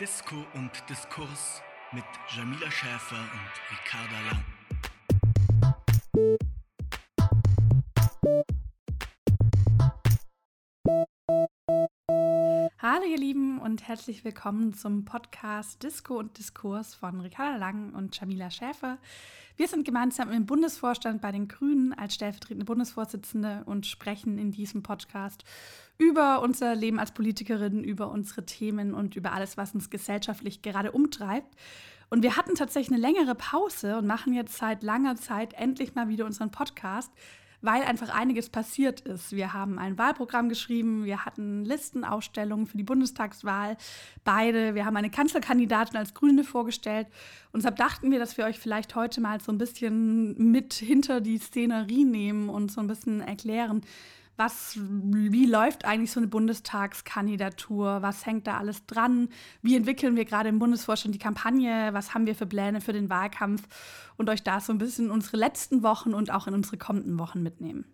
Disco 0.00 0.34
und 0.54 0.72
Diskurs 0.90 1.62
mit 1.92 2.04
Jamila 2.34 2.68
Schäfer 2.68 3.14
und 3.14 3.78
Ricarda 3.78 4.20
Lang. 4.28 4.53
Ihr 13.14 13.20
Lieben 13.20 13.60
und 13.60 13.86
herzlich 13.86 14.24
willkommen 14.24 14.74
zum 14.74 15.04
Podcast 15.04 15.84
Disco 15.84 16.18
und 16.18 16.36
Diskurs 16.36 16.96
von 16.96 17.20
Ricarda 17.20 17.56
Lang 17.58 17.94
und 17.94 18.18
Jamila 18.18 18.50
Schäfer. 18.50 18.98
Wir 19.56 19.68
sind 19.68 19.84
gemeinsam 19.84 20.32
im 20.32 20.46
Bundesvorstand 20.46 21.22
bei 21.22 21.30
den 21.30 21.46
Grünen 21.46 21.92
als 21.92 22.14
stellvertretende 22.16 22.64
Bundesvorsitzende 22.64 23.62
und 23.66 23.86
sprechen 23.86 24.36
in 24.36 24.50
diesem 24.50 24.82
Podcast 24.82 25.44
über 25.96 26.42
unser 26.42 26.74
Leben 26.74 26.98
als 26.98 27.12
Politikerin, 27.12 27.84
über 27.84 28.10
unsere 28.10 28.46
Themen 28.46 28.94
und 28.94 29.14
über 29.14 29.32
alles, 29.32 29.56
was 29.56 29.76
uns 29.76 29.90
gesellschaftlich 29.90 30.62
gerade 30.62 30.90
umtreibt. 30.90 31.54
Und 32.10 32.24
wir 32.24 32.36
hatten 32.36 32.56
tatsächlich 32.56 32.96
eine 32.98 33.12
längere 33.12 33.36
Pause 33.36 33.96
und 33.96 34.08
machen 34.08 34.34
jetzt 34.34 34.56
seit 34.56 34.82
langer 34.82 35.14
Zeit 35.14 35.52
endlich 35.52 35.94
mal 35.94 36.08
wieder 36.08 36.26
unseren 36.26 36.50
Podcast 36.50 37.12
weil 37.64 37.82
einfach 37.82 38.10
einiges 38.10 38.50
passiert 38.50 39.00
ist. 39.00 39.32
Wir 39.32 39.52
haben 39.52 39.78
ein 39.78 39.96
Wahlprogramm 39.96 40.48
geschrieben, 40.48 41.04
wir 41.04 41.24
hatten 41.24 41.64
Listenausstellungen 41.64 42.66
für 42.66 42.76
die 42.76 42.84
Bundestagswahl, 42.84 43.76
beide. 44.22 44.74
Wir 44.74 44.84
haben 44.84 44.96
eine 44.96 45.10
Kanzlerkandidatin 45.10 45.96
als 45.96 46.14
Grüne 46.14 46.44
vorgestellt. 46.44 47.06
Und 47.52 47.60
deshalb 47.60 47.76
dachten 47.76 48.10
wir, 48.10 48.18
dass 48.18 48.36
wir 48.36 48.44
euch 48.44 48.58
vielleicht 48.58 48.94
heute 48.94 49.20
mal 49.20 49.40
so 49.40 49.50
ein 49.50 49.58
bisschen 49.58 50.50
mit 50.50 50.74
hinter 50.74 51.20
die 51.20 51.38
Szenerie 51.38 52.04
nehmen 52.04 52.48
und 52.48 52.70
so 52.70 52.80
ein 52.80 52.86
bisschen 52.86 53.20
erklären, 53.20 53.82
was, 54.36 54.76
wie 54.76 55.46
läuft 55.46 55.84
eigentlich 55.84 56.10
so 56.10 56.20
eine 56.20 56.26
Bundestagskandidatur? 56.26 58.02
Was 58.02 58.26
hängt 58.26 58.46
da 58.46 58.58
alles 58.58 58.84
dran? 58.86 59.28
Wie 59.62 59.76
entwickeln 59.76 60.16
wir 60.16 60.24
gerade 60.24 60.48
im 60.48 60.58
Bundesvorstand 60.58 61.14
die 61.14 61.20
Kampagne? 61.20 61.90
Was 61.92 62.14
haben 62.14 62.26
wir 62.26 62.34
für 62.34 62.46
Pläne 62.46 62.80
für 62.80 62.92
den 62.92 63.10
Wahlkampf? 63.10 63.62
Und 64.16 64.28
euch 64.28 64.42
da 64.42 64.60
so 64.60 64.72
ein 64.72 64.78
bisschen 64.78 65.10
unsere 65.10 65.36
letzten 65.36 65.82
Wochen 65.82 66.14
und 66.14 66.32
auch 66.32 66.46
in 66.46 66.54
unsere 66.54 66.78
kommenden 66.78 67.18
Wochen 67.18 67.42
mitnehmen. 67.42 67.84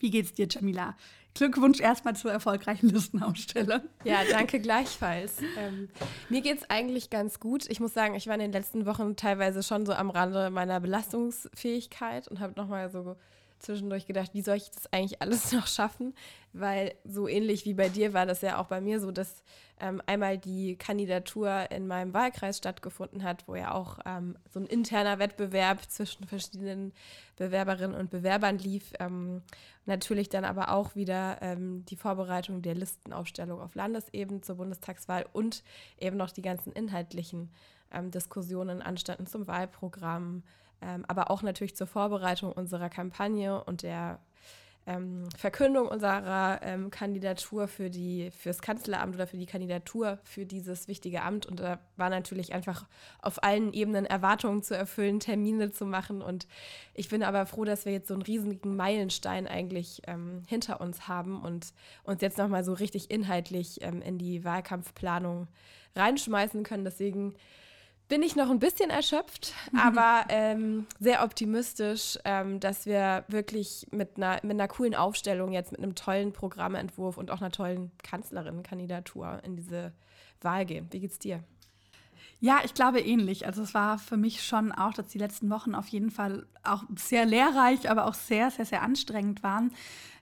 Wie 0.00 0.10
geht's 0.10 0.32
dir, 0.32 0.48
Jamila? 0.50 0.96
Glückwunsch 1.34 1.80
erstmal 1.80 2.14
zur 2.14 2.30
erfolgreichen 2.30 2.90
Listenausstellung. 2.90 3.80
Ja, 4.04 4.18
danke 4.30 4.60
gleichfalls. 4.60 5.38
Ähm, 5.56 5.88
mir 6.28 6.42
geht's 6.42 6.68
eigentlich 6.68 7.08
ganz 7.08 7.40
gut. 7.40 7.68
Ich 7.70 7.80
muss 7.80 7.94
sagen, 7.94 8.14
ich 8.14 8.26
war 8.26 8.34
in 8.34 8.40
den 8.40 8.52
letzten 8.52 8.84
Wochen 8.84 9.16
teilweise 9.16 9.62
schon 9.62 9.86
so 9.86 9.94
am 9.94 10.10
Rande 10.10 10.50
meiner 10.50 10.78
Belastungsfähigkeit 10.80 12.28
und 12.28 12.40
habe 12.40 12.52
nochmal 12.60 12.90
so 12.90 13.16
zwischendurch 13.62 14.06
gedacht, 14.06 14.34
wie 14.34 14.42
soll 14.42 14.56
ich 14.56 14.70
das 14.70 14.92
eigentlich 14.92 15.22
alles 15.22 15.52
noch 15.52 15.66
schaffen? 15.66 16.14
Weil 16.52 16.94
so 17.04 17.28
ähnlich 17.28 17.64
wie 17.64 17.74
bei 17.74 17.88
dir 17.88 18.12
war 18.12 18.26
das 18.26 18.42
ja 18.42 18.60
auch 18.60 18.66
bei 18.66 18.80
mir 18.80 19.00
so, 19.00 19.10
dass 19.10 19.42
ähm, 19.80 20.02
einmal 20.06 20.38
die 20.38 20.76
Kandidatur 20.76 21.70
in 21.70 21.86
meinem 21.86 22.12
Wahlkreis 22.12 22.58
stattgefunden 22.58 23.22
hat, 23.22 23.48
wo 23.48 23.54
ja 23.54 23.72
auch 23.72 23.98
ähm, 24.04 24.36
so 24.52 24.60
ein 24.60 24.66
interner 24.66 25.18
Wettbewerb 25.18 25.82
zwischen 25.88 26.26
verschiedenen 26.26 26.92
Bewerberinnen 27.36 27.98
und 27.98 28.10
Bewerbern 28.10 28.58
lief. 28.58 28.92
Ähm, 29.00 29.42
natürlich 29.86 30.28
dann 30.28 30.44
aber 30.44 30.72
auch 30.72 30.94
wieder 30.94 31.38
ähm, 31.40 31.84
die 31.86 31.96
Vorbereitung 31.96 32.62
der 32.62 32.74
Listenaufstellung 32.74 33.60
auf 33.60 33.74
Landesebene 33.74 34.42
zur 34.42 34.56
Bundestagswahl 34.56 35.26
und 35.32 35.64
eben 35.98 36.16
noch 36.16 36.30
die 36.30 36.42
ganzen 36.42 36.72
inhaltlichen 36.72 37.50
ähm, 37.90 38.10
Diskussionen 38.10 38.82
anstanden 38.82 39.26
zum 39.26 39.46
Wahlprogramm, 39.46 40.42
ähm, 40.82 41.04
aber 41.08 41.30
auch 41.30 41.42
natürlich 41.42 41.76
zur 41.76 41.86
Vorbereitung 41.86 42.52
unserer 42.52 42.88
Kampagne 42.88 43.62
und 43.64 43.82
der 43.82 44.18
ähm, 44.86 45.28
Verkündung 45.36 45.86
unserer 45.86 46.60
ähm, 46.62 46.90
Kandidatur 46.90 47.68
für 47.68 47.88
die 47.88 48.30
fürs 48.32 48.60
Kanzleramt 48.60 49.14
oder 49.14 49.26
für 49.26 49.36
die 49.36 49.46
Kandidatur 49.46 50.18
für 50.24 50.44
dieses 50.44 50.88
wichtige 50.88 51.22
Amt. 51.22 51.46
Und 51.46 51.60
da 51.60 51.78
war 51.96 52.10
natürlich 52.10 52.52
einfach 52.52 52.86
auf 53.20 53.42
allen 53.44 53.72
Ebenen 53.72 54.06
Erwartungen 54.06 54.62
zu 54.62 54.76
erfüllen, 54.76 55.20
Termine 55.20 55.70
zu 55.70 55.86
machen. 55.86 56.20
Und 56.20 56.48
ich 56.94 57.08
bin 57.08 57.22
aber 57.22 57.46
froh, 57.46 57.64
dass 57.64 57.84
wir 57.84 57.92
jetzt 57.92 58.08
so 58.08 58.14
einen 58.14 58.22
riesigen 58.22 58.74
Meilenstein 58.74 59.46
eigentlich 59.46 60.02
ähm, 60.06 60.42
hinter 60.48 60.80
uns 60.80 61.06
haben 61.06 61.40
und 61.42 61.72
uns 62.02 62.20
jetzt 62.20 62.38
nochmal 62.38 62.64
so 62.64 62.72
richtig 62.72 63.10
inhaltlich 63.10 63.82
ähm, 63.82 64.02
in 64.02 64.18
die 64.18 64.44
Wahlkampfplanung 64.44 65.46
reinschmeißen 65.94 66.64
können. 66.64 66.84
Deswegen 66.84 67.34
bin 68.12 68.22
ich 68.22 68.36
noch 68.36 68.50
ein 68.50 68.58
bisschen 68.58 68.90
erschöpft, 68.90 69.54
mhm. 69.72 69.78
aber 69.78 70.26
ähm, 70.28 70.86
sehr 71.00 71.24
optimistisch, 71.24 72.18
ähm, 72.26 72.60
dass 72.60 72.84
wir 72.84 73.24
wirklich 73.28 73.86
mit 73.90 74.18
einer, 74.18 74.34
mit 74.42 74.50
einer 74.50 74.68
coolen 74.68 74.94
Aufstellung 74.94 75.50
jetzt, 75.50 75.72
mit 75.72 75.80
einem 75.80 75.94
tollen 75.94 76.30
Programmentwurf 76.34 77.16
und 77.16 77.30
auch 77.30 77.40
einer 77.40 77.50
tollen 77.50 77.90
Kanzlerinnenkandidatur 78.02 79.40
in 79.44 79.56
diese 79.56 79.94
Wahl 80.42 80.66
gehen. 80.66 80.88
Wie 80.90 81.00
geht's 81.00 81.20
dir? 81.20 81.42
Ja, 82.38 82.60
ich 82.64 82.74
glaube 82.74 83.00
ähnlich. 83.00 83.46
Also 83.46 83.62
es 83.62 83.72
war 83.72 83.98
für 83.98 84.18
mich 84.18 84.42
schon 84.42 84.72
auch, 84.72 84.92
dass 84.92 85.06
die 85.06 85.18
letzten 85.18 85.48
Wochen 85.48 85.74
auf 85.74 85.88
jeden 85.88 86.10
Fall 86.10 86.44
auch 86.64 86.82
sehr 86.96 87.24
lehrreich, 87.24 87.88
aber 87.88 88.04
auch 88.04 88.14
sehr, 88.14 88.50
sehr, 88.50 88.66
sehr 88.66 88.82
anstrengend 88.82 89.42
waren. 89.42 89.72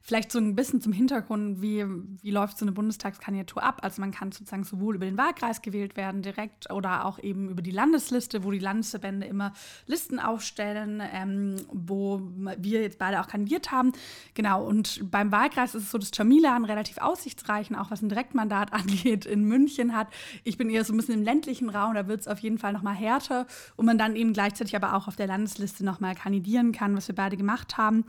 Vielleicht 0.03 0.33
so 0.33 0.39
ein 0.39 0.55
bisschen 0.55 0.81
zum 0.81 0.93
Hintergrund, 0.93 1.61
wie, 1.61 1.85
wie 2.23 2.31
läuft 2.31 2.59
so 2.59 2.65
eine 2.65 2.73
Bundestagskandidatur 2.73 3.63
ab? 3.63 3.81
Also 3.83 4.01
man 4.01 4.13
kann 4.13 4.33
sozusagen 4.33 4.65
sowohl 4.65 4.95
über 4.95 5.05
den 5.05 5.19
Wahlkreis 5.19 5.61
gewählt 5.61 5.97
werden 5.97 6.23
direkt 6.23 6.71
oder 6.73 7.05
auch 7.05 7.19
eben 7.19 7.51
über 7.51 7.63
die 7.63 7.71
Landesliste, 7.71 8.43
wo 8.45 8.51
die 8.51 8.59
Landesverbände 8.59 9.27
immer 9.27 9.53
Listen 9.87 10.19
aufstellen, 10.19 11.03
ähm, 11.13 11.57
wo 11.73 12.23
wir 12.59 12.83
jetzt 12.83 12.99
beide 12.99 13.21
auch 13.21 13.29
kandidiert 13.29 13.71
haben. 13.71 13.93
Genau, 14.35 14.65
und 14.67 15.11
beim 15.11 15.31
Wahlkreis 15.33 15.75
ist 15.75 15.85
es 15.85 15.91
so, 15.91 15.99
dass 15.99 16.11
Jamila 16.15 16.57
relativ 16.57 16.99
aussichtsreichen, 16.99 17.77
auch 17.77 17.91
was 17.91 18.03
ein 18.03 18.09
Direktmandat 18.09 18.73
angeht, 18.73 19.27
in 19.27 19.45
München 19.45 19.95
hat. 19.95 20.09
Ich 20.45 20.57
bin 20.57 20.71
eher 20.71 20.85
so 20.85 20.93
ein 20.93 20.97
bisschen 20.97 21.15
im 21.15 21.23
ländlichen 21.23 21.69
Raum, 21.69 21.95
da 21.95 22.07
wird 22.07 22.21
es 22.21 22.29
auf 22.29 22.39
jeden 22.41 22.59
Fall 22.59 22.73
noch 22.73 22.83
mal 22.83 22.95
härter 22.95 23.47
und 23.77 23.87
man 23.87 23.99
dann 23.99 24.17
eben 24.17 24.33
gleichzeitig 24.33 24.77
aber 24.77 24.95
auch 24.95 25.09
auf 25.09 25.17
der 25.17 25.27
Landesliste 25.27 25.85
noch 25.85 26.01
mal 26.01 26.15
kandidieren 26.15 26.73
kann, 26.73 26.97
was 26.97 27.09
wir 27.09 27.15
beide 27.15 27.37
gemacht 27.37 27.77
haben. 27.77 28.05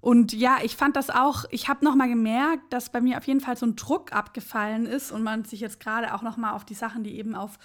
Und 0.00 0.32
ja, 0.32 0.58
ich 0.62 0.76
fand 0.76 0.96
das 0.96 1.10
auch, 1.10 1.44
ich 1.50 1.68
habe 1.68 1.84
nochmal 1.84 2.08
gemerkt, 2.08 2.72
dass 2.72 2.90
bei 2.90 3.00
mir 3.00 3.18
auf 3.18 3.26
jeden 3.26 3.40
Fall 3.40 3.56
so 3.56 3.66
ein 3.66 3.76
Druck 3.76 4.12
abgefallen 4.12 4.86
ist 4.86 5.12
und 5.12 5.22
man 5.22 5.44
sich 5.44 5.60
jetzt 5.60 5.78
gerade 5.78 6.14
auch 6.14 6.22
nochmal 6.22 6.54
auf 6.54 6.64
die 6.64 6.74
Sachen, 6.74 7.04
die 7.04 7.18
eben 7.18 7.34
auf 7.34 7.58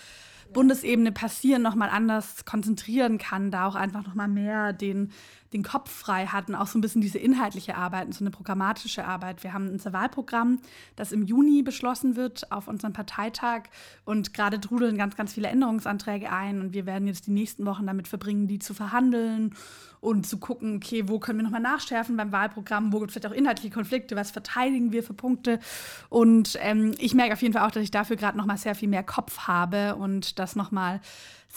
Bundesebene 0.54 1.12
passieren, 1.12 1.62
nochmal 1.62 1.90
anders 1.90 2.46
konzentrieren 2.46 3.18
kann, 3.18 3.52
da 3.52 3.68
auch 3.68 3.76
einfach 3.76 4.06
nochmal 4.06 4.28
mehr 4.28 4.74
den, 4.74 5.12
den 5.56 5.64
Kopf 5.64 5.90
frei 5.90 6.28
hatten, 6.28 6.54
auch 6.54 6.68
so 6.68 6.78
ein 6.78 6.82
bisschen 6.82 7.02
diese 7.02 7.18
inhaltliche 7.18 7.76
Arbeit, 7.76 8.14
so 8.14 8.24
eine 8.24 8.32
programmatische 8.32 9.06
Arbeit. 9.06 9.44
Wir 9.44 9.54
haben 9.54 9.70
unser 9.70 9.94
Wahlprogramm, 9.94 10.60
das 10.96 11.12
im 11.12 11.24
Juni 11.24 11.64
beschlossen 11.64 12.16
wird 12.16 12.52
auf 12.52 12.68
unserem 12.68 12.94
Parteitag. 12.94 13.64
Und 14.04 14.34
gerade 14.34 14.60
trudeln 14.60 14.98
ganz, 14.98 15.16
ganz 15.16 15.34
viele 15.34 15.48
Änderungsanträge 15.48 16.32
ein. 16.32 16.60
Und 16.60 16.74
wir 16.74 16.86
werden 16.86 17.08
jetzt 17.08 17.28
die 17.28 17.32
nächsten 17.32 17.66
Wochen 17.66 17.88
damit 17.88 18.08
verbringen, 18.08 18.48
die 18.48 18.60
zu 18.60 18.74
verhandeln 18.74 19.56
und 20.02 20.28
zu 20.28 20.38
gucken, 20.38 20.76
okay, 20.76 21.08
wo 21.08 21.20
können 21.20 21.40
wir 21.40 21.44
nochmal 21.44 21.62
nachschärfen 21.62 22.18
beim 22.18 22.32
Wahlprogramm, 22.32 22.94
wo 22.94 23.00
gibt 23.00 23.10
es 23.10 23.14
vielleicht 23.14 23.34
auch 23.34 23.38
inhaltliche 23.38 23.74
Konflikte, 23.74 24.16
was 24.16 24.32
verteidigen 24.32 24.92
wir 24.92 25.04
für 25.04 25.14
Punkte? 25.14 25.60
Und 26.10 26.58
ähm, 26.62 26.94
ich 27.00 27.16
merke 27.16 27.34
auf 27.34 27.42
jeden 27.42 27.54
Fall 27.54 27.66
auch, 27.66 27.72
dass 27.72 27.82
ich 27.82 27.92
dafür 27.92 28.18
gerade 28.18 28.38
nochmal 28.38 28.58
sehr 28.58 28.76
viel 28.76 28.90
mehr 28.90 29.04
Kopf 29.04 29.48
habe 29.48 29.96
und 29.96 30.38
das 30.38 30.56
nochmal 30.56 31.02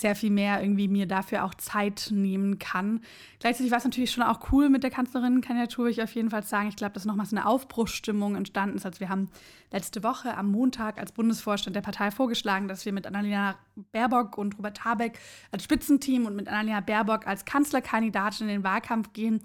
sehr 0.00 0.14
viel 0.14 0.30
mehr 0.30 0.62
irgendwie 0.62 0.88
mir 0.88 1.06
dafür 1.06 1.44
auch 1.44 1.54
Zeit 1.54 2.08
nehmen 2.10 2.58
kann. 2.58 3.00
Gleichzeitig 3.40 3.70
war 3.70 3.78
es 3.78 3.84
natürlich 3.84 4.10
schon 4.10 4.22
auch 4.22 4.52
cool 4.52 4.68
mit 4.68 4.82
der 4.82 4.90
Kanzlerinnenkandidatur, 4.90 5.84
würde 5.84 5.92
ich 5.92 6.02
auf 6.02 6.14
jeden 6.14 6.30
Fall 6.30 6.42
sagen. 6.42 6.68
Ich 6.68 6.76
glaube, 6.76 6.92
dass 6.92 7.04
nochmal 7.04 7.26
so 7.26 7.36
eine 7.36 7.46
Aufbruchsstimmung 7.46 8.36
entstanden 8.36 8.76
ist. 8.76 8.86
Also 8.86 9.00
wir 9.00 9.08
haben 9.08 9.28
letzte 9.70 10.02
Woche 10.02 10.36
am 10.36 10.50
Montag 10.50 10.98
als 10.98 11.12
Bundesvorstand 11.12 11.76
der 11.76 11.82
Partei 11.82 12.10
vorgeschlagen, 12.10 12.68
dass 12.68 12.84
wir 12.84 12.92
mit 12.92 13.06
Annalena 13.06 13.56
Baerbock 13.92 14.38
und 14.38 14.56
Robert 14.58 14.84
Habeck 14.84 15.18
als 15.50 15.64
Spitzenteam 15.64 16.26
und 16.26 16.36
mit 16.36 16.48
Annalena 16.48 16.80
Baerbock 16.80 17.26
als 17.26 17.44
Kanzlerkandidatin 17.44 18.48
in 18.48 18.54
den 18.54 18.64
Wahlkampf 18.64 19.12
gehen. 19.12 19.40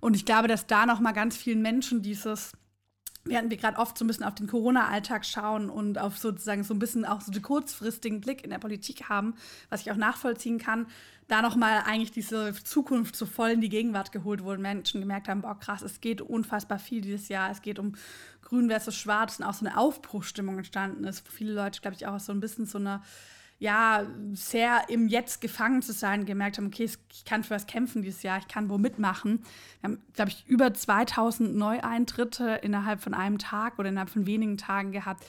Und 0.00 0.14
ich 0.14 0.24
glaube, 0.24 0.48
dass 0.48 0.66
da 0.66 0.86
nochmal 0.86 1.12
ganz 1.12 1.36
vielen 1.36 1.62
Menschen 1.62 2.02
dieses 2.02 2.52
während 3.28 3.50
wir 3.50 3.56
gerade 3.56 3.78
oft 3.78 3.96
so 3.96 4.04
ein 4.04 4.08
bisschen 4.08 4.24
auf 4.24 4.34
den 4.34 4.46
Corona-Alltag 4.46 5.24
schauen 5.24 5.70
und 5.70 5.98
auf 5.98 6.18
sozusagen 6.18 6.64
so 6.64 6.74
ein 6.74 6.78
bisschen 6.78 7.04
auch 7.04 7.20
so 7.20 7.30
den 7.30 7.42
kurzfristigen 7.42 8.20
Blick 8.20 8.44
in 8.44 8.50
der 8.50 8.58
Politik 8.58 9.08
haben, 9.08 9.34
was 9.70 9.82
ich 9.82 9.90
auch 9.90 9.96
nachvollziehen 9.96 10.58
kann, 10.58 10.86
da 11.28 11.42
nochmal 11.42 11.82
eigentlich 11.84 12.10
diese 12.10 12.54
Zukunft 12.64 13.14
so 13.14 13.26
voll 13.26 13.50
in 13.50 13.60
die 13.60 13.68
Gegenwart 13.68 14.12
geholt 14.12 14.42
wurde. 14.42 14.62
Menschen 14.62 15.00
gemerkt 15.00 15.28
haben, 15.28 15.42
boah, 15.42 15.58
krass, 15.58 15.82
es 15.82 16.00
geht 16.00 16.22
unfassbar 16.22 16.78
viel 16.78 17.02
dieses 17.02 17.28
Jahr. 17.28 17.50
Es 17.50 17.60
geht 17.60 17.78
um 17.78 17.94
Grün 18.42 18.68
versus 18.70 18.96
Schwarz 18.96 19.38
und 19.38 19.44
auch 19.44 19.52
so 19.52 19.66
eine 19.66 19.76
Aufbruchstimmung 19.76 20.56
entstanden 20.56 21.04
ist, 21.04 21.28
viele 21.28 21.52
Leute, 21.52 21.82
glaube 21.82 21.96
ich, 21.96 22.06
auch 22.06 22.18
so 22.18 22.32
ein 22.32 22.40
bisschen 22.40 22.64
so 22.64 22.78
eine 22.78 23.02
ja, 23.58 24.06
sehr 24.32 24.88
im 24.88 25.08
Jetzt 25.08 25.40
gefangen 25.40 25.82
zu 25.82 25.92
sein, 25.92 26.26
gemerkt 26.26 26.58
haben, 26.58 26.68
okay, 26.68 26.88
ich 27.10 27.24
kann 27.24 27.42
für 27.42 27.54
was 27.54 27.66
kämpfen 27.66 28.02
dieses 28.02 28.22
Jahr, 28.22 28.38
ich 28.38 28.46
kann 28.46 28.70
wo 28.70 28.78
mitmachen. 28.78 29.42
Wir 29.80 29.90
haben, 29.90 30.02
glaube 30.12 30.30
ich, 30.30 30.46
über 30.46 30.72
2000 30.72 31.56
Neueintritte 31.56 32.60
innerhalb 32.62 33.00
von 33.00 33.14
einem 33.14 33.38
Tag 33.38 33.78
oder 33.78 33.88
innerhalb 33.88 34.10
von 34.10 34.26
wenigen 34.26 34.58
Tagen 34.58 34.92
gehabt. 34.92 35.26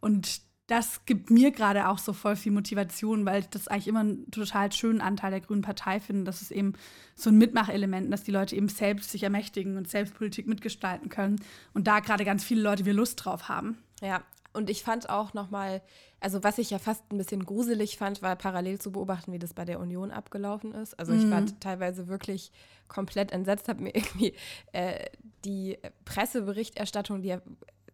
Und 0.00 0.42
das 0.66 1.04
gibt 1.06 1.30
mir 1.30 1.50
gerade 1.50 1.88
auch 1.88 1.98
so 1.98 2.12
voll 2.12 2.36
viel 2.36 2.52
Motivation, 2.52 3.26
weil 3.26 3.40
ich 3.40 3.48
das 3.48 3.68
eigentlich 3.68 3.88
immer 3.88 4.00
einen 4.00 4.30
total 4.30 4.70
schönen 4.72 5.00
Anteil 5.00 5.30
der 5.30 5.40
Grünen 5.40 5.62
Partei 5.62 5.98
finde, 5.98 6.24
dass 6.24 6.40
es 6.40 6.50
eben 6.50 6.74
so 7.14 7.30
ein 7.30 7.38
Mitmachelement, 7.38 8.12
dass 8.12 8.22
die 8.22 8.30
Leute 8.30 8.54
eben 8.54 8.68
selbst 8.68 9.10
sich 9.10 9.22
ermächtigen 9.22 9.76
und 9.76 9.88
selbst 9.88 10.14
Politik 10.14 10.46
mitgestalten 10.46 11.08
können 11.08 11.40
und 11.74 11.86
da 11.86 12.00
gerade 12.00 12.24
ganz 12.24 12.44
viele 12.44 12.62
Leute 12.62 12.84
wir 12.84 12.94
Lust 12.94 13.24
drauf 13.24 13.48
haben. 13.48 13.78
Ja, 14.00 14.22
Und 14.52 14.70
ich 14.70 14.82
fand 14.82 15.08
auch 15.10 15.34
nochmal, 15.34 15.82
also 16.22 16.42
was 16.44 16.58
ich 16.58 16.70
ja 16.70 16.78
fast 16.78 17.02
ein 17.12 17.18
bisschen 17.18 17.44
gruselig 17.44 17.96
fand, 17.98 18.22
war 18.22 18.36
parallel 18.36 18.78
zu 18.80 18.92
beobachten, 18.92 19.32
wie 19.32 19.38
das 19.38 19.54
bei 19.54 19.64
der 19.64 19.80
Union 19.80 20.10
abgelaufen 20.10 20.72
ist. 20.72 20.98
Also 20.98 21.12
ich 21.12 21.30
war 21.30 21.40
Mhm. 21.42 21.60
teilweise 21.60 22.08
wirklich 22.08 22.52
komplett 22.88 23.32
entsetzt, 23.32 23.68
habe 23.68 23.82
mir 23.82 23.94
irgendwie 23.94 24.34
äh, 24.72 25.06
die 25.44 25.78
Presseberichterstattung, 26.04 27.22
die 27.22 27.28
ja 27.28 27.40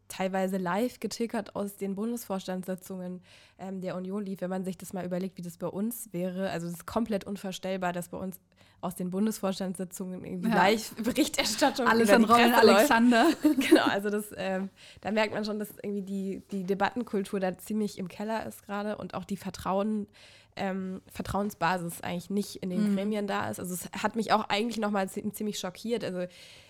teilweise 0.08 0.56
live 0.56 1.00
getickert 1.00 1.54
aus 1.54 1.76
den 1.76 1.94
Bundesvorstandssitzungen 1.94 3.20
ähm, 3.58 3.80
der 3.80 3.96
Union 3.96 4.24
lief, 4.24 4.40
wenn 4.40 4.50
man 4.50 4.64
sich 4.64 4.76
das 4.78 4.92
mal 4.92 5.04
überlegt, 5.04 5.36
wie 5.38 5.42
das 5.42 5.56
bei 5.58 5.66
uns 5.66 6.12
wäre. 6.12 6.50
Also 6.50 6.66
es 6.66 6.74
ist 6.74 6.86
komplett 6.86 7.24
unvorstellbar, 7.24 7.92
dass 7.92 8.08
bei 8.08 8.18
uns 8.18 8.38
aus 8.80 8.94
den 8.94 9.10
Bundesvorstandssitzungen 9.10 10.24
irgendwie 10.24 10.48
Ja. 10.50 10.54
live 10.54 10.94
Berichterstattung 11.02 11.86
Alles 11.88 12.10
an 12.10 12.22
läuft. 12.22 12.54
Alexander. 12.56 13.26
genau, 13.68 13.84
also 13.84 14.08
das, 14.08 14.26
ähm, 14.36 14.70
da 15.00 15.10
merkt 15.10 15.34
man 15.34 15.44
schon, 15.44 15.58
dass 15.58 15.70
irgendwie 15.82 16.02
die, 16.02 16.42
die 16.52 16.64
Debattenkultur 16.64 17.40
da 17.40 17.58
ziemlich 17.58 17.98
im 17.98 18.06
Keller 18.08 18.46
ist 18.46 18.64
gerade 18.64 18.96
und 18.96 19.14
auch 19.14 19.24
die 19.24 19.36
Vertrauen, 19.36 20.06
ähm, 20.54 21.02
Vertrauensbasis 21.12 22.00
eigentlich 22.02 22.30
nicht 22.30 22.56
in 22.62 22.70
den 22.70 22.84
Mhm. 22.84 22.94
Gremien 22.94 23.26
da 23.26 23.50
ist. 23.50 23.58
Also 23.58 23.74
es 23.74 23.90
hat 24.02 24.14
mich 24.16 24.32
auch 24.32 24.48
eigentlich 24.48 24.78
nochmal 24.78 25.08
ziemlich 25.08 25.58
schockiert. 25.58 26.04
Also 26.04 26.26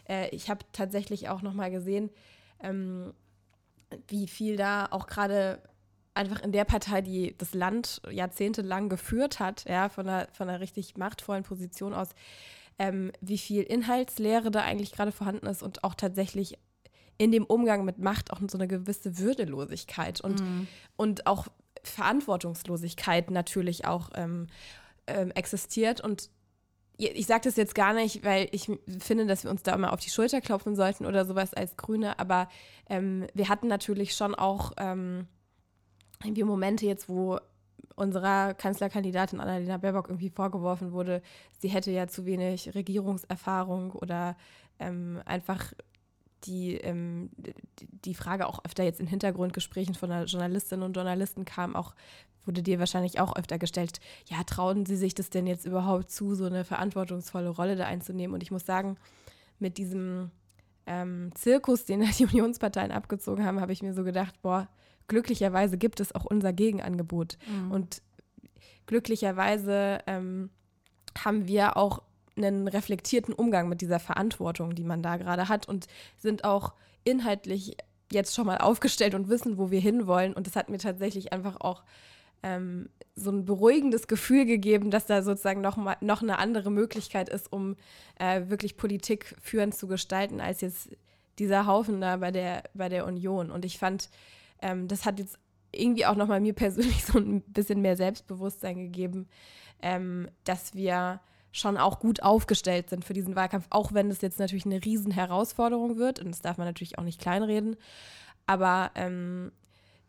äh, 0.08 0.28
ich 0.30 0.48
habe 0.48 0.60
tatsächlich 0.72 1.28
auch 1.28 1.42
nochmal 1.42 1.70
gesehen, 1.70 2.08
ähm, 2.62 3.12
wie 4.08 4.28
viel 4.28 4.56
da 4.56 4.86
auch 4.90 5.06
gerade 5.06 5.62
einfach 6.14 6.40
in 6.42 6.52
der 6.52 6.64
Partei, 6.64 7.00
die 7.00 7.36
das 7.38 7.54
Land 7.54 8.02
jahrzehntelang 8.10 8.88
geführt 8.88 9.38
hat, 9.38 9.64
ja, 9.68 9.88
von 9.88 10.08
einer, 10.08 10.28
von 10.32 10.48
einer 10.48 10.60
richtig 10.60 10.96
machtvollen 10.96 11.44
Position 11.44 11.94
aus, 11.94 12.08
ähm, 12.78 13.12
wie 13.20 13.38
viel 13.38 13.62
Inhaltslehre 13.62 14.50
da 14.50 14.62
eigentlich 14.62 14.92
gerade 14.92 15.12
vorhanden 15.12 15.46
ist 15.46 15.62
und 15.62 15.84
auch 15.84 15.94
tatsächlich 15.94 16.58
in 17.18 17.32
dem 17.32 17.44
Umgang 17.44 17.84
mit 17.84 17.98
Macht 17.98 18.32
auch 18.32 18.40
so 18.48 18.58
eine 18.58 18.68
gewisse 18.68 19.18
Würdelosigkeit 19.18 20.20
und, 20.20 20.40
Mhm. 20.40 20.68
und 20.96 21.26
auch 21.26 21.48
Verantwortungslosigkeit 21.82 23.30
natürlich 23.30 23.86
auch 23.86 24.10
ähm, 24.14 24.46
ähm, 25.06 25.30
existiert. 25.32 26.00
Und 26.00 26.30
ich 26.98 27.26
sage 27.26 27.42
das 27.44 27.56
jetzt 27.56 27.74
gar 27.74 27.94
nicht, 27.94 28.24
weil 28.24 28.48
ich 28.50 28.70
finde, 28.98 29.26
dass 29.26 29.44
wir 29.44 29.50
uns 29.50 29.62
da 29.62 29.74
immer 29.74 29.92
auf 29.92 30.00
die 30.00 30.10
Schulter 30.10 30.40
klopfen 30.40 30.74
sollten 30.74 31.06
oder 31.06 31.24
sowas 31.24 31.54
als 31.54 31.76
Grüne, 31.76 32.18
aber 32.18 32.48
ähm, 32.88 33.26
wir 33.34 33.48
hatten 33.48 33.68
natürlich 33.68 34.14
schon 34.14 34.34
auch 34.34 34.72
ähm, 34.78 35.26
irgendwie 36.22 36.42
Momente 36.42 36.86
jetzt, 36.86 37.08
wo 37.08 37.38
unserer 37.94 38.54
Kanzlerkandidatin 38.54 39.40
Annalena 39.40 39.76
Baerbock 39.76 40.08
irgendwie 40.08 40.30
vorgeworfen 40.30 40.92
wurde, 40.92 41.22
sie 41.58 41.68
hätte 41.68 41.90
ja 41.90 42.06
zu 42.06 42.26
wenig 42.26 42.74
Regierungserfahrung 42.74 43.92
oder 43.92 44.36
ähm, 44.78 45.20
einfach 45.24 45.72
die, 46.44 46.74
ähm, 46.74 47.30
die- 48.04 48.14
Frage 48.14 48.46
auch 48.46 48.64
öfter 48.64 48.84
jetzt 48.84 49.00
in 49.00 49.08
Hintergrundgesprächen 49.08 49.94
von 49.96 50.10
Journalistinnen 50.26 50.84
und 50.84 50.94
Journalisten 50.94 51.44
kam, 51.44 51.74
auch 51.74 51.94
wurde 52.44 52.62
dir 52.62 52.78
wahrscheinlich 52.78 53.20
auch 53.20 53.36
öfter 53.36 53.58
gestellt, 53.58 54.00
ja, 54.26 54.42
trauen 54.44 54.86
Sie 54.86 54.96
sich 54.96 55.14
das 55.14 55.30
denn 55.30 55.46
jetzt 55.46 55.66
überhaupt 55.66 56.10
zu, 56.10 56.34
so 56.34 56.44
eine 56.44 56.64
verantwortungsvolle 56.64 57.50
Rolle 57.50 57.76
da 57.76 57.86
einzunehmen? 57.86 58.34
Und 58.34 58.42
ich 58.42 58.50
muss 58.50 58.66
sagen, 58.66 58.96
mit 59.58 59.78
diesem 59.78 60.30
ähm, 60.86 61.30
Zirkus, 61.34 61.84
den 61.84 62.00
die 62.18 62.24
Unionsparteien 62.24 62.92
abgezogen 62.92 63.44
haben, 63.44 63.60
habe 63.60 63.72
ich 63.72 63.82
mir 63.82 63.94
so 63.94 64.04
gedacht, 64.04 64.40
boah, 64.42 64.68
glücklicherweise 65.06 65.78
gibt 65.78 66.00
es 66.00 66.14
auch 66.14 66.24
unser 66.24 66.52
Gegenangebot. 66.52 67.38
Mhm. 67.46 67.70
Und 67.70 68.02
glücklicherweise 68.86 70.00
ähm, 70.06 70.50
haben 71.24 71.46
wir 71.46 71.76
auch 71.76 72.02
einen 72.36 72.68
reflektierten 72.68 73.34
Umgang 73.34 73.68
mit 73.68 73.80
dieser 73.80 73.98
Verantwortung, 73.98 74.74
die 74.74 74.84
man 74.84 75.02
da 75.02 75.16
gerade 75.16 75.48
hat 75.48 75.68
und 75.68 75.86
sind 76.16 76.44
auch 76.44 76.74
inhaltlich 77.04 77.76
jetzt 78.12 78.34
schon 78.34 78.46
mal 78.46 78.58
aufgestellt 78.58 79.14
und 79.14 79.28
wissen, 79.28 79.58
wo 79.58 79.70
wir 79.70 79.80
hinwollen. 79.80 80.32
Und 80.34 80.46
das 80.46 80.56
hat 80.56 80.68
mir 80.68 80.78
tatsächlich 80.78 81.32
einfach 81.32 81.60
auch 81.60 81.82
ähm, 82.42 82.88
so 83.14 83.30
ein 83.30 83.44
beruhigendes 83.44 84.06
Gefühl 84.06 84.44
gegeben, 84.44 84.90
dass 84.90 85.06
da 85.06 85.22
sozusagen 85.22 85.60
noch, 85.60 85.76
mal, 85.76 85.96
noch 86.00 86.22
eine 86.22 86.38
andere 86.38 86.70
Möglichkeit 86.70 87.28
ist, 87.28 87.52
um 87.52 87.76
äh, 88.18 88.42
wirklich 88.48 88.76
Politik 88.76 89.34
führend 89.40 89.74
zu 89.74 89.88
gestalten, 89.88 90.40
als 90.40 90.60
jetzt 90.60 90.90
dieser 91.38 91.66
Haufen 91.66 92.00
da 92.00 92.16
bei 92.16 92.30
der, 92.30 92.64
bei 92.74 92.88
der 92.88 93.06
Union. 93.06 93.50
Und 93.50 93.64
ich 93.64 93.78
fand, 93.78 94.10
ähm, 94.62 94.88
das 94.88 95.04
hat 95.04 95.18
jetzt 95.18 95.38
irgendwie 95.72 96.06
auch 96.06 96.16
nochmal 96.16 96.40
mir 96.40 96.52
persönlich 96.54 97.04
so 97.04 97.18
ein 97.18 97.42
bisschen 97.42 97.80
mehr 97.80 97.96
Selbstbewusstsein 97.96 98.76
gegeben, 98.76 99.28
ähm, 99.82 100.28
dass 100.44 100.74
wir 100.74 101.20
schon 101.50 101.76
auch 101.76 101.98
gut 101.98 102.22
aufgestellt 102.22 102.90
sind 102.90 103.04
für 103.04 103.14
diesen 103.14 103.34
Wahlkampf, 103.34 103.66
auch 103.70 103.92
wenn 103.92 104.10
es 104.10 104.20
jetzt 104.20 104.38
natürlich 104.38 104.66
eine 104.66 104.84
riesen 104.84 105.10
Herausforderung 105.10 105.96
wird 105.96 106.20
und 106.20 106.30
das 106.30 106.42
darf 106.42 106.58
man 106.58 106.66
natürlich 106.66 106.98
auch 106.98 107.04
nicht 107.04 107.20
kleinreden. 107.20 107.76
Aber 108.46 108.90
ähm, 108.94 109.50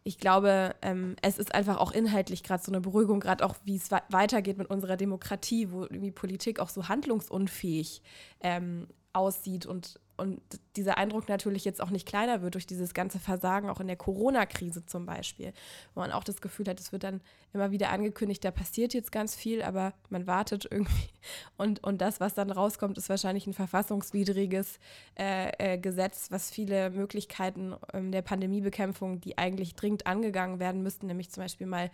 ich 0.04 0.18
glaube, 0.18 0.76
ähm, 0.82 1.16
es 1.22 1.38
ist 1.38 1.54
einfach 1.54 1.78
auch 1.78 1.92
inhaltlich 1.92 2.44
gerade 2.44 2.64
so 2.64 2.72
eine 2.72 2.82
Beruhigung, 2.82 3.20
gerade 3.20 3.46
auch 3.46 3.56
wie 3.66 3.76
es 3.76 3.92
we 3.92 4.02
weitergeht 4.10 4.58
mit 4.58 4.70
unserer 4.70 4.98
Demokratie, 4.98 5.72
wo 5.72 5.84
irgendwie 5.84 6.12
Politik 6.12 6.60
auch 6.60 6.70
so 6.70 6.88
handlungsunfähig 6.88 8.02
ähm, 8.42 8.88
aussieht 9.14 9.66
und, 9.66 10.00
und 10.20 10.42
dieser 10.76 10.98
Eindruck 10.98 11.30
natürlich 11.30 11.66
jetzt 11.66 11.82
auch 11.82 11.90
nicht 11.90 12.08
kleiner 12.08 12.42
wird 12.42 12.54
durch 12.54 12.68
dieses 12.68 12.94
ganze 12.94 13.20
Versagen, 13.20 13.70
auch 13.70 13.80
in 13.80 13.88
der 13.88 13.96
Corona-Krise 13.96 14.86
zum 14.86 15.06
Beispiel, 15.06 15.54
wo 15.94 16.02
man 16.02 16.12
auch 16.12 16.24
das 16.24 16.42
Gefühl 16.42 16.68
hat, 16.68 16.80
es 16.80 16.92
wird 16.92 17.04
dann 17.04 17.22
immer 17.54 17.72
wieder 17.72 17.90
angekündigt, 17.90 18.44
da 18.44 18.52
passiert 18.52 18.94
jetzt 18.94 19.12
ganz 19.12 19.36
viel, 19.36 19.62
aber 19.62 19.94
man 20.10 20.28
wartet 20.28 20.66
irgendwie. 20.72 21.10
Und, 21.58 21.84
und 21.84 22.02
das, 22.02 22.20
was 22.20 22.34
dann 22.34 22.52
rauskommt, 22.52 22.98
ist 22.98 23.10
wahrscheinlich 23.10 23.48
ein 23.48 23.54
verfassungswidriges 23.54 24.80
äh, 25.18 25.52
äh, 25.58 25.78
Gesetz, 25.78 26.32
was 26.32 26.52
viele 26.52 26.90
Möglichkeiten 26.92 27.76
ähm, 27.94 28.12
der 28.12 28.22
Pandemiebekämpfung, 28.22 29.22
die 29.22 29.38
eigentlich 29.38 29.76
dringend 29.76 30.06
angegangen 30.06 30.60
werden 30.60 30.84
müssten, 30.84 31.08
nämlich 31.08 31.32
zum 31.32 31.44
Beispiel 31.44 31.68
mal 31.68 31.90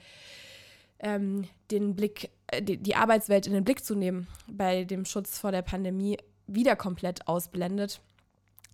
ähm, 0.99 1.47
den 1.71 1.95
Blick, 1.95 2.31
äh, 2.47 2.61
die, 2.61 2.77
die 2.77 2.95
Arbeitswelt 2.95 3.47
in 3.47 3.53
den 3.53 3.63
Blick 3.63 3.85
zu 3.85 3.95
nehmen 3.95 4.27
bei 4.47 4.83
dem 4.83 5.05
Schutz 5.05 5.37
vor 5.37 5.51
der 5.51 5.61
Pandemie, 5.61 6.17
wieder 6.47 6.75
komplett 6.75 7.27
ausblendet, 7.27 8.01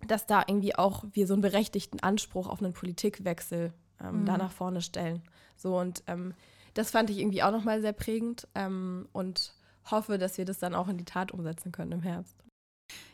dass 0.06 0.26
da 0.26 0.42
irgendwie 0.46 0.74
auch 0.74 1.04
wir 1.12 1.26
so 1.26 1.34
einen 1.34 1.42
berechtigten 1.42 2.00
Anspruch 2.00 2.48
auf 2.48 2.62
einen 2.62 2.72
Politikwechsel 2.72 3.72
ähm, 4.02 4.20
Mhm. 4.22 4.26
da 4.26 4.36
nach 4.36 4.52
vorne 4.52 4.82
stellen. 4.82 5.22
So 5.56 5.78
und 5.78 6.02
ähm, 6.06 6.34
das 6.74 6.90
fand 6.90 7.10
ich 7.10 7.18
irgendwie 7.18 7.42
auch 7.42 7.52
nochmal 7.52 7.80
sehr 7.80 7.92
prägend 7.92 8.48
ähm, 8.54 9.08
und 9.12 9.54
hoffe, 9.90 10.18
dass 10.18 10.38
wir 10.38 10.44
das 10.44 10.58
dann 10.58 10.74
auch 10.74 10.88
in 10.88 10.96
die 10.96 11.04
Tat 11.04 11.32
umsetzen 11.32 11.72
können 11.72 11.92
im 11.92 12.02
Herbst. 12.02 12.36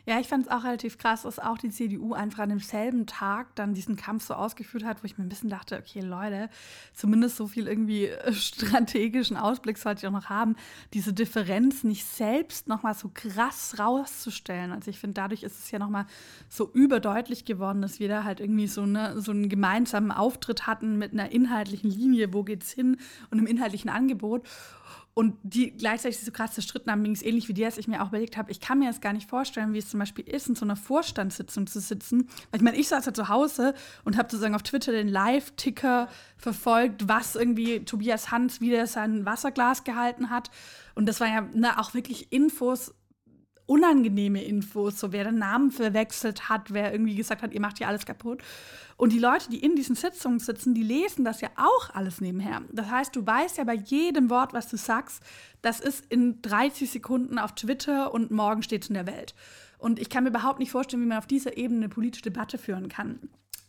Ja, 0.09 0.19
ich 0.19 0.27
fand 0.27 0.47
es 0.47 0.51
auch 0.51 0.63
relativ 0.63 0.97
krass, 0.97 1.21
dass 1.21 1.37
auch 1.37 1.59
die 1.59 1.69
CDU 1.69 2.13
einfach 2.13 2.39
an 2.39 2.49
demselben 2.49 3.05
Tag 3.05 3.53
dann 3.53 3.75
diesen 3.75 3.95
Kampf 3.95 4.25
so 4.25 4.33
ausgeführt 4.33 4.83
hat, 4.83 5.03
wo 5.03 5.05
ich 5.05 5.19
mir 5.19 5.23
ein 5.23 5.29
bisschen 5.29 5.51
dachte, 5.51 5.77
okay, 5.77 5.99
Leute, 5.99 6.49
zumindest 6.95 7.35
so 7.35 7.45
viel 7.45 7.67
irgendwie 7.67 8.05
äh, 8.07 8.33
strategischen 8.33 9.37
Ausblick 9.37 9.77
sollte 9.77 9.99
ich 9.99 10.07
auch 10.07 10.11
noch 10.11 10.29
haben, 10.29 10.55
diese 10.93 11.13
Differenz 11.13 11.83
nicht 11.83 12.05
selbst 12.05 12.67
nochmal 12.67 12.95
so 12.95 13.11
krass 13.13 13.75
rauszustellen. 13.77 14.71
Also 14.71 14.89
ich 14.89 14.97
finde, 14.97 15.13
dadurch 15.13 15.43
ist 15.43 15.59
es 15.59 15.69
ja 15.69 15.77
nochmal 15.77 16.07
so 16.47 16.71
überdeutlich 16.73 17.45
geworden, 17.45 17.83
dass 17.83 17.99
wir 17.99 18.07
da 18.07 18.23
halt 18.23 18.39
irgendwie 18.39 18.65
so, 18.65 18.81
eine, 18.81 19.21
so 19.21 19.29
einen 19.29 19.47
gemeinsamen 19.47 20.11
Auftritt 20.11 20.65
hatten 20.65 20.97
mit 20.97 21.13
einer 21.13 21.31
inhaltlichen 21.31 21.91
Linie, 21.91 22.33
wo 22.33 22.41
geht's 22.41 22.71
hin 22.71 22.97
und 23.29 23.37
einem 23.37 23.45
inhaltlichen 23.45 23.91
Angebot 23.91 24.47
und 25.13 25.35
die 25.43 25.71
gleichzeitig 25.71 26.19
so 26.19 26.31
krass 26.31 26.53
zerstritten 26.53 26.91
haben, 26.91 27.03
ging 27.03 27.13
es 27.13 27.21
ähnlich 27.21 27.47
wie 27.49 27.53
dir, 27.53 27.65
dass 27.65 27.77
ich 27.77 27.87
mir 27.87 28.01
auch 28.01 28.07
überlegt 28.07 28.37
habe, 28.37 28.51
ich 28.51 28.61
kann 28.61 28.79
mir 28.79 28.87
das 28.87 29.01
gar 29.01 29.11
nicht 29.11 29.29
vorstellen, 29.29 29.73
wie 29.73 29.79
es 29.79 29.89
zum 29.89 29.99
Beispiel 29.99 30.25
ist, 30.27 30.47
in 30.47 30.55
so 30.55 30.63
einer 30.63 30.75
Vorstandssitzung 30.75 31.67
zu 31.67 31.79
sitzen. 31.79 32.29
Weil 32.51 32.59
ich 32.59 32.61
meine, 32.61 32.77
ich 32.77 32.87
saß 32.87 33.05
ja 33.05 33.13
zu 33.13 33.27
Hause 33.27 33.73
und 34.05 34.17
habe 34.17 34.29
sozusagen 34.29 34.55
auf 34.55 34.63
Twitter 34.63 34.91
den 34.91 35.09
Live-Ticker 35.09 36.07
verfolgt, 36.37 37.07
was 37.07 37.35
irgendwie 37.35 37.83
Tobias 37.83 38.31
Hans 38.31 38.61
wieder 38.61 38.87
sein 38.87 39.25
Wasserglas 39.25 39.83
gehalten 39.83 40.29
hat. 40.29 40.51
Und 40.95 41.07
das 41.07 41.19
war 41.19 41.27
ja 41.27 41.41
ne, 41.53 41.79
auch 41.79 41.93
wirklich 41.93 42.31
Infos, 42.31 42.93
unangenehme 43.69 44.43
Infos, 44.43 44.99
so 44.99 45.11
wer 45.11 45.25
den 45.25 45.37
Namen 45.37 45.69
verwechselt 45.69 46.49
hat, 46.49 46.73
wer 46.73 46.91
irgendwie 46.91 47.15
gesagt 47.15 47.43
hat, 47.43 47.53
ihr 47.53 47.61
macht 47.61 47.77
hier 47.77 47.87
alles 47.87 48.05
kaputt. 48.05 48.41
Und 48.97 49.13
die 49.13 49.19
Leute, 49.19 49.49
die 49.51 49.59
in 49.59 49.75
diesen 49.75 49.95
Sitzungen 49.95 50.39
sitzen, 50.39 50.73
die 50.73 50.81
lesen 50.81 51.23
das 51.23 51.39
ja 51.39 51.49
auch 51.55 51.93
alles 51.93 52.19
nebenher. 52.19 52.63
Das 52.71 52.89
heißt, 52.89 53.15
du 53.15 53.25
weißt 53.25 53.57
ja 53.59 53.63
bei 53.65 53.75
jedem 53.75 54.31
Wort, 54.31 54.53
was 54.53 54.69
du 54.69 54.75
sagst, 54.75 55.21
das 55.61 55.79
ist 55.79 56.03
in 56.09 56.41
30 56.41 56.89
Sekunden 56.89 57.37
auf 57.37 57.53
Twitter 57.53 58.11
und 58.11 58.31
morgen 58.31 58.63
steht 58.63 58.83
es 58.83 58.89
in 58.89 58.95
der 58.95 59.05
Welt. 59.05 59.35
Und 59.77 59.99
ich 59.99 60.09
kann 60.09 60.23
mir 60.23 60.31
überhaupt 60.31 60.59
nicht 60.59 60.71
vorstellen, 60.71 61.03
wie 61.03 61.07
man 61.07 61.19
auf 61.19 61.27
dieser 61.27 61.55
Ebene 61.55 61.81
eine 61.81 61.89
politische 61.89 62.23
Debatte 62.23 62.57
führen 62.57 62.89
kann. 62.89 63.19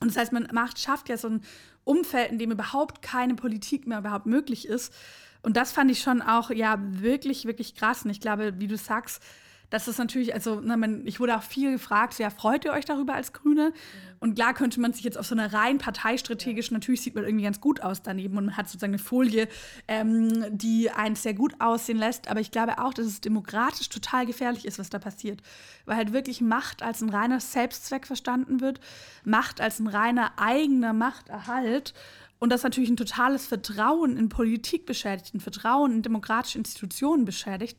Und 0.00 0.08
das 0.08 0.16
heißt, 0.16 0.32
man 0.32 0.48
macht, 0.52 0.78
schafft 0.78 1.10
ja 1.10 1.18
so 1.18 1.28
ein 1.28 1.42
Umfeld, 1.84 2.32
in 2.32 2.38
dem 2.38 2.50
überhaupt 2.52 3.02
keine 3.02 3.34
Politik 3.34 3.86
mehr 3.86 3.98
überhaupt 3.98 4.26
möglich 4.26 4.66
ist. 4.66 4.94
Und 5.42 5.58
das 5.58 5.72
fand 5.72 5.90
ich 5.90 6.00
schon 6.00 6.22
auch, 6.22 6.50
ja, 6.50 6.78
wirklich, 6.80 7.44
wirklich 7.44 7.74
krass. 7.74 8.04
Und 8.04 8.10
ich 8.10 8.20
glaube, 8.20 8.54
wie 8.58 8.66
du 8.66 8.78
sagst, 8.78 9.22
Das 9.70 9.86
ist 9.86 9.98
natürlich, 9.98 10.34
also 10.34 10.60
na, 10.62 10.76
man, 10.76 11.06
ich 11.06 11.20
wurde 11.20 11.36
auch 11.36 11.44
viel 11.44 11.70
gefragt, 11.70 12.18
ja, 12.18 12.28
freut 12.28 12.64
ihr 12.64 12.72
euch 12.72 12.84
darüber 12.84 13.14
als 13.14 13.32
Grüne? 13.32 13.72
Und 14.18 14.34
klar 14.34 14.52
könnte 14.52 14.80
man 14.80 14.92
sich 14.92 15.04
jetzt 15.04 15.16
auf 15.16 15.26
so 15.26 15.34
einer 15.34 15.52
rein 15.52 15.78
parteistrategisch, 15.78 16.70
ja. 16.70 16.74
natürlich 16.74 17.00
sieht 17.02 17.14
man 17.14 17.24
irgendwie 17.24 17.44
ganz 17.44 17.60
gut 17.60 17.80
aus 17.80 18.02
daneben 18.02 18.36
und 18.36 18.46
man 18.46 18.56
hat 18.56 18.68
sozusagen 18.68 18.92
eine 18.92 19.02
Folie, 19.02 19.48
ähm, 19.86 20.44
die 20.50 20.90
einen 20.90 21.14
sehr 21.14 21.34
gut 21.34 21.54
aussehen 21.60 21.98
lässt. 21.98 22.28
Aber 22.28 22.40
ich 22.40 22.50
glaube 22.50 22.78
auch, 22.78 22.92
dass 22.92 23.06
es 23.06 23.20
demokratisch 23.20 23.88
total 23.88 24.26
gefährlich 24.26 24.66
ist, 24.66 24.80
was 24.80 24.90
da 24.90 24.98
passiert. 24.98 25.40
Weil 25.86 25.96
halt 25.96 26.12
wirklich 26.12 26.40
Macht 26.40 26.82
als 26.82 27.00
ein 27.00 27.08
reiner 27.08 27.38
Selbstzweck 27.38 28.06
verstanden 28.06 28.60
wird, 28.60 28.80
Macht 29.24 29.60
als 29.60 29.78
ein 29.78 29.86
reiner 29.86 30.32
eigener 30.36 30.92
Machterhalt. 30.92 31.94
Und 32.40 32.50
das 32.50 32.62
natürlich 32.62 32.90
ein 32.90 32.96
totales 32.96 33.46
Vertrauen 33.46 34.16
in 34.16 34.30
Politik 34.30 34.86
beschädigt, 34.86 35.34
ein 35.34 35.40
Vertrauen 35.40 35.92
in 35.92 36.02
demokratische 36.02 36.58
Institutionen 36.58 37.24
beschädigt. 37.24 37.78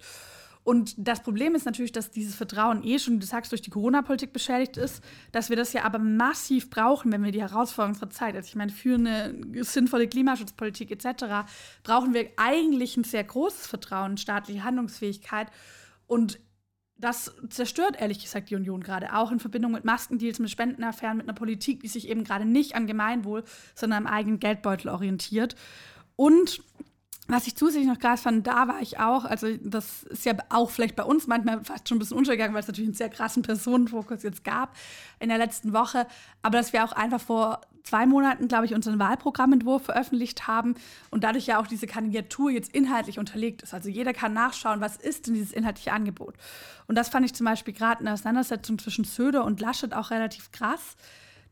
Und 0.64 0.94
das 0.98 1.24
Problem 1.24 1.56
ist 1.56 1.66
natürlich, 1.66 1.92
dass 1.92 2.12
dieses 2.12 2.36
Vertrauen 2.36 2.84
eh 2.84 3.00
schon, 3.00 3.20
du 3.20 3.26
sagst, 3.26 3.52
durch 3.52 3.64
die 3.64 3.72
Corona-Politik 3.72 4.32
beschädigt 4.32 4.78
ist, 4.78 5.04
dass 5.32 5.50
wir 5.50 5.56
das 5.56 5.74
ja 5.74 5.84
aber 5.84 5.98
massiv 5.98 6.70
brauchen, 6.70 7.12
wenn 7.12 7.24
wir 7.24 7.32
die 7.32 7.42
Herausforderungen 7.42 7.96
unserer 7.96 8.12
Zeit, 8.12 8.36
also 8.36 8.48
ich 8.48 8.56
meine, 8.56 8.72
für 8.72 8.96
eine 8.96 9.36
sinnvolle 9.64 10.08
Klimaschutzpolitik 10.08 10.92
etc., 10.92 11.50
brauchen 11.84 12.14
wir 12.14 12.30
eigentlich 12.38 12.96
ein 12.96 13.04
sehr 13.04 13.24
großes 13.24 13.66
Vertrauen 13.66 14.12
in 14.12 14.18
staatliche 14.18 14.64
Handlungsfähigkeit. 14.64 15.48
Und 16.06 16.40
das 16.96 17.34
zerstört 17.50 18.00
ehrlich 18.00 18.22
gesagt 18.22 18.52
die 18.52 18.56
Union 18.56 18.84
gerade, 18.84 19.16
auch 19.16 19.32
in 19.32 19.40
Verbindung 19.40 19.72
mit 19.72 19.84
Maskendeals, 19.84 20.38
mit 20.38 20.52
Spendenaffären, 20.52 21.18
mit 21.18 21.28
einer 21.28 21.34
Politik, 21.34 21.80
die 21.82 21.88
sich 21.88 22.08
eben 22.08 22.24
gerade 22.24 22.46
nicht 22.46 22.76
an 22.76 22.86
Gemeinwohl, 22.86 23.44
sondern 23.74 24.06
am 24.06 24.14
eigenen 24.14 24.40
Geldbeutel 24.40 24.90
orientiert. 24.90 25.56
Und 26.16 26.62
was 27.32 27.48
ich 27.48 27.56
zusätzlich 27.56 27.88
noch 27.88 28.00
krass 28.00 28.22
fand, 28.22 28.46
da 28.48 28.68
war 28.68 28.82
ich 28.82 29.00
auch, 29.00 29.26
also 29.26 29.48
das 29.64 30.04
ist 30.04 30.26
ja 30.26 30.34
auch 30.50 30.70
vielleicht 30.70 30.96
bei 30.96 31.04
uns 31.04 31.28
manchmal 31.28 31.64
fast 31.64 31.88
schon 31.88 31.98
ein 31.98 32.00
bisschen 32.00 32.18
untergegangen, 32.18 32.54
weil 32.54 32.62
es 32.62 32.68
natürlich 32.68 32.90
einen 32.90 32.96
sehr 32.96 33.10
krassen 33.10 33.44
Personenfokus 33.44 34.24
jetzt 34.24 34.44
gab 34.44 34.76
in 35.20 35.30
der 35.30 35.38
letzten 35.38 35.74
Woche, 35.74 36.08
aber 36.42 36.58
dass 36.58 36.74
wir 36.74 36.84
auch 36.84 36.94
einfach 36.94 37.22
vor 37.22 37.62
zwei 37.84 38.06
Monaten, 38.06 38.48
glaube 38.48 38.66
ich, 38.66 38.74
unseren 38.74 39.00
Wahlprogrammentwurf 39.00 39.84
veröffentlicht 39.86 40.48
haben 40.48 40.76
und 41.10 41.24
dadurch 41.24 41.48
ja 41.48 41.60
auch 41.60 41.68
diese 41.68 41.88
Kandidatur 41.88 42.52
jetzt 42.52 42.74
inhaltlich 42.74 43.20
unterlegt 43.20 43.62
ist. 43.62 43.74
Also 43.74 43.90
jeder 43.90 44.14
kann 44.14 44.34
nachschauen, 44.34 44.82
was 44.82 44.98
ist 44.98 45.28
denn 45.28 45.34
dieses 45.34 45.52
inhaltliche 45.52 45.94
Angebot. 45.94 46.36
Und 46.88 46.96
das 46.96 47.10
fand 47.10 47.26
ich 47.26 47.34
zum 47.34 47.46
Beispiel 47.46 47.74
gerade 47.74 48.00
in 48.00 48.06
der 48.06 48.14
Auseinandersetzung 48.14 48.78
zwischen 48.80 49.04
Söder 49.04 49.46
und 49.46 49.62
Laschet 49.62 49.94
auch 49.94 50.12
relativ 50.12 50.52
krass, 50.52 50.96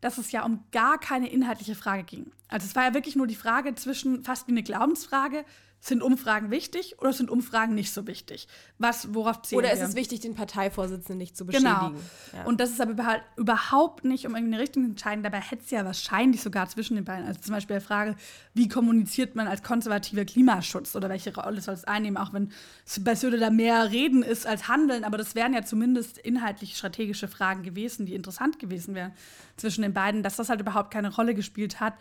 dass 0.02 0.18
es 0.18 0.32
ja 0.32 0.44
um 0.46 0.64
gar 0.72 1.00
keine 1.00 1.30
inhaltliche 1.30 1.76
Frage 1.76 2.04
ging. 2.04 2.32
Also 2.48 2.66
es 2.66 2.76
war 2.76 2.86
ja 2.86 2.94
wirklich 2.94 3.16
nur 3.16 3.28
die 3.28 3.36
Frage 3.36 3.76
zwischen 3.76 4.24
fast 4.24 4.48
wie 4.48 4.52
eine 4.52 4.64
Glaubensfrage, 4.64 5.46
sind 5.82 6.04
Umfragen 6.04 6.52
wichtig 6.52 6.96
oder 7.00 7.14
sind 7.14 7.30
Umfragen 7.30 7.74
nicht 7.74 7.94
so 7.94 8.06
wichtig? 8.06 8.48
Was, 8.80 9.14
worauf 9.14 9.42
zählen 9.44 9.60
Oder 9.60 9.72
ist 9.72 9.80
wir? 9.80 9.88
es 9.88 9.96
wichtig, 9.96 10.20
den 10.20 10.36
Parteivorsitzenden 10.36 11.18
nicht 11.18 11.38
zu 11.38 11.46
Genau. 11.46 11.92
beschädigen? 11.92 12.10
Ja. 12.34 12.44
Und 12.44 12.60
das 12.60 12.72
ist 12.72 12.82
aber 12.82 13.22
überhaupt 13.38 14.04
nicht 14.04 14.28
um 14.28 14.36
irgendeine 14.36 14.62
Richtung 14.62 14.84
zu 14.84 14.90
entscheiden. 14.90 15.24
Dabei 15.24 15.40
hätte 15.40 15.64
es 15.64 15.72
ja 15.72 15.86
wahrscheinlich 15.86 16.42
sogar 16.42 16.68
zwischen 16.68 16.96
den 16.96 17.06
beiden. 17.06 17.26
Also 17.26 17.40
zum 17.40 17.54
Beispiel 17.54 17.80
die 17.80 17.86
Frage, 17.86 18.16
wie 18.54 18.68
kommuniziert 18.68 19.36
man 19.36 19.48
als 19.48 19.64
konservativer 19.64 20.26
Klimaschutz 20.26 20.96
oder 20.96 21.08
welche 21.08 21.34
Rolle 21.34 21.62
soll 21.62 21.76
es 21.76 21.86
einnehmen, 21.86 22.18
auch 22.18 22.34
wenn 22.34 22.52
es 22.86 23.02
bei 23.02 23.16
Söder 23.16 23.38
da 23.38 23.50
mehr 23.50 23.90
Reden 23.90 24.22
ist 24.22 24.46
als 24.46 24.68
Handeln. 24.68 25.06
Aber 25.06 25.18
das 25.18 25.34
wären 25.34 25.54
ja 25.54 25.64
zumindest 25.64 26.18
inhaltlich 26.18 26.76
strategische 26.76 27.30
Fragen 27.30 27.64
gewesen, 27.64 28.06
die 28.06 28.16
interessant 28.16 28.60
gewesen 28.60 28.96
wären 28.96 29.14
zwischen 29.56 29.82
den 29.84 29.94
beiden, 29.94 30.24
dass 30.24 30.36
das 30.36 30.50
halt 30.50 30.60
überhaupt 30.60 30.92
keine 30.92 31.14
Rolle 31.14 31.34
gespielt 31.34 31.80
hat. 31.80 31.94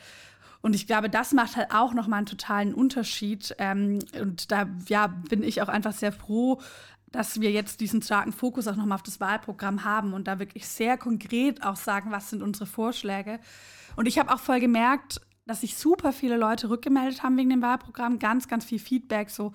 Und 0.61 0.75
ich 0.75 0.87
glaube, 0.87 1.09
das 1.09 1.33
macht 1.33 1.57
halt 1.57 1.73
auch 1.73 1.95
nochmal 1.95 2.19
einen 2.19 2.27
totalen 2.27 2.75
Unterschied. 2.75 3.55
Ähm, 3.59 4.01
und 4.21 4.51
da 4.51 4.69
ja, 4.89 5.07
bin 5.07 5.43
ich 5.43 5.63
auch 5.63 5.69
einfach 5.69 5.93
sehr 5.93 6.13
froh, 6.13 6.61
dass 7.13 7.41
wir 7.41 7.51
jetzt 7.51 7.81
diesen 7.81 8.03
starken 8.03 8.33
Fokus 8.33 8.69
auch 8.69 8.77
nochmal 8.77 8.97
auf 8.97 9.03
das 9.03 9.21
Wahlprogramm 9.21 9.85
haben 9.85 10.13
und 10.13 10.29
da 10.29 10.39
wirklich 10.39 10.67
sehr 10.67 10.99
konkret 10.99 11.65
auch 11.65 11.77
sagen, 11.77 12.11
was 12.11 12.31
sind 12.31 12.43
unsere 12.43 12.67
Vorschläge. 12.67 13.41
Und 13.97 14.07
ich 14.07 14.19
habe 14.19 14.33
auch 14.33 14.41
voll 14.41 14.61
gemerkt, 14.61 15.21
dass 15.47 15.63
sich 15.63 15.77
super 15.77 16.13
viele 16.13 16.37
Leute 16.37 16.69
rückgemeldet 16.69 17.23
haben 17.23 17.37
wegen 17.39 17.51
dem 17.51 17.63
Wahlprogramm. 17.63 18.19
Ganz, 18.19 18.49
ganz 18.49 18.65
viel 18.65 18.79
Feedback, 18.79 19.31
so 19.31 19.53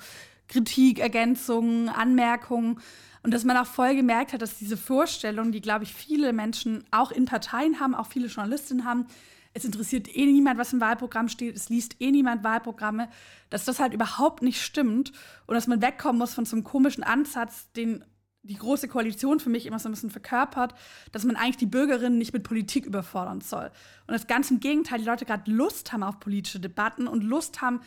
Kritik, 0.48 1.00
Ergänzungen, 1.00 1.90
Anmerkungen. 1.90 2.80
Und 3.22 3.34
dass 3.34 3.44
man 3.44 3.56
auch 3.56 3.68
voll 3.68 3.96
gemerkt 3.96 4.34
hat, 4.34 4.42
dass 4.42 4.58
diese 4.58 4.76
Vorstellung, 4.76 5.52
die, 5.52 5.62
glaube 5.62 5.84
ich, 5.84 5.94
viele 5.94 6.34
Menschen 6.34 6.84
auch 6.92 7.12
in 7.12 7.26
Parteien 7.26 7.80
haben, 7.80 7.96
auch 7.96 8.08
viele 8.08 8.28
Journalistinnen 8.28 8.86
haben, 8.86 9.06
es 9.54 9.66
interessiert 9.66 10.14
eh 10.16 10.26
niemand, 10.26 10.58
was 10.60 10.74
im 10.74 10.82
Wahlprogramm 10.82 11.28
steht, 11.28 11.56
es 11.56 11.70
liest 11.70 11.96
eh 12.00 12.12
niemand 12.12 12.44
Wahlprogramme, 12.44 13.10
dass 13.50 13.66
das 13.66 13.80
halt 13.80 13.94
überhaupt 13.94 14.42
nicht 14.42 14.62
stimmt 14.62 15.12
und 15.46 15.56
dass 15.56 15.68
man 15.68 15.82
wegkommen 15.82 16.20
muss 16.20 16.34
von 16.34 16.46
so 16.46 16.56
einem 16.56 16.64
komischen 16.64 17.04
Ansatz, 17.04 17.72
den 17.74 18.04
die 18.44 18.58
große 18.58 18.90
Koalition 18.90 19.40
für 19.40 19.50
mich 19.50 19.66
immer 19.66 19.80
so 19.80 19.88
ein 19.88 19.94
bisschen 19.94 20.10
verkörpert, 20.10 20.76
dass 21.14 21.24
man 21.24 21.38
eigentlich 21.38 21.58
die 21.58 21.66
Bürgerinnen 21.66 22.18
nicht 22.18 22.34
mit 22.34 22.44
Politik 22.44 22.86
überfordern 22.86 23.40
soll. 23.40 23.72
Und 24.06 24.14
das 24.14 24.28
ganz 24.28 24.52
im 24.52 24.60
Gegenteil, 24.60 25.00
die 25.00 25.06
Leute 25.06 25.26
gerade 25.26 25.50
Lust 25.50 25.94
haben 25.94 26.04
auf 26.04 26.20
politische 26.20 26.60
Debatten 26.60 27.08
und 27.08 27.24
Lust 27.24 27.62
haben, 27.62 27.80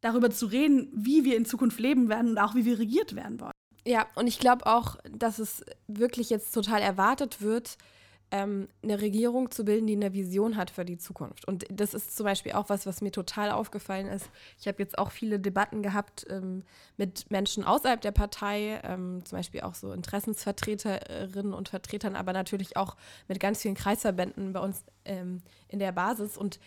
darüber 0.00 0.30
zu 0.30 0.46
reden, 0.46 0.88
wie 0.92 1.24
wir 1.24 1.36
in 1.36 1.44
Zukunft 1.44 1.78
leben 1.78 2.08
werden 2.08 2.32
und 2.32 2.38
auch 2.38 2.56
wie 2.56 2.64
wir 2.64 2.78
regiert 2.78 3.14
werden 3.14 3.38
wollen. 3.38 3.52
Ja, 3.86 4.06
und 4.16 4.26
ich 4.26 4.38
glaube 4.38 4.66
auch, 4.66 4.96
dass 5.10 5.38
es 5.38 5.64
wirklich 5.86 6.28
jetzt 6.28 6.52
total 6.52 6.82
erwartet 6.82 7.40
wird, 7.40 7.76
ähm, 8.30 8.68
eine 8.82 9.00
Regierung 9.00 9.50
zu 9.50 9.64
bilden, 9.64 9.86
die 9.86 9.96
eine 9.96 10.12
Vision 10.12 10.56
hat 10.56 10.70
für 10.70 10.84
die 10.84 10.98
Zukunft. 10.98 11.46
Und 11.46 11.66
das 11.70 11.94
ist 11.94 12.16
zum 12.16 12.24
Beispiel 12.24 12.52
auch 12.52 12.68
was, 12.68 12.86
was 12.86 13.00
mir 13.00 13.10
total 13.10 13.50
aufgefallen 13.50 14.06
ist. 14.06 14.30
Ich 14.58 14.68
habe 14.68 14.82
jetzt 14.82 14.98
auch 14.98 15.10
viele 15.10 15.40
Debatten 15.40 15.82
gehabt 15.82 16.26
ähm, 16.30 16.62
mit 16.96 17.30
Menschen 17.30 17.64
außerhalb 17.64 18.00
der 18.00 18.12
Partei, 18.12 18.80
ähm, 18.84 19.24
zum 19.24 19.38
Beispiel 19.38 19.62
auch 19.62 19.74
so 19.74 19.92
Interessensvertreterinnen 19.92 21.52
und 21.52 21.68
Vertretern, 21.68 22.14
aber 22.14 22.32
natürlich 22.32 22.76
auch 22.76 22.96
mit 23.26 23.40
ganz 23.40 23.62
vielen 23.62 23.74
Kreisverbänden 23.74 24.52
bei 24.52 24.60
uns 24.60 24.84
ähm, 25.04 25.42
in 25.68 25.78
der 25.80 25.92
Basis. 25.92 26.36
Und 26.36 26.60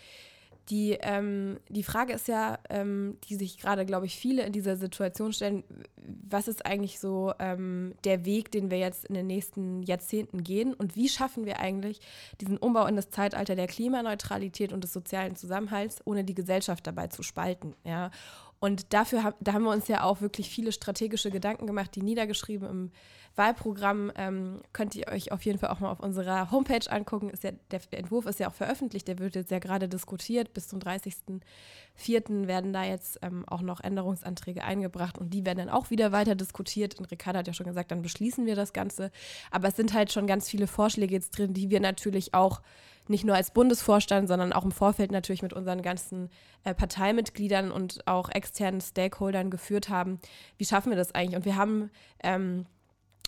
die, 0.70 0.92
ähm, 1.00 1.58
die 1.68 1.82
Frage 1.82 2.14
ist 2.14 2.28
ja, 2.28 2.58
ähm, 2.70 3.18
die 3.28 3.34
sich 3.34 3.58
gerade, 3.58 3.84
glaube 3.84 4.06
ich, 4.06 4.16
viele 4.16 4.42
in 4.44 4.52
dieser 4.52 4.76
Situation 4.76 5.32
stellen, 5.32 5.64
was 5.96 6.48
ist 6.48 6.64
eigentlich 6.64 7.00
so 7.00 7.32
ähm, 7.38 7.94
der 8.04 8.24
Weg, 8.24 8.50
den 8.50 8.70
wir 8.70 8.78
jetzt 8.78 9.04
in 9.04 9.14
den 9.14 9.26
nächsten 9.26 9.82
Jahrzehnten 9.82 10.42
gehen 10.42 10.72
und 10.72 10.96
wie 10.96 11.08
schaffen 11.08 11.44
wir 11.44 11.60
eigentlich 11.60 12.00
diesen 12.40 12.56
Umbau 12.56 12.86
in 12.86 12.96
das 12.96 13.10
Zeitalter 13.10 13.56
der 13.56 13.66
Klimaneutralität 13.66 14.72
und 14.72 14.84
des 14.84 14.92
sozialen 14.92 15.36
Zusammenhalts, 15.36 16.00
ohne 16.04 16.24
die 16.24 16.34
Gesellschaft 16.34 16.86
dabei 16.86 17.08
zu 17.08 17.22
spalten. 17.22 17.74
Ja? 17.84 18.10
Und 18.58 18.94
dafür 18.94 19.34
da 19.40 19.52
haben 19.52 19.64
wir 19.64 19.72
uns 19.72 19.88
ja 19.88 20.02
auch 20.02 20.22
wirklich 20.22 20.48
viele 20.48 20.72
strategische 20.72 21.30
Gedanken 21.30 21.66
gemacht, 21.66 21.94
die 21.94 22.02
niedergeschrieben 22.02 22.68
im 22.68 22.90
Wahlprogramm 23.36 24.12
ähm, 24.14 24.60
könnt 24.72 24.94
ihr 24.94 25.08
euch 25.08 25.32
auf 25.32 25.44
jeden 25.44 25.58
Fall 25.58 25.70
auch 25.70 25.80
mal 25.80 25.90
auf 25.90 26.00
unserer 26.00 26.50
Homepage 26.50 26.90
angucken. 26.90 27.30
Ist 27.30 27.42
ja, 27.42 27.50
der, 27.70 27.80
Entwurf 27.90 28.26
ist 28.26 28.38
ja 28.38 28.48
auch 28.48 28.54
veröffentlicht, 28.54 29.08
der 29.08 29.18
wird 29.18 29.34
jetzt 29.34 29.50
ja 29.50 29.58
gerade 29.58 29.88
diskutiert. 29.88 30.54
Bis 30.54 30.68
zum 30.68 30.78
30.04. 30.78 32.46
werden 32.46 32.72
da 32.72 32.84
jetzt 32.84 33.18
ähm, 33.22 33.44
auch 33.48 33.62
noch 33.62 33.80
Änderungsanträge 33.80 34.62
eingebracht 34.62 35.18
und 35.18 35.30
die 35.30 35.44
werden 35.44 35.58
dann 35.58 35.68
auch 35.68 35.90
wieder 35.90 36.12
weiter 36.12 36.34
diskutiert. 36.34 36.98
Und 36.98 37.10
Ricardo 37.10 37.40
hat 37.40 37.46
ja 37.48 37.54
schon 37.54 37.66
gesagt, 37.66 37.90
dann 37.90 38.02
beschließen 38.02 38.46
wir 38.46 38.54
das 38.54 38.72
Ganze. 38.72 39.10
Aber 39.50 39.68
es 39.68 39.76
sind 39.76 39.94
halt 39.94 40.12
schon 40.12 40.26
ganz 40.26 40.48
viele 40.48 40.66
Vorschläge 40.66 41.14
jetzt 41.14 41.36
drin, 41.36 41.54
die 41.54 41.70
wir 41.70 41.80
natürlich 41.80 42.34
auch 42.34 42.60
nicht 43.08 43.24
nur 43.24 43.36
als 43.36 43.50
Bundesvorstand, 43.50 44.28
sondern 44.28 44.52
auch 44.52 44.64
im 44.64 44.72
Vorfeld 44.72 45.12
natürlich 45.12 45.42
mit 45.42 45.52
unseren 45.52 45.82
ganzen 45.82 46.30
äh, 46.62 46.74
Parteimitgliedern 46.74 47.70
und 47.70 48.06
auch 48.06 48.30
externen 48.30 48.80
Stakeholdern 48.80 49.50
geführt 49.50 49.88
haben. 49.88 50.20
Wie 50.56 50.64
schaffen 50.64 50.90
wir 50.90 50.96
das 50.96 51.14
eigentlich? 51.14 51.36
Und 51.36 51.44
wir 51.44 51.56
haben 51.56 51.90
ähm, 52.22 52.66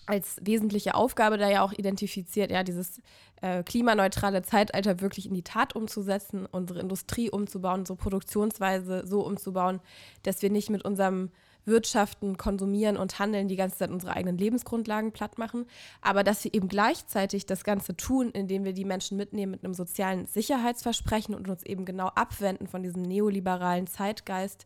als 0.07 0.37
wesentliche 0.41 0.95
Aufgabe 0.95 1.37
da 1.37 1.49
ja 1.49 1.61
auch 1.61 1.73
identifiziert, 1.73 2.49
ja, 2.49 2.63
dieses 2.63 3.01
äh, 3.41 3.63
klimaneutrale 3.63 4.41
Zeitalter 4.41 5.01
wirklich 5.01 5.27
in 5.27 5.33
die 5.33 5.43
Tat 5.43 5.75
umzusetzen, 5.75 6.47
unsere 6.49 6.79
Industrie 6.79 7.29
umzubauen, 7.29 7.81
unsere 7.81 7.97
Produktionsweise 7.97 9.05
so 9.05 9.25
umzubauen, 9.25 9.79
dass 10.23 10.41
wir 10.41 10.49
nicht 10.49 10.69
mit 10.69 10.83
unserem 10.85 11.29
Wirtschaften, 11.67 12.37
Konsumieren 12.37 12.97
und 12.97 13.19
Handeln 13.19 13.49
die 13.49 13.57
ganze 13.57 13.77
Zeit 13.77 13.91
unsere 13.91 14.13
eigenen 14.13 14.37
Lebensgrundlagen 14.37 15.11
platt 15.11 15.37
machen, 15.37 15.65
aber 16.01 16.23
dass 16.23 16.43
wir 16.43 16.53
eben 16.53 16.69
gleichzeitig 16.69 17.45
das 17.45 17.63
Ganze 17.63 17.95
tun, 17.95 18.31
indem 18.31 18.63
wir 18.63 18.73
die 18.73 18.85
Menschen 18.85 19.17
mitnehmen 19.17 19.51
mit 19.51 19.63
einem 19.63 19.73
sozialen 19.73 20.25
Sicherheitsversprechen 20.25 21.35
und 21.35 21.49
uns 21.49 21.63
eben 21.63 21.83
genau 21.83 22.07
abwenden 22.07 22.67
von 22.67 22.83
diesem 22.83 23.01
neoliberalen 23.01 23.85
Zeitgeist, 23.85 24.65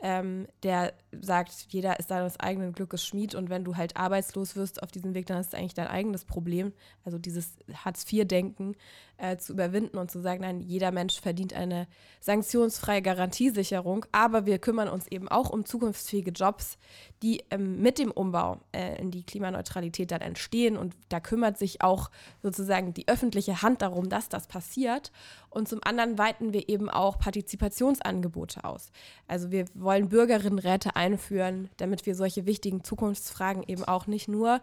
ähm, 0.00 0.46
der 0.62 0.94
sagt, 1.12 1.66
jeder 1.70 1.98
ist 1.98 2.08
seines 2.08 2.38
eigenen 2.38 2.72
Glückes 2.72 3.04
Schmied 3.04 3.34
und 3.34 3.50
wenn 3.50 3.64
du 3.64 3.76
halt 3.76 3.96
arbeitslos 3.96 4.54
wirst 4.54 4.82
auf 4.82 4.92
diesem 4.92 5.14
Weg, 5.14 5.26
dann 5.26 5.40
ist 5.40 5.54
eigentlich 5.54 5.74
dein 5.74 5.88
eigenes 5.88 6.24
Problem. 6.24 6.72
Also 7.04 7.18
dieses 7.18 7.56
Hartz-IV-Denken, 7.72 8.76
äh, 9.18 9.36
zu 9.36 9.52
überwinden 9.52 9.98
und 9.98 10.10
zu 10.10 10.20
sagen, 10.20 10.42
nein, 10.42 10.60
jeder 10.60 10.92
Mensch 10.92 11.20
verdient 11.20 11.52
eine 11.52 11.86
sanktionsfreie 12.20 13.02
Garantiesicherung, 13.02 14.06
aber 14.12 14.46
wir 14.46 14.58
kümmern 14.58 14.88
uns 14.88 15.06
eben 15.08 15.28
auch 15.28 15.50
um 15.50 15.64
zukunftsfähige 15.64 16.30
Jobs, 16.30 16.78
die 17.22 17.44
ähm, 17.50 17.82
mit 17.82 17.98
dem 17.98 18.10
Umbau 18.10 18.60
äh, 18.72 19.00
in 19.00 19.10
die 19.10 19.24
Klimaneutralität 19.24 20.10
dann 20.10 20.20
entstehen 20.20 20.76
und 20.76 20.94
da 21.08 21.20
kümmert 21.20 21.58
sich 21.58 21.82
auch 21.82 22.10
sozusagen 22.42 22.94
die 22.94 23.08
öffentliche 23.08 23.60
Hand 23.62 23.82
darum, 23.82 24.08
dass 24.08 24.28
das 24.28 24.46
passiert 24.46 25.10
und 25.50 25.68
zum 25.68 25.80
anderen 25.82 26.18
weiten 26.18 26.52
wir 26.52 26.68
eben 26.68 26.88
auch 26.88 27.18
Partizipationsangebote 27.18 28.64
aus. 28.64 28.92
Also 29.26 29.50
wir 29.50 29.64
wollen 29.74 30.08
Bürgerinnenräte 30.08 30.94
einführen, 30.94 31.70
damit 31.78 32.06
wir 32.06 32.14
solche 32.14 32.46
wichtigen 32.46 32.84
Zukunftsfragen 32.84 33.64
eben 33.66 33.84
auch 33.84 34.06
nicht 34.06 34.28
nur 34.28 34.60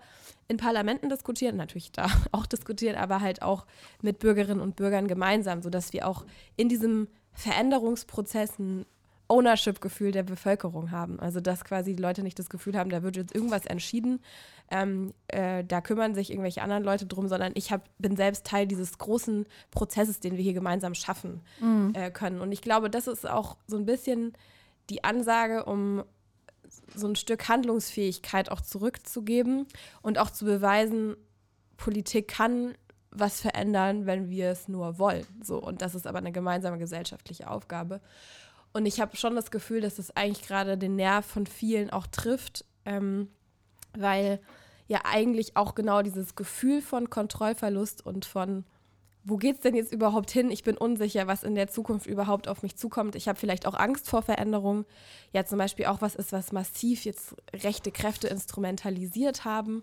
in 0.47 0.57
Parlamenten 0.57 1.09
diskutieren, 1.09 1.57
natürlich 1.57 1.91
da 1.91 2.07
auch 2.31 2.45
diskutieren, 2.45 2.95
aber 2.95 3.19
halt 3.19 3.41
auch 3.41 3.65
mit 4.01 4.19
Bürgerinnen 4.19 4.44
und 4.51 4.75
Bürgern 4.75 5.07
gemeinsam, 5.07 5.61
sodass 5.61 5.93
wir 5.93 6.07
auch 6.07 6.25
in 6.55 6.69
diesem 6.69 7.07
Veränderungsprozess 7.33 8.59
ein 8.59 8.85
Ownership-Gefühl 9.27 10.11
der 10.11 10.23
Bevölkerung 10.23 10.91
haben. 10.91 11.19
Also 11.19 11.39
dass 11.39 11.63
quasi 11.63 11.95
die 11.95 12.01
Leute 12.01 12.23
nicht 12.23 12.37
das 12.37 12.49
Gefühl 12.49 12.77
haben, 12.77 12.89
da 12.89 13.03
wird 13.03 13.15
jetzt 13.15 13.33
irgendwas 13.33 13.65
entschieden, 13.65 14.19
ähm, 14.71 15.13
äh, 15.27 15.63
da 15.63 15.81
kümmern 15.81 16.15
sich 16.15 16.31
irgendwelche 16.31 16.61
anderen 16.61 16.83
Leute 16.83 17.05
drum, 17.05 17.27
sondern 17.27 17.51
ich 17.55 17.71
hab, 17.71 17.87
bin 17.97 18.15
selbst 18.15 18.45
Teil 18.45 18.67
dieses 18.67 18.97
großen 18.97 19.45
Prozesses, 19.71 20.19
den 20.19 20.37
wir 20.37 20.43
hier 20.43 20.53
gemeinsam 20.53 20.95
schaffen 20.95 21.41
mhm. 21.59 21.93
äh, 21.93 22.11
können. 22.11 22.41
Und 22.41 22.51
ich 22.51 22.61
glaube, 22.61 22.89
das 22.89 23.07
ist 23.07 23.27
auch 23.27 23.57
so 23.67 23.77
ein 23.77 23.85
bisschen 23.85 24.33
die 24.89 25.03
Ansage, 25.03 25.65
um 25.65 26.03
so 26.95 27.07
ein 27.07 27.15
Stück 27.15 27.47
Handlungsfähigkeit 27.47 28.51
auch 28.51 28.61
zurückzugeben 28.61 29.67
und 30.01 30.17
auch 30.17 30.29
zu 30.29 30.45
beweisen, 30.45 31.15
Politik 31.77 32.27
kann 32.27 32.75
was 33.17 33.41
verändern, 33.41 34.05
wenn 34.05 34.29
wir 34.29 34.49
es 34.49 34.67
nur 34.67 34.99
wollen. 34.99 35.25
So, 35.43 35.57
und 35.57 35.81
das 35.81 35.95
ist 35.95 36.07
aber 36.07 36.19
eine 36.19 36.31
gemeinsame 36.31 36.77
gesellschaftliche 36.77 37.49
Aufgabe. 37.49 38.01
Und 38.73 38.85
ich 38.85 38.99
habe 38.99 39.15
schon 39.15 39.35
das 39.35 39.51
Gefühl, 39.51 39.81
dass 39.81 39.99
es 39.99 40.15
eigentlich 40.15 40.45
gerade 40.45 40.77
den 40.77 40.95
Nerv 40.95 41.25
von 41.25 41.47
vielen 41.47 41.89
auch 41.89 42.07
trifft, 42.07 42.65
ähm, 42.85 43.29
weil 43.97 44.39
ja 44.87 45.01
eigentlich 45.05 45.55
auch 45.55 45.75
genau 45.75 46.01
dieses 46.01 46.35
Gefühl 46.35 46.81
von 46.81 47.09
Kontrollverlust 47.09 48.05
und 48.05 48.25
von 48.25 48.65
wo 49.27 49.37
geht 49.37 49.55
es 49.55 49.61
denn 49.61 49.73
jetzt 49.75 49.91
überhaupt 49.91 50.29
hin? 50.29 50.51
Ich 50.51 50.63
bin 50.63 50.77
unsicher, 50.77 51.25
was 51.25 51.43
in 51.43 51.55
der 51.55 51.67
Zukunft 51.67 52.05
überhaupt 52.05 52.47
auf 52.47 52.61
mich 52.61 52.75
zukommt. 52.75 53.15
Ich 53.15 53.27
habe 53.27 53.39
vielleicht 53.39 53.65
auch 53.65 53.73
Angst 53.73 54.07
vor 54.07 54.21
Veränderungen. 54.21 54.85
Ja, 55.33 55.43
zum 55.45 55.57
Beispiel 55.57 55.87
auch 55.87 55.99
was 56.01 56.13
ist, 56.13 56.31
was 56.31 56.51
massiv 56.51 57.05
jetzt 57.05 57.35
rechte 57.51 57.91
Kräfte 57.91 58.27
instrumentalisiert 58.27 59.43
haben. 59.43 59.81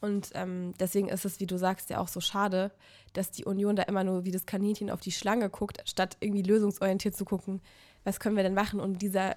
Und 0.00 0.30
ähm, 0.34 0.74
deswegen 0.78 1.08
ist 1.08 1.24
es, 1.24 1.40
wie 1.40 1.46
du 1.46 1.56
sagst, 1.56 1.90
ja 1.90 2.00
auch 2.00 2.08
so 2.08 2.20
schade, 2.20 2.70
dass 3.12 3.30
die 3.30 3.44
Union 3.44 3.76
da 3.76 3.84
immer 3.84 4.04
nur 4.04 4.24
wie 4.24 4.30
das 4.30 4.46
Kaninchen 4.46 4.90
auf 4.90 5.00
die 5.00 5.12
Schlange 5.12 5.48
guckt, 5.48 5.82
statt 5.86 6.16
irgendwie 6.20 6.42
lösungsorientiert 6.42 7.16
zu 7.16 7.24
gucken, 7.24 7.62
was 8.04 8.20
können 8.20 8.36
wir 8.36 8.42
denn 8.42 8.54
machen, 8.54 8.80
um 8.80 8.98
dieser, 8.98 9.36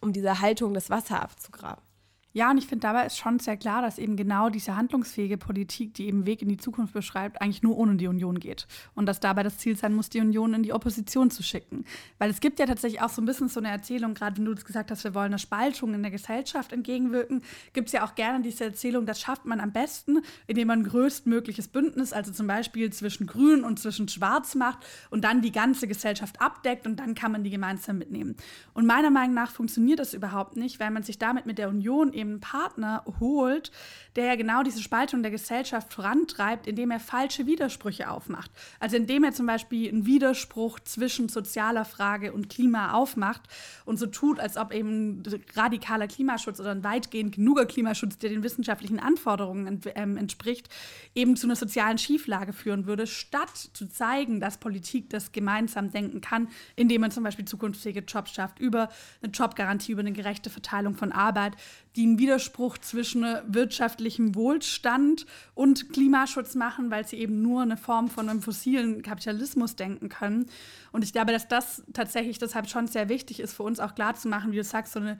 um 0.00 0.12
dieser 0.12 0.40
Haltung 0.40 0.74
das 0.74 0.90
Wasser 0.90 1.22
abzugraben. 1.22 1.82
Ja, 2.32 2.52
und 2.52 2.58
ich 2.58 2.66
finde, 2.68 2.82
dabei 2.82 3.06
ist 3.06 3.18
schon 3.18 3.40
sehr 3.40 3.56
klar, 3.56 3.82
dass 3.82 3.98
eben 3.98 4.14
genau 4.14 4.50
diese 4.50 4.76
handlungsfähige 4.76 5.36
Politik, 5.36 5.94
die 5.94 6.06
eben 6.06 6.26
Weg 6.26 6.42
in 6.42 6.48
die 6.48 6.58
Zukunft 6.58 6.94
beschreibt, 6.94 7.42
eigentlich 7.42 7.64
nur 7.64 7.76
ohne 7.76 7.96
die 7.96 8.06
Union 8.06 8.38
geht. 8.38 8.68
Und 8.94 9.06
dass 9.06 9.18
dabei 9.18 9.42
das 9.42 9.58
Ziel 9.58 9.76
sein 9.76 9.94
muss, 9.94 10.10
die 10.10 10.20
Union 10.20 10.54
in 10.54 10.62
die 10.62 10.72
Opposition 10.72 11.32
zu 11.32 11.42
schicken. 11.42 11.84
Weil 12.18 12.30
es 12.30 12.38
gibt 12.38 12.60
ja 12.60 12.66
tatsächlich 12.66 13.02
auch 13.02 13.08
so 13.08 13.20
ein 13.20 13.24
bisschen 13.24 13.48
so 13.48 13.58
eine 13.58 13.70
Erzählung, 13.70 14.14
gerade 14.14 14.36
wenn 14.36 14.44
du 14.44 14.54
gesagt 14.54 14.92
hast, 14.92 15.02
wir 15.02 15.12
wollen 15.12 15.32
eine 15.32 15.40
Spaltung 15.40 15.92
in 15.92 16.02
der 16.02 16.12
Gesellschaft 16.12 16.72
entgegenwirken, 16.72 17.42
gibt 17.72 17.88
es 17.88 17.92
ja 17.92 18.06
auch 18.06 18.14
gerne 18.14 18.42
diese 18.42 18.62
Erzählung, 18.62 19.06
das 19.06 19.20
schafft 19.20 19.44
man 19.44 19.58
am 19.58 19.72
besten, 19.72 20.20
indem 20.46 20.68
man 20.68 20.80
ein 20.80 20.84
größtmögliches 20.84 21.66
Bündnis, 21.66 22.12
also 22.12 22.30
zum 22.30 22.46
Beispiel 22.46 22.92
zwischen 22.92 23.26
Grün 23.26 23.64
und 23.64 23.80
zwischen 23.80 24.06
Schwarz 24.06 24.54
macht 24.54 24.78
und 25.10 25.24
dann 25.24 25.42
die 25.42 25.50
ganze 25.50 25.88
Gesellschaft 25.88 26.40
abdeckt 26.40 26.86
und 26.86 27.00
dann 27.00 27.16
kann 27.16 27.32
man 27.32 27.42
die 27.42 27.50
gemeinsam 27.50 27.98
mitnehmen. 27.98 28.36
Und 28.72 28.86
meiner 28.86 29.10
Meinung 29.10 29.34
nach 29.34 29.50
funktioniert 29.50 29.98
das 29.98 30.14
überhaupt 30.14 30.56
nicht, 30.56 30.78
weil 30.78 30.92
man 30.92 31.02
sich 31.02 31.18
damit 31.18 31.46
mit 31.46 31.58
der 31.58 31.68
Union 31.68 32.12
eben 32.12 32.19
einen 32.28 32.40
Partner 32.40 33.04
holt, 33.20 33.70
der 34.16 34.24
ja 34.24 34.36
genau 34.36 34.62
diese 34.62 34.82
Spaltung 34.82 35.22
der 35.22 35.30
Gesellschaft 35.30 35.92
vorantreibt, 35.92 36.66
indem 36.66 36.90
er 36.90 37.00
falsche 37.00 37.46
Widersprüche 37.46 38.10
aufmacht. 38.10 38.50
Also 38.80 38.96
indem 38.96 39.24
er 39.24 39.32
zum 39.32 39.46
Beispiel 39.46 39.88
einen 39.88 40.06
Widerspruch 40.06 40.80
zwischen 40.80 41.28
sozialer 41.28 41.84
Frage 41.84 42.32
und 42.32 42.48
Klima 42.48 42.92
aufmacht 42.92 43.42
und 43.84 43.98
so 43.98 44.06
tut, 44.06 44.40
als 44.40 44.56
ob 44.56 44.72
eben 44.72 45.22
radikaler 45.54 46.08
Klimaschutz 46.08 46.60
oder 46.60 46.72
ein 46.72 46.84
weitgehend 46.84 47.36
genuger 47.36 47.66
Klimaschutz, 47.66 48.18
der 48.18 48.30
den 48.30 48.42
wissenschaftlichen 48.42 48.98
Anforderungen 48.98 49.66
ent 49.66 49.88
ähm, 49.94 50.16
entspricht, 50.16 50.68
eben 51.14 51.36
zu 51.36 51.46
einer 51.46 51.56
sozialen 51.56 51.98
Schieflage 51.98 52.52
führen 52.52 52.86
würde, 52.86 53.06
statt 53.06 53.56
zu 53.72 53.88
zeigen, 53.88 54.40
dass 54.40 54.58
Politik 54.58 55.10
das 55.10 55.32
gemeinsam 55.32 55.90
denken 55.90 56.20
kann, 56.20 56.48
indem 56.76 57.02
man 57.02 57.10
zum 57.10 57.24
Beispiel 57.24 57.44
zukunftsfähige 57.44 58.00
Jobs 58.00 58.32
schafft, 58.32 58.58
über 58.58 58.88
eine 59.22 59.32
Jobgarantie, 59.32 59.92
über 59.92 60.00
eine 60.00 60.12
gerechte 60.12 60.50
Verteilung 60.50 60.94
von 60.94 61.12
Arbeit, 61.12 61.54
die 61.96 62.04
einen 62.10 62.18
Widerspruch 62.18 62.78
zwischen 62.78 63.24
wirtschaftlichem 63.46 64.34
Wohlstand 64.34 65.26
und 65.54 65.92
Klimaschutz 65.92 66.54
machen, 66.54 66.90
weil 66.90 67.06
sie 67.06 67.16
eben 67.16 67.40
nur 67.40 67.62
eine 67.62 67.76
Form 67.76 68.08
von 68.08 68.28
einem 68.28 68.42
fossilen 68.42 69.02
Kapitalismus 69.02 69.76
denken 69.76 70.08
können. 70.08 70.46
Und 70.92 71.04
ich 71.04 71.12
glaube, 71.12 71.32
dass 71.32 71.48
das 71.48 71.82
tatsächlich 71.92 72.38
deshalb 72.38 72.68
schon 72.68 72.86
sehr 72.88 73.08
wichtig 73.08 73.40
ist, 73.40 73.54
für 73.54 73.62
uns 73.62 73.80
auch 73.80 73.94
klarzumachen, 73.94 74.52
wie 74.52 74.56
du 74.56 74.64
sagst, 74.64 74.92
so 74.92 75.00
eine 75.00 75.18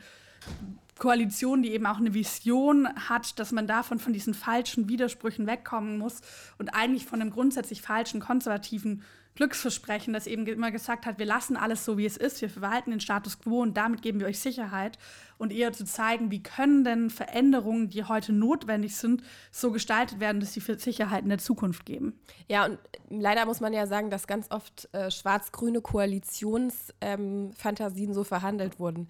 Koalition, 1.01 1.63
die 1.63 1.73
eben 1.73 1.87
auch 1.87 1.97
eine 1.97 2.15
Vision 2.15 2.87
hat, 3.09 3.39
dass 3.39 3.53
man 3.53 3.67
davon 3.67 3.99
von 3.99 4.13
diesen 4.13 4.35
falschen 4.35 4.89
Widersprüchen 4.89 5.47
wegkommen 5.47 5.99
muss 5.99 6.21
und 6.59 6.75
eigentlich 6.75 7.07
von 7.07 7.21
einem 7.21 7.31
grundsätzlich 7.31 7.81
falschen 7.81 8.21
konservativen 8.21 9.03
Glücksversprechen, 9.35 10.13
das 10.13 10.27
eben 10.27 10.47
immer 10.47 10.71
gesagt 10.71 11.07
hat, 11.07 11.19
wir 11.19 11.25
lassen 11.25 11.57
alles 11.57 11.87
so, 11.87 11.97
wie 11.97 12.05
es 12.05 12.19
ist, 12.19 12.43
wir 12.43 12.51
verwalten 12.51 12.91
den 12.91 13.01
Status 13.01 13.39
quo 13.39 13.63
und 13.63 13.79
damit 13.79 14.03
geben 14.03 14.21
wir 14.21 14.27
euch 14.27 14.41
Sicherheit 14.41 14.99
und 15.39 15.53
eher 15.53 15.73
zu 15.73 15.87
zeigen, 15.87 16.31
wie 16.31 16.43
können 16.43 16.85
denn 16.85 17.09
Veränderungen, 17.09 17.89
die 17.89 18.05
heute 18.05 18.35
notwendig 18.35 18.97
sind, 18.97 19.23
so 19.51 19.71
gestaltet 19.71 20.21
werden, 20.21 20.41
dass 20.41 20.53
sie 20.53 20.61
für 20.61 20.79
Sicherheit 20.79 21.23
in 21.23 21.31
der 21.31 21.39
Zukunft 21.39 21.87
geben. 21.87 22.21
Ja, 22.49 22.67
und 22.67 22.79
leider 23.09 23.47
muss 23.47 23.61
man 23.61 23.73
ja 23.73 23.87
sagen, 23.87 24.11
dass 24.11 24.27
ganz 24.27 24.51
oft 24.51 24.93
äh, 24.93 25.11
schwarz-grüne 25.11 25.81
Koalitionsfantasien 25.81 28.11
ähm, 28.11 28.15
so 28.15 28.25
verhandelt 28.25 28.79
wurden 28.79 29.09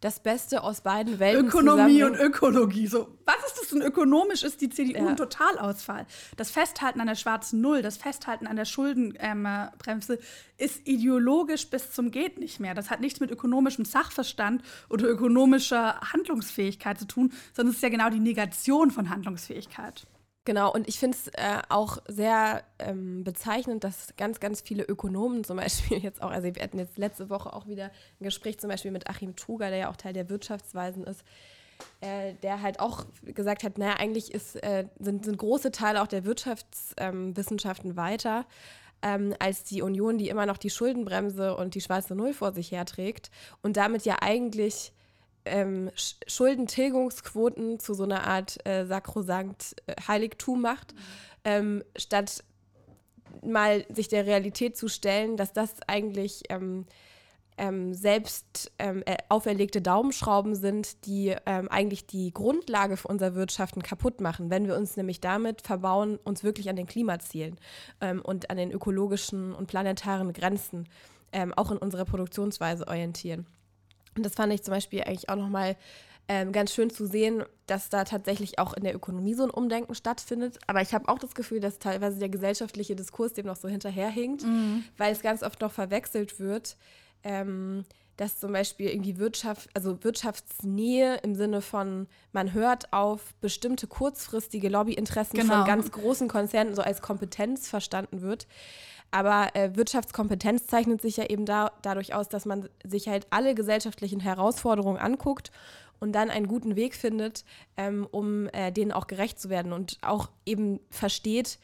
das 0.00 0.20
Beste 0.20 0.62
aus 0.62 0.82
beiden 0.82 1.18
Welten. 1.18 1.46
Ökonomie 1.46 2.02
und 2.02 2.16
Ökologie. 2.16 2.86
So, 2.86 3.08
was 3.24 3.36
ist 3.46 3.58
das 3.60 3.68
denn 3.68 3.82
ökonomisch? 3.82 4.42
Ist 4.42 4.60
die 4.60 4.68
CDU 4.68 5.04
ja. 5.04 5.08
ein 5.08 5.16
Totalausfall? 5.16 6.06
Das 6.36 6.50
Festhalten 6.50 7.00
an 7.00 7.06
der 7.06 7.14
schwarzen 7.14 7.60
Null, 7.60 7.82
das 7.82 7.96
Festhalten 7.96 8.46
an 8.46 8.56
der 8.56 8.66
Schuldenbremse 8.66 10.14
ähm, 10.14 10.20
ist 10.58 10.86
ideologisch 10.86 11.68
bis 11.68 11.92
zum 11.92 12.10
Geht 12.10 12.38
nicht 12.38 12.60
mehr. 12.60 12.74
Das 12.74 12.90
hat 12.90 13.00
nichts 13.00 13.20
mit 13.20 13.30
ökonomischem 13.30 13.84
Sachverstand 13.84 14.62
oder 14.90 15.08
ökonomischer 15.08 16.00
Handlungsfähigkeit 16.12 16.98
zu 16.98 17.06
tun, 17.06 17.32
sondern 17.54 17.70
es 17.70 17.76
ist 17.76 17.82
ja 17.82 17.88
genau 17.88 18.10
die 18.10 18.20
Negation 18.20 18.90
von 18.90 19.10
Handlungsfähigkeit. 19.10 20.06
Genau, 20.46 20.72
und 20.72 20.88
ich 20.88 21.00
finde 21.00 21.18
es 21.18 21.26
äh, 21.34 21.60
auch 21.70 21.98
sehr 22.06 22.62
ähm, 22.78 23.24
bezeichnend, 23.24 23.82
dass 23.82 24.14
ganz, 24.16 24.38
ganz 24.38 24.60
viele 24.60 24.84
Ökonomen 24.84 25.42
zum 25.42 25.56
Beispiel 25.56 25.98
jetzt 26.02 26.22
auch, 26.22 26.30
also 26.30 26.54
wir 26.54 26.62
hatten 26.62 26.78
jetzt 26.78 26.96
letzte 26.98 27.28
Woche 27.28 27.52
auch 27.52 27.66
wieder 27.66 27.86
ein 28.20 28.24
Gespräch 28.24 28.60
zum 28.60 28.70
Beispiel 28.70 28.92
mit 28.92 29.10
Achim 29.10 29.34
Truger, 29.34 29.70
der 29.70 29.78
ja 29.78 29.90
auch 29.90 29.96
Teil 29.96 30.12
der 30.12 30.30
Wirtschaftsweisen 30.30 31.02
ist, 31.02 31.24
äh, 32.00 32.34
der 32.44 32.62
halt 32.62 32.78
auch 32.78 33.06
gesagt 33.24 33.64
hat, 33.64 33.76
naja, 33.76 33.94
eigentlich 33.98 34.32
ist, 34.32 34.54
äh, 34.62 34.86
sind, 35.00 35.24
sind 35.24 35.36
große 35.36 35.72
Teile 35.72 36.00
auch 36.00 36.06
der 36.06 36.24
Wirtschaftswissenschaften 36.24 37.90
ähm, 37.90 37.96
weiter 37.96 38.46
ähm, 39.02 39.34
als 39.40 39.64
die 39.64 39.82
Union, 39.82 40.16
die 40.16 40.28
immer 40.28 40.46
noch 40.46 40.58
die 40.58 40.70
Schuldenbremse 40.70 41.56
und 41.56 41.74
die 41.74 41.80
schwarze 41.80 42.14
Null 42.14 42.34
vor 42.34 42.52
sich 42.52 42.70
herträgt 42.70 43.32
und 43.62 43.76
damit 43.76 44.04
ja 44.04 44.18
eigentlich 44.20 44.92
ähm, 45.46 45.90
Schuldentilgungsquoten 46.26 47.78
zu 47.78 47.94
so 47.94 48.04
einer 48.04 48.26
Art 48.26 48.64
äh, 48.66 48.86
sakrosankt 48.86 49.76
äh, 49.86 49.94
Heiligtum 50.06 50.60
macht, 50.60 50.94
ähm, 51.44 51.82
statt 51.96 52.44
mal 53.42 53.84
sich 53.88 54.08
der 54.08 54.26
Realität 54.26 54.76
zu 54.76 54.88
stellen, 54.88 55.36
dass 55.36 55.52
das 55.52 55.74
eigentlich 55.86 56.44
ähm, 56.48 56.86
ähm 57.58 57.94
selbst 57.94 58.72
ähm, 58.78 59.02
äh, 59.06 59.16
auferlegte 59.28 59.80
Daumenschrauben 59.80 60.54
sind, 60.54 61.06
die 61.06 61.34
ähm, 61.46 61.68
eigentlich 61.68 62.06
die 62.06 62.32
Grundlage 62.32 62.96
für 62.96 63.08
unser 63.08 63.34
Wirtschaften 63.34 63.82
kaputt 63.82 64.20
machen, 64.20 64.50
wenn 64.50 64.66
wir 64.66 64.76
uns 64.76 64.96
nämlich 64.96 65.20
damit 65.20 65.62
verbauen, 65.62 66.18
uns 66.24 66.44
wirklich 66.44 66.68
an 66.68 66.76
den 66.76 66.86
Klimazielen 66.86 67.58
und 68.24 68.50
an 68.50 68.56
den 68.56 68.72
ökologischen 68.72 69.54
und 69.54 69.66
planetaren 69.68 70.32
Grenzen 70.32 70.88
auch 71.56 71.70
in 71.70 71.78
unserer 71.78 72.04
Produktionsweise 72.04 72.86
orientieren. 72.88 73.46
Und 74.16 74.24
das 74.24 74.34
fand 74.34 74.52
ich 74.52 74.62
zum 74.62 74.72
Beispiel 74.72 75.02
eigentlich 75.02 75.28
auch 75.28 75.36
nochmal 75.36 75.76
ähm, 76.28 76.50
ganz 76.52 76.72
schön 76.72 76.90
zu 76.90 77.06
sehen, 77.06 77.44
dass 77.66 77.88
da 77.88 78.04
tatsächlich 78.04 78.58
auch 78.58 78.72
in 78.72 78.82
der 78.82 78.94
Ökonomie 78.94 79.34
so 79.34 79.44
ein 79.44 79.50
Umdenken 79.50 79.94
stattfindet. 79.94 80.58
Aber 80.66 80.80
ich 80.82 80.92
habe 80.92 81.08
auch 81.08 81.18
das 81.18 81.34
Gefühl, 81.34 81.60
dass 81.60 81.78
teilweise 81.78 82.18
der 82.18 82.28
gesellschaftliche 82.28 82.96
Diskurs 82.96 83.32
dem 83.34 83.46
noch 83.46 83.56
so 83.56 83.68
hinterherhinkt, 83.68 84.42
mhm. 84.42 84.84
weil 84.96 85.12
es 85.12 85.22
ganz 85.22 85.42
oft 85.42 85.60
noch 85.60 85.72
verwechselt 85.72 86.40
wird. 86.40 86.76
Ähm, 87.22 87.84
dass 88.16 88.38
zum 88.40 88.52
Beispiel 88.52 88.88
irgendwie 88.88 89.18
Wirtschaft, 89.18 89.68
also 89.74 90.02
Wirtschaftsnähe 90.02 91.16
im 91.16 91.34
Sinne 91.34 91.60
von, 91.60 92.06
man 92.32 92.54
hört 92.54 92.92
auf 92.92 93.34
bestimmte 93.40 93.86
kurzfristige 93.86 94.68
Lobbyinteressen 94.68 95.38
genau. 95.38 95.56
von 95.56 95.66
ganz 95.66 95.90
großen 95.92 96.26
Konzernen 96.26 96.74
so 96.74 96.82
als 96.82 97.02
Kompetenz 97.02 97.68
verstanden 97.68 98.22
wird. 98.22 98.46
Aber 99.10 99.54
äh, 99.54 99.76
Wirtschaftskompetenz 99.76 100.66
zeichnet 100.66 101.00
sich 101.00 101.16
ja 101.16 101.24
eben 101.26 101.46
da, 101.46 101.72
dadurch 101.82 102.14
aus, 102.14 102.28
dass 102.28 102.44
man 102.44 102.68
sich 102.84 103.08
halt 103.08 103.26
alle 103.30 103.54
gesellschaftlichen 103.54 104.20
Herausforderungen 104.20 104.98
anguckt 104.98 105.50
und 106.00 106.12
dann 106.12 106.30
einen 106.30 106.48
guten 106.48 106.76
Weg 106.76 106.94
findet, 106.94 107.44
ähm, 107.76 108.06
um 108.10 108.48
äh, 108.48 108.72
denen 108.72 108.92
auch 108.92 109.06
gerecht 109.06 109.40
zu 109.40 109.48
werden 109.48 109.72
und 109.72 109.98
auch 110.02 110.28
eben 110.44 110.80
versteht, 110.90 111.58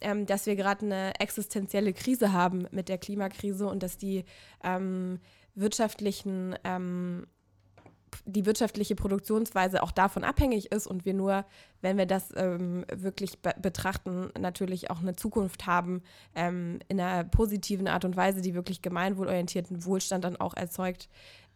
ähm, 0.00 0.26
dass 0.26 0.46
wir 0.46 0.56
gerade 0.56 0.84
eine 0.84 1.18
existenzielle 1.20 1.92
Krise 1.92 2.32
haben 2.32 2.66
mit 2.70 2.88
der 2.88 2.98
Klimakrise 2.98 3.66
und 3.66 3.82
dass 3.82 3.96
die 3.96 4.24
ähm, 4.64 5.20
wirtschaftlichen 5.54 6.54
ähm, 6.64 7.26
die 8.24 8.46
wirtschaftliche 8.46 8.94
Produktionsweise 8.94 9.82
auch 9.82 9.92
davon 9.92 10.24
abhängig 10.24 10.72
ist 10.72 10.86
und 10.86 11.04
wir 11.04 11.14
nur, 11.14 11.44
wenn 11.80 11.98
wir 11.98 12.06
das 12.06 12.32
ähm, 12.36 12.84
wirklich 12.92 13.40
be 13.40 13.54
betrachten, 13.60 14.30
natürlich 14.38 14.90
auch 14.90 15.00
eine 15.00 15.16
Zukunft 15.16 15.66
haben 15.66 16.02
ähm, 16.34 16.78
in 16.88 17.00
einer 17.00 17.24
positiven 17.24 17.88
Art 17.88 18.04
und 18.04 18.16
Weise, 18.16 18.40
die 18.40 18.54
wirklich 18.54 18.82
gemeinwohlorientierten 18.82 19.84
Wohlstand 19.84 20.24
dann 20.24 20.36
auch 20.36 20.54
erzeugt, 20.54 21.08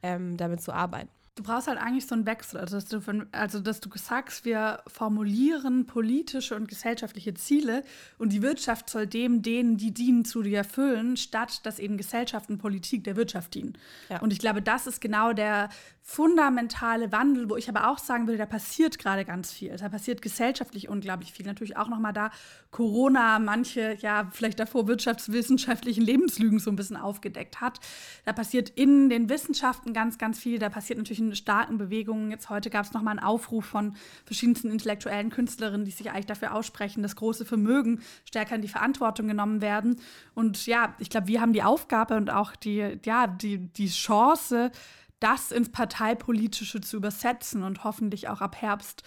ähm, 0.03 0.37
damit 0.37 0.63
zu 0.63 0.73
arbeiten. 0.73 1.11
Du 1.37 1.45
brauchst 1.45 1.69
halt 1.69 1.79
eigentlich 1.79 2.07
so 2.07 2.15
einen 2.15 2.27
Wechsel, 2.27 2.61
also 2.61 2.77
dass 2.77 2.87
du, 2.87 3.01
von, 3.01 3.27
also 3.33 3.61
dass 3.61 3.81
du 3.81 3.89
sagst, 3.95 4.45
wir 4.45 4.83
formulieren 4.87 5.87
politische 5.87 6.57
und 6.57 6.69
gesellschaftliche 6.69 7.35
Ziele 7.35 7.83
und 8.19 8.33
die 8.33 8.43
Wirtschaft 8.43 8.91
soll 8.91 9.07
dem, 9.07 9.41
denen, 9.41 9.77
die 9.77 9.93
dienen, 9.93 10.25
zu 10.25 10.43
dir 10.43 10.59
erfüllen, 10.59 11.17
statt 11.17 11.65
dass 11.65 11.79
eben 11.79 11.97
Gesellschaft 11.97 12.51
und 12.51 12.59
Politik 12.59 13.05
der 13.05 13.17
Wirtschaft 13.17 13.55
dienen. 13.55 13.79
Ja. 14.09 14.21
Und 14.21 14.33
ich 14.33 14.39
glaube, 14.39 14.61
das 14.61 14.87
ist 14.87 15.01
genau 15.01 15.33
der 15.33 15.71
fundamentale 16.03 17.13
Wandel, 17.13 17.49
wo 17.49 17.57
ich 17.57 17.69
aber 17.69 17.89
auch 17.89 17.99
sagen 17.99 18.27
würde, 18.27 18.39
da 18.39 18.47
passiert 18.47 18.99
gerade 18.99 19.25
ganz 19.25 19.53
viel. 19.53 19.77
Da 19.77 19.89
passiert 19.89 20.23
gesellschaftlich 20.23 20.89
unglaublich 20.89 21.33
viel. 21.33 21.47
Natürlich 21.47 21.77
auch 21.77 21.89
nochmal 21.89 22.13
da 22.13 22.31
Corona 22.73 23.39
manche, 23.39 23.97
ja, 24.01 24.29
vielleicht 24.33 24.59
davor 24.59 24.89
wirtschaftswissenschaftlichen 24.89 26.05
Lebenslügen 26.05 26.59
so 26.59 26.71
ein 26.71 26.77
bisschen 26.77 26.97
aufgedeckt 26.97 27.61
hat. 27.61 27.79
Da 28.25 28.33
passiert 28.33 28.71
in 28.71 29.09
den 29.09 29.29
Wissenschaften 29.29 29.93
ganz, 29.93 30.19
ganz 30.19 30.41
viel. 30.41 30.59
Da 30.59 30.69
passiert 30.69 30.99
natürlich 30.99 31.20
in 31.29 31.37
starken 31.37 31.79
Bewegungen. 31.79 32.31
Jetzt 32.31 32.51
heute 32.51 32.71
gab 32.71 32.85
es 32.85 32.93
nochmal 32.93 33.19
einen 33.19 33.27
Aufruf 33.27 33.65
von 33.65 33.95
verschiedensten 34.25 34.71
intellektuellen 34.71 35.31
Künstlerinnen, 35.31 35.85
die 35.85 35.91
sich 35.91 36.11
eigentlich 36.11 36.27
dafür 36.27 36.55
aussprechen, 36.55 37.03
dass 37.03 37.17
große 37.17 37.45
Vermögen 37.45 38.01
stärker 38.25 38.55
in 38.55 38.63
die 38.63 38.69
Verantwortung 38.69 39.29
genommen 39.29 39.61
werden. 39.61 40.01
Und 40.35 40.67
ja, 40.67 40.95
ich 40.99 41.11
glaube, 41.11 41.29
wir 41.29 41.41
haben 41.41 41.53
die 41.53 41.63
Aufgabe 41.63 42.17
und 42.17 42.31
auch 42.31 42.57
die, 42.57 42.99
ja, 43.05 43.27
die, 43.27 43.59
die 43.59 43.89
Chance, 43.89 44.73
das 45.21 45.53
ins 45.53 45.71
Parteipolitische 45.71 46.81
zu 46.81 46.97
übersetzen 46.97 47.63
und 47.63 47.85
hoffentlich 47.85 48.29
auch 48.29 48.41
ab 48.41 48.57
Herbst 48.61 49.03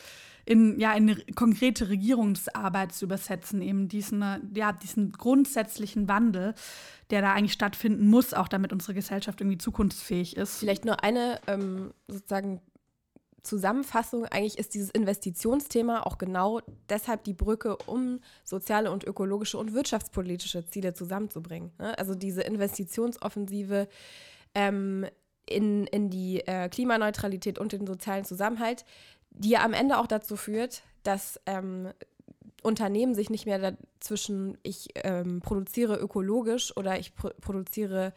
in, 0.45 0.79
ja, 0.79 0.93
in 0.93 1.23
konkrete 1.35 1.89
Regierungsarbeit 1.89 2.91
zu 2.91 3.05
übersetzen, 3.05 3.61
eben 3.61 3.87
diesen, 3.87 4.51
ja, 4.53 4.73
diesen 4.73 5.11
grundsätzlichen 5.11 6.07
Wandel, 6.07 6.53
der 7.09 7.21
da 7.21 7.33
eigentlich 7.33 7.53
stattfinden 7.53 8.07
muss, 8.07 8.33
auch 8.33 8.47
damit 8.47 8.73
unsere 8.73 8.93
Gesellschaft 8.93 9.39
irgendwie 9.39 9.57
zukunftsfähig 9.57 10.35
ist. 10.35 10.59
Vielleicht 10.59 10.85
nur 10.85 11.03
eine 11.03 11.39
ähm, 11.47 11.93
sozusagen 12.07 12.61
Zusammenfassung, 13.43 14.25
eigentlich 14.25 14.57
ist 14.57 14.73
dieses 14.73 14.89
Investitionsthema 14.89 16.01
auch 16.03 16.17
genau 16.17 16.61
deshalb 16.89 17.25
die 17.25 17.33
Brücke, 17.33 17.75
um 17.87 18.21
soziale 18.45 18.89
und 18.89 19.03
ökologische 19.03 19.57
und 19.57 19.73
wirtschaftspolitische 19.73 20.65
Ziele 20.65 20.93
zusammenzubringen. 20.93 21.71
Ne? 21.77 21.97
Also 21.97 22.15
diese 22.15 22.41
Investitionsoffensive 22.41 23.89
ähm, 24.55 25.05
in, 25.45 25.87
in 25.87 26.09
die 26.09 26.41
äh, 26.47 26.69
Klimaneutralität 26.69 27.59
und 27.59 27.71
den 27.71 27.85
sozialen 27.85 28.25
Zusammenhalt, 28.25 28.85
die 29.31 29.49
ja 29.49 29.63
am 29.63 29.73
Ende 29.73 29.97
auch 29.97 30.07
dazu 30.07 30.35
führt, 30.35 30.83
dass 31.03 31.39
ähm, 31.45 31.89
Unternehmen 32.61 33.13
sich 33.13 33.29
nicht 33.29 33.45
mehr 33.45 33.59
dazwischen, 33.59 34.57
ich 34.63 34.89
ähm, 34.95 35.41
produziere 35.41 35.97
ökologisch 35.97 36.75
oder 36.77 36.97
ich 36.97 37.15
pro 37.15 37.29
produziere 37.41 38.13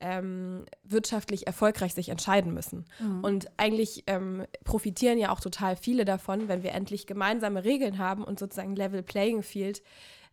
ähm, 0.00 0.64
wirtschaftlich 0.82 1.46
erfolgreich 1.46 1.94
sich 1.94 2.08
entscheiden 2.08 2.52
müssen. 2.52 2.86
Mhm. 2.98 3.22
Und 3.22 3.50
eigentlich 3.56 4.02
ähm, 4.08 4.44
profitieren 4.64 5.16
ja 5.16 5.30
auch 5.30 5.40
total 5.40 5.76
viele 5.76 6.04
davon, 6.04 6.48
wenn 6.48 6.64
wir 6.64 6.72
endlich 6.72 7.06
gemeinsame 7.06 7.64
Regeln 7.64 7.98
haben 7.98 8.24
und 8.24 8.38
sozusagen 8.38 8.74
Level 8.74 9.02
Playing 9.02 9.42
Field 9.42 9.80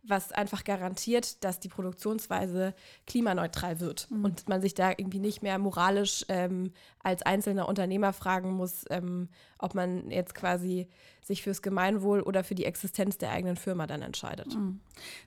was 0.02 0.32
einfach 0.32 0.64
garantiert, 0.64 1.44
dass 1.44 1.60
die 1.60 1.68
Produktionsweise 1.68 2.74
klimaneutral 3.06 3.80
wird 3.80 4.10
mhm. 4.10 4.24
und 4.24 4.48
man 4.48 4.60
sich 4.60 4.74
da 4.74 4.90
irgendwie 4.90 5.18
nicht 5.18 5.42
mehr 5.42 5.58
moralisch 5.58 6.24
ähm, 6.28 6.72
als 7.02 7.22
einzelner 7.22 7.68
Unternehmer 7.68 8.12
fragen 8.12 8.52
muss, 8.52 8.84
ähm, 8.90 9.28
ob 9.58 9.74
man 9.74 10.10
jetzt 10.10 10.34
quasi 10.34 10.88
sich 11.22 11.42
fürs 11.42 11.62
Gemeinwohl 11.62 12.20
oder 12.20 12.44
für 12.44 12.54
die 12.54 12.64
Existenz 12.64 13.18
der 13.18 13.30
eigenen 13.30 13.56
Firma 13.56 13.86
dann 13.86 14.02
entscheidet. 14.02 14.54
Mhm. 14.54 14.80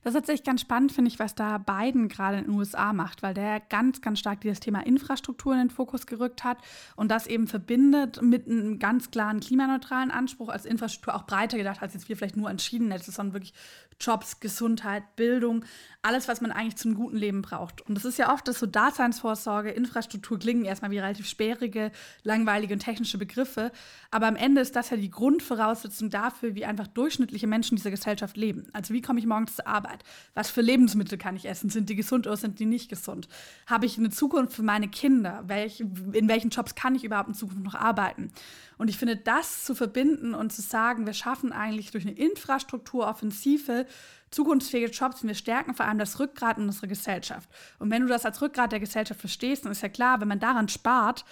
Das 0.04 0.14
ist 0.14 0.20
tatsächlich 0.20 0.46
ganz 0.46 0.62
spannend, 0.62 0.92
finde 0.92 1.10
ich, 1.10 1.20
was 1.20 1.36
da 1.36 1.58
Biden 1.58 2.10
gerade 2.10 2.40
in 2.40 2.46
den 2.46 2.54
USA 2.54 2.94
macht, 2.94 3.24
weil 3.24 3.34
der 3.34 3.60
ganz, 3.60 4.02
ganz 4.02 4.20
stark 4.20 4.42
dieses 4.42 4.60
Thema 4.60 4.86
Infrastruktur 4.86 5.54
in 5.54 5.60
den 5.60 5.70
Fokus 5.70 6.06
gerückt 6.06 6.44
hat 6.44 6.58
und 6.96 7.10
das 7.10 7.28
eben 7.28 7.48
verbindet 7.48 8.22
mit 8.22 8.48
einem 8.48 8.80
ganz 8.80 9.12
klaren 9.12 9.40
klimaneutralen 9.40 10.12
Anspruch 10.12 10.50
als 10.50 10.66
Infrastruktur 10.66 11.16
auch 11.16 11.26
breiter 11.26 11.58
gedacht, 11.58 11.82
als 11.82 11.94
jetzt 11.94 12.10
wir 12.10 12.18
vielleicht 12.18 12.38
nur 12.38 12.50
entschieden 12.50 12.92
hätten, 12.92 13.12
sondern 13.12 13.34
wirklich 13.34 13.54
Jobs, 14.00 14.40
Gesundheit, 14.40 15.16
Bildung, 15.16 15.66
alles, 16.02 16.28
was 16.28 16.42
man 16.42 16.52
eigentlich 16.52 16.76
zum 16.76 16.96
guten 16.96 17.16
Leben 17.16 17.42
braucht. 17.42 17.82
Und 17.82 17.96
das 17.96 18.06
ist 18.06 18.18
ja 18.18 18.34
oft, 18.34 18.48
dass 18.48 18.60
so 18.60 18.66
Daseinsvorsorge, 18.66 19.72
Infrastruktur 19.72 20.38
klingen 20.40 20.66
erstmal 20.66 20.92
wie 20.92 21.00
relativ 21.00 21.28
sperrige, 21.28 21.92
langweilige 22.24 22.74
und 22.74 22.82
technische 22.82 23.18
Begriffe. 23.18 23.72
Aber 24.12 24.28
am 24.28 24.36
Ende 24.36 24.62
ist 24.62 24.76
das 24.76 24.90
ja 24.90 24.98
die 24.98 25.12
Grundvoraussetzung 25.12 25.83
dafür, 26.10 26.56
wie 26.56 26.66
einfach 26.66 26.88
durchschnittliche 26.88 27.48
Menschen 27.48 27.76
dieser 27.76 27.92
Gesellschaft 27.92 28.38
leben. 28.38 28.68
Also 28.74 28.94
wie 28.94 29.02
komme 29.02 29.20
ich 29.20 29.26
morgens 29.26 29.56
zur 29.56 29.68
Arbeit? 29.68 30.04
Was 30.34 30.50
für 30.50 30.62
Lebensmittel 30.62 31.18
kann 31.18 31.36
ich 31.36 31.46
essen? 31.46 31.70
Sind 31.70 31.90
die 31.90 31.96
gesund 31.96 32.28
oder 32.28 32.38
sind 32.38 32.60
die 32.60 32.66
nicht 32.66 32.90
gesund? 32.90 33.28
Habe 33.68 33.86
ich 33.86 33.98
eine 33.98 34.10
Zukunft 34.10 34.54
für 34.54 34.64
meine 34.64 34.88
Kinder? 34.88 35.44
Welch, 35.48 35.80
in 35.80 36.28
welchen 36.28 36.50
Jobs 36.50 36.76
kann 36.76 36.96
ich 36.96 37.04
überhaupt 37.04 37.30
in 37.30 37.36
Zukunft 37.36 37.64
noch 37.64 37.76
arbeiten? 37.76 38.32
Und 38.78 38.90
ich 38.90 38.98
finde, 38.98 39.16
das 39.16 39.64
zu 39.64 39.76
verbinden 39.76 40.34
und 40.34 40.52
zu 40.52 40.62
sagen, 40.62 41.06
wir 41.06 41.14
schaffen 41.14 41.52
eigentlich 41.52 41.92
durch 41.92 42.06
eine 42.06 42.16
Infrastrukturoffensive 42.16 43.86
zukunftsfähige 44.34 44.92
Jobs 44.92 45.22
und 45.22 45.28
wir 45.28 45.36
stärken 45.36 45.76
vor 45.76 45.86
allem 45.86 46.00
das 46.00 46.20
Rückgrat 46.20 46.58
in 46.58 46.66
unserer 46.66 46.88
Gesellschaft. 46.88 47.50
Und 47.80 47.92
wenn 47.92 48.02
du 48.02 48.08
das 48.08 48.26
als 48.26 48.42
Rückgrat 48.42 48.72
der 48.72 48.80
Gesellschaft 48.80 49.20
verstehst, 49.20 49.66
dann 49.66 49.72
ist 49.72 49.82
ja 49.82 49.90
klar, 49.90 50.20
wenn 50.22 50.28
man 50.28 50.40
daran 50.40 50.70
spart, 50.70 51.24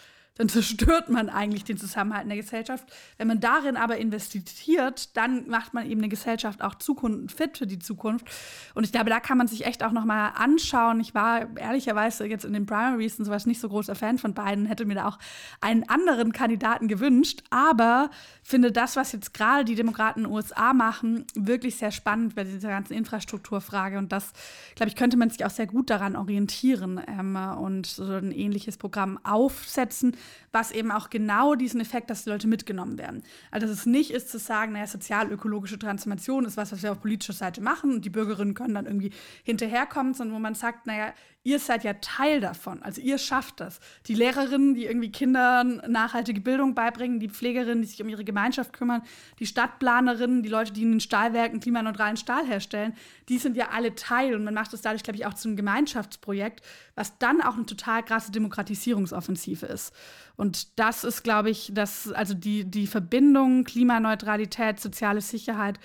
dann 0.41 0.49
zerstört 0.49 1.07
man 1.07 1.29
eigentlich 1.29 1.65
den 1.65 1.77
Zusammenhalt 1.77 2.23
in 2.23 2.29
der 2.29 2.39
Gesellschaft. 2.39 2.91
Wenn 3.19 3.27
man 3.27 3.39
darin 3.39 3.77
aber 3.77 3.97
investiert, 3.97 5.15
dann 5.15 5.47
macht 5.47 5.75
man 5.75 5.85
eben 5.85 6.01
eine 6.01 6.09
Gesellschaft 6.09 6.63
auch 6.63 6.73
Zukunft, 6.73 7.37
fit 7.37 7.59
für 7.59 7.67
die 7.67 7.77
Zukunft. 7.77 8.25
Und 8.73 8.83
ich 8.83 8.91
glaube, 8.91 9.11
da 9.11 9.19
kann 9.19 9.37
man 9.37 9.47
sich 9.47 9.67
echt 9.67 9.83
auch 9.83 9.91
nochmal 9.91 10.31
anschauen. 10.33 10.99
Ich 10.99 11.13
war 11.13 11.55
ehrlicherweise 11.57 12.25
jetzt 12.25 12.43
in 12.43 12.53
den 12.53 12.65
Primaries 12.65 13.19
und 13.19 13.25
sowas 13.25 13.45
nicht 13.45 13.61
so 13.61 13.69
großer 13.69 13.93
Fan 13.93 14.17
von 14.17 14.33
beiden, 14.33 14.65
hätte 14.65 14.85
mir 14.85 14.95
da 14.95 15.09
auch 15.09 15.19
einen 15.61 15.87
anderen 15.87 16.33
Kandidaten 16.33 16.87
gewünscht, 16.87 17.43
aber 17.51 18.09
finde 18.41 18.71
das, 18.71 18.95
was 18.95 19.11
jetzt 19.11 19.35
gerade 19.35 19.63
die 19.63 19.75
Demokraten 19.75 20.21
in 20.21 20.25
den 20.25 20.33
USA 20.33 20.73
machen, 20.73 21.25
wirklich 21.35 21.75
sehr 21.75 21.91
spannend 21.91 22.33
bei 22.33 22.45
dieser 22.45 22.69
ganzen 22.69 22.93
Infrastrukturfrage. 22.93 23.99
Und 23.99 24.11
das, 24.11 24.33
glaube 24.73 24.89
ich, 24.89 24.95
könnte 24.95 25.17
man 25.17 25.29
sich 25.29 25.45
auch 25.45 25.51
sehr 25.51 25.67
gut 25.67 25.91
daran 25.91 26.15
orientieren 26.15 26.99
ähm, 27.07 27.35
und 27.35 27.85
so 27.85 28.05
ein 28.05 28.31
ähnliches 28.31 28.77
Programm 28.77 29.19
aufsetzen 29.23 30.17
was 30.51 30.71
eben 30.71 30.91
auch 30.91 31.09
genau 31.09 31.55
diesen 31.55 31.81
Effekt, 31.81 32.09
dass 32.09 32.23
die 32.23 32.29
Leute 32.29 32.47
mitgenommen 32.47 32.97
werden. 32.97 33.23
Also 33.51 33.67
dass 33.67 33.77
es 33.77 33.85
nicht 33.85 34.11
ist 34.11 34.29
zu 34.29 34.39
sagen, 34.39 34.73
naja, 34.73 34.87
sozial-ökologische 34.87 35.79
Transformation 35.79 36.45
ist 36.45 36.57
was, 36.57 36.71
was 36.71 36.83
wir 36.83 36.91
auf 36.91 37.01
politischer 37.01 37.33
Seite 37.33 37.61
machen 37.61 37.93
und 37.93 38.05
die 38.05 38.09
Bürgerinnen 38.09 38.53
können 38.53 38.75
dann 38.75 38.85
irgendwie 38.85 39.11
hinterherkommen, 39.43 40.13
sondern 40.13 40.35
wo 40.35 40.39
man 40.39 40.55
sagt, 40.55 40.87
naja, 40.87 41.13
ihr 41.43 41.57
seid 41.59 41.83
ja 41.83 41.93
Teil 41.93 42.39
davon. 42.39 42.83
Also 42.83 43.01
ihr 43.01 43.17
schafft 43.17 43.59
das. 43.59 43.79
Die 44.05 44.13
Lehrerinnen, 44.13 44.75
die 44.75 44.85
irgendwie 44.85 45.11
Kindern 45.11 45.81
nachhaltige 45.87 46.39
Bildung 46.39 46.75
beibringen, 46.75 47.19
die 47.19 47.29
Pflegerinnen, 47.29 47.81
die 47.81 47.87
sich 47.87 48.01
um 48.01 48.09
ihre 48.09 48.23
Gemeinschaft 48.23 48.73
kümmern, 48.73 49.01
die 49.39 49.47
Stadtplanerinnen, 49.47 50.43
die 50.43 50.49
Leute, 50.49 50.71
die 50.71 50.83
in 50.83 50.91
den 50.91 50.99
Stahlwerken 50.99 51.59
klimaneutralen 51.59 52.17
Stahl 52.17 52.45
herstellen, 52.45 52.93
die 53.27 53.39
sind 53.39 53.57
ja 53.57 53.69
alle 53.69 53.95
Teil 53.95 54.35
und 54.35 54.43
man 54.43 54.53
macht 54.53 54.71
das 54.73 54.81
dadurch, 54.81 55.03
glaube 55.03 55.17
ich, 55.17 55.25
auch 55.25 55.33
zu 55.33 55.47
einem 55.47 55.57
Gemeinschaftsprojekt, 55.57 56.61
was 56.95 57.17
dann 57.17 57.41
auch 57.41 57.55
eine 57.55 57.65
total 57.65 58.03
krasse 58.03 58.31
Demokratisierungsoffensive 58.31 59.65
ist. 59.65 59.93
Und 60.35 60.79
das 60.79 61.03
ist, 61.03 61.23
glaube 61.23 61.49
ich, 61.49 61.71
das, 61.73 62.11
also 62.11 62.35
die, 62.35 62.65
die 62.65 62.85
Verbindung 62.85 63.63
Klimaneutralität, 63.63 64.79
soziale 64.79 65.21
Sicherheit, 65.21 65.79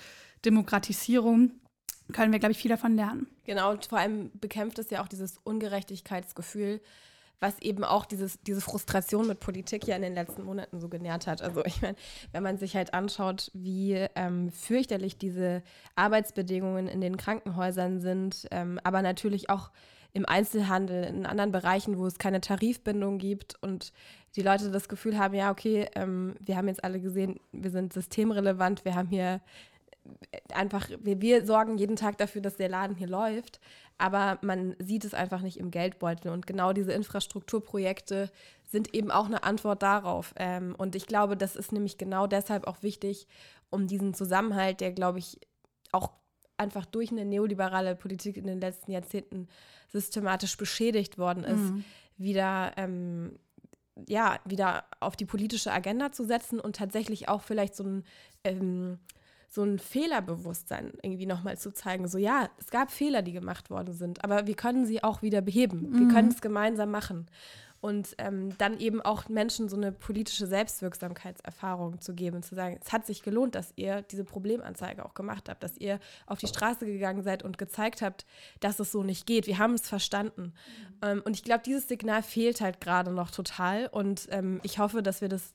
Demokratisierung, 0.45 1.51
können 2.13 2.31
wir, 2.31 2.39
glaube 2.39 2.51
ich, 2.51 2.57
viel 2.57 2.69
davon 2.69 2.95
lernen. 2.95 3.27
Genau, 3.45 3.71
und 3.71 3.85
vor 3.85 3.99
allem 3.99 4.31
bekämpft 4.39 4.79
es 4.79 4.89
ja 4.89 5.01
auch 5.03 5.07
dieses 5.07 5.37
Ungerechtigkeitsgefühl, 5.43 6.81
was 7.39 7.59
eben 7.59 7.83
auch 7.83 8.05
dieses, 8.05 8.41
diese 8.41 8.61
Frustration 8.61 9.27
mit 9.27 9.39
Politik 9.39 9.85
ja 9.85 9.95
in 9.95 10.01
den 10.01 10.15
letzten 10.15 10.43
Monaten 10.43 10.79
so 10.79 10.89
genährt 10.89 11.27
hat. 11.27 11.41
Also 11.41 11.63
ich 11.65 11.81
meine, 11.81 11.95
wenn 12.31 12.43
man 12.43 12.57
sich 12.57 12.75
halt 12.75 12.93
anschaut, 12.93 13.51
wie 13.53 13.93
ähm, 14.15 14.51
fürchterlich 14.51 15.17
diese 15.17 15.61
Arbeitsbedingungen 15.95 16.87
in 16.87 17.01
den 17.01 17.17
Krankenhäusern 17.17 17.99
sind, 18.01 18.47
ähm, 18.51 18.79
aber 18.83 19.01
natürlich 19.01 19.49
auch 19.49 19.69
im 20.13 20.25
Einzelhandel, 20.25 21.03
in 21.03 21.27
anderen 21.27 21.51
Bereichen, 21.51 21.99
wo 21.99 22.07
es 22.07 22.17
keine 22.17 22.41
Tarifbindung 22.41 23.19
gibt 23.19 23.55
und 23.61 23.93
die 24.35 24.41
Leute 24.41 24.71
das 24.71 24.89
Gefühl 24.89 25.17
haben, 25.17 25.35
ja, 25.35 25.51
okay, 25.51 25.87
ähm, 25.95 26.35
wir 26.39 26.57
haben 26.57 26.67
jetzt 26.67 26.83
alle 26.83 26.99
gesehen, 26.99 27.39
wir 27.51 27.69
sind 27.69 27.93
systemrelevant, 27.93 28.83
wir 28.83 28.95
haben 28.95 29.09
hier 29.09 29.41
einfach, 30.53 30.89
wir, 31.01 31.21
wir 31.21 31.45
sorgen 31.45 31.77
jeden 31.77 31.95
Tag 31.95 32.17
dafür, 32.17 32.41
dass 32.41 32.57
der 32.57 32.69
Laden 32.69 32.95
hier 32.95 33.07
läuft, 33.07 33.59
aber 33.97 34.37
man 34.41 34.75
sieht 34.79 35.05
es 35.05 35.13
einfach 35.13 35.41
nicht 35.41 35.57
im 35.57 35.71
Geldbeutel. 35.71 36.31
Und 36.31 36.47
genau 36.47 36.73
diese 36.73 36.93
Infrastrukturprojekte 36.93 38.31
sind 38.65 38.93
eben 38.93 39.11
auch 39.11 39.25
eine 39.25 39.43
Antwort 39.43 39.81
darauf. 39.81 40.33
Ähm, 40.37 40.75
und 40.77 40.95
ich 40.95 41.07
glaube, 41.07 41.37
das 41.37 41.55
ist 41.55 41.71
nämlich 41.71 41.97
genau 41.97 42.27
deshalb 42.27 42.67
auch 42.67 42.83
wichtig, 42.83 43.27
um 43.69 43.87
diesen 43.87 44.13
Zusammenhalt, 44.13 44.81
der, 44.81 44.91
glaube 44.91 45.19
ich, 45.19 45.39
auch 45.91 46.11
einfach 46.57 46.85
durch 46.85 47.11
eine 47.11 47.25
neoliberale 47.25 47.95
Politik 47.95 48.37
in 48.37 48.47
den 48.47 48.59
letzten 48.59 48.91
Jahrzehnten 48.91 49.47
systematisch 49.89 50.57
beschädigt 50.57 51.17
worden 51.17 51.43
ist, 51.43 51.71
mhm. 51.71 51.85
wieder 52.17 52.71
ähm, 52.77 53.39
ja, 54.07 54.39
wieder 54.45 54.85
auf 54.99 55.15
die 55.15 55.25
politische 55.25 55.71
Agenda 55.71 56.11
zu 56.11 56.25
setzen 56.25 56.59
und 56.59 56.75
tatsächlich 56.75 57.29
auch 57.29 57.41
vielleicht 57.41 57.75
so 57.75 57.83
ein, 57.83 58.03
ähm, 58.43 58.99
so 59.47 59.63
ein 59.63 59.79
Fehlerbewusstsein 59.79 60.93
irgendwie 61.01 61.25
nochmal 61.25 61.57
zu 61.57 61.73
zeigen. 61.73 62.07
So, 62.07 62.17
ja, 62.17 62.49
es 62.57 62.69
gab 62.69 62.91
Fehler, 62.91 63.21
die 63.21 63.31
gemacht 63.31 63.69
worden 63.69 63.93
sind, 63.93 64.23
aber 64.23 64.47
wir 64.47 64.55
können 64.55 64.85
sie 64.85 65.03
auch 65.03 65.21
wieder 65.21 65.41
beheben. 65.41 65.89
Mhm. 65.89 65.99
Wir 65.99 66.07
können 66.13 66.29
es 66.29 66.41
gemeinsam 66.41 66.91
machen 66.91 67.27
und 67.79 68.15
ähm, 68.17 68.57
dann 68.57 68.79
eben 68.79 69.01
auch 69.01 69.29
Menschen 69.29 69.69
so 69.69 69.77
eine 69.77 69.91
politische 69.91 70.47
Selbstwirksamkeitserfahrung 70.47 72.01
zu 72.01 72.13
geben 72.13 72.37
und 72.37 72.43
zu 72.43 72.55
sagen, 72.55 72.79
es 72.83 72.91
hat 72.91 73.05
sich 73.05 73.21
gelohnt, 73.21 73.55
dass 73.55 73.71
ihr 73.75 74.01
diese 74.01 74.23
Problemanzeige 74.23 75.05
auch 75.05 75.13
gemacht 75.13 75.47
habt, 75.49 75.63
dass 75.63 75.77
ihr 75.77 75.99
auf 76.25 76.39
die 76.39 76.47
Straße 76.47 76.85
gegangen 76.85 77.23
seid 77.23 77.43
und 77.43 77.57
gezeigt 77.57 78.01
habt, 78.01 78.25
dass 78.59 78.79
es 78.79 78.91
so 78.91 79.03
nicht 79.03 79.25
geht. 79.25 79.47
Wir 79.47 79.59
haben 79.59 79.73
es 79.73 79.87
verstanden. 79.87 80.53
Mhm. 80.53 80.97
Ähm, 81.03 81.21
und 81.23 81.35
ich 81.35 81.43
glaube, 81.43 81.63
dieses 81.65 81.87
Signal 81.87 82.23
fehlt 82.23 82.61
halt 82.61 82.81
gerade 82.81 83.11
noch 83.11 83.31
total 83.31 83.87
und 83.87 84.27
ähm, 84.31 84.59
ich 84.63 84.79
hoffe, 84.79 85.03
dass 85.03 85.21
wir 85.21 85.29
das 85.29 85.53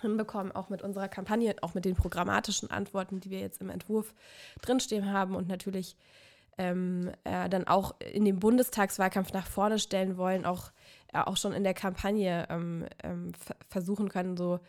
hinbekommen, 0.00 0.52
auch 0.52 0.68
mit 0.68 0.82
unserer 0.82 1.08
Kampagne, 1.08 1.54
auch 1.62 1.74
mit 1.74 1.84
den 1.84 1.96
programmatischen 1.96 2.70
Antworten, 2.70 3.20
die 3.20 3.30
wir 3.30 3.40
jetzt 3.40 3.60
im 3.60 3.70
Entwurf 3.70 4.14
drinstehen 4.62 5.12
haben 5.12 5.34
und 5.34 5.48
natürlich 5.48 5.96
ähm, 6.58 7.10
äh, 7.24 7.48
dann 7.48 7.66
auch 7.66 7.94
in 8.00 8.24
den 8.24 8.38
Bundestagswahlkampf 8.38 9.32
nach 9.32 9.46
vorne 9.46 9.78
stellen 9.78 10.16
wollen, 10.16 10.44
auch 10.44 10.70
äh, 11.12 11.18
auch 11.18 11.36
schon 11.36 11.52
in 11.52 11.64
der 11.64 11.74
Kampagne 11.74 12.46
ähm, 12.50 12.86
ähm, 13.02 13.32
versuchen 13.68 14.08
können, 14.08 14.36
so 14.36 14.60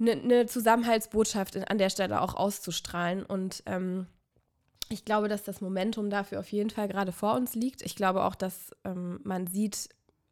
eine 0.00 0.16
ne 0.16 0.46
Zusammenhaltsbotschaft 0.46 1.54
in, 1.54 1.64
an 1.64 1.78
der 1.78 1.90
Stelle 1.90 2.20
auch 2.20 2.34
auszustrahlen. 2.34 3.24
Und 3.24 3.62
ähm, 3.66 4.06
ich 4.88 5.04
glaube, 5.04 5.28
dass 5.28 5.44
das 5.44 5.60
Momentum 5.60 6.10
dafür 6.10 6.40
auf 6.40 6.50
jeden 6.50 6.70
Fall 6.70 6.88
gerade 6.88 7.12
vor 7.12 7.34
uns 7.34 7.54
liegt. 7.54 7.82
Ich 7.82 7.96
glaube 7.96 8.24
auch, 8.24 8.34
dass 8.34 8.72
ähm, 8.84 9.20
man 9.24 9.46
sieht, 9.46 9.88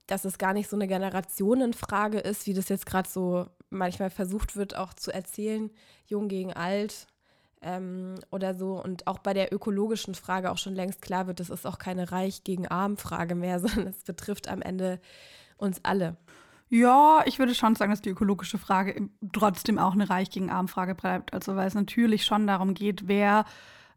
dass 0.07 0.25
es 0.25 0.39
gar 0.39 0.53
nicht 0.53 0.69
so 0.69 0.77
eine 0.77 0.89
Generationenfrage 0.89 2.19
ist, 2.19 2.47
wie 2.47 2.55
das 2.55 2.69
jetzt 2.69 2.87
gerade 2.87 3.09
so 3.09 3.47
manchmal 3.73 4.11
versucht 4.11 4.57
wird, 4.57 4.77
auch 4.77 4.95
zu 4.95 5.13
erzählen, 5.13 5.71
jung 6.07 6.29
gegen 6.29 6.53
alt, 6.53 7.07
ähm, 7.63 8.17
oder 8.31 8.55
so. 8.55 8.83
Und 8.83 9.07
auch 9.07 9.19
bei 9.19 9.33
der 9.33 9.53
ökologischen 9.53 10.15
Frage 10.15 10.51
auch 10.51 10.59
schon 10.59 10.75
längst 10.75 11.01
klar 11.01 11.27
wird, 11.27 11.41
das 11.41 11.51
ist 11.51 11.67
auch 11.67 11.79
keine 11.79 12.13
Reich 12.13 12.45
gegen 12.45 12.69
Arm-Frage 12.69 13.35
mehr, 13.35 13.61
sondern 13.61 13.87
es 13.89 14.05
betrifft 14.05 14.49
am 14.49 14.63
Ende 14.63 15.01
uns 15.57 15.81
alle. 15.85 16.17
Ja, 16.69 17.23
ich 17.27 17.39
würde 17.39 17.55
schon 17.55 17.75
sagen, 17.75 17.91
dass 17.91 18.01
die 18.01 18.11
ökologische 18.11 18.59
Frage 18.59 19.09
trotzdem 19.33 19.79
auch 19.79 19.93
eine 19.93 20.09
Reich 20.09 20.31
gegen 20.31 20.51
Arm-Frage 20.51 20.95
bleibt. 20.95 21.33
Also 21.35 21.55
weil 21.55 21.69
es 21.69 21.75
natürlich 21.75 22.25
schon 22.25 22.47
darum 22.47 22.75
geht, 22.75 23.09
wer 23.09 23.45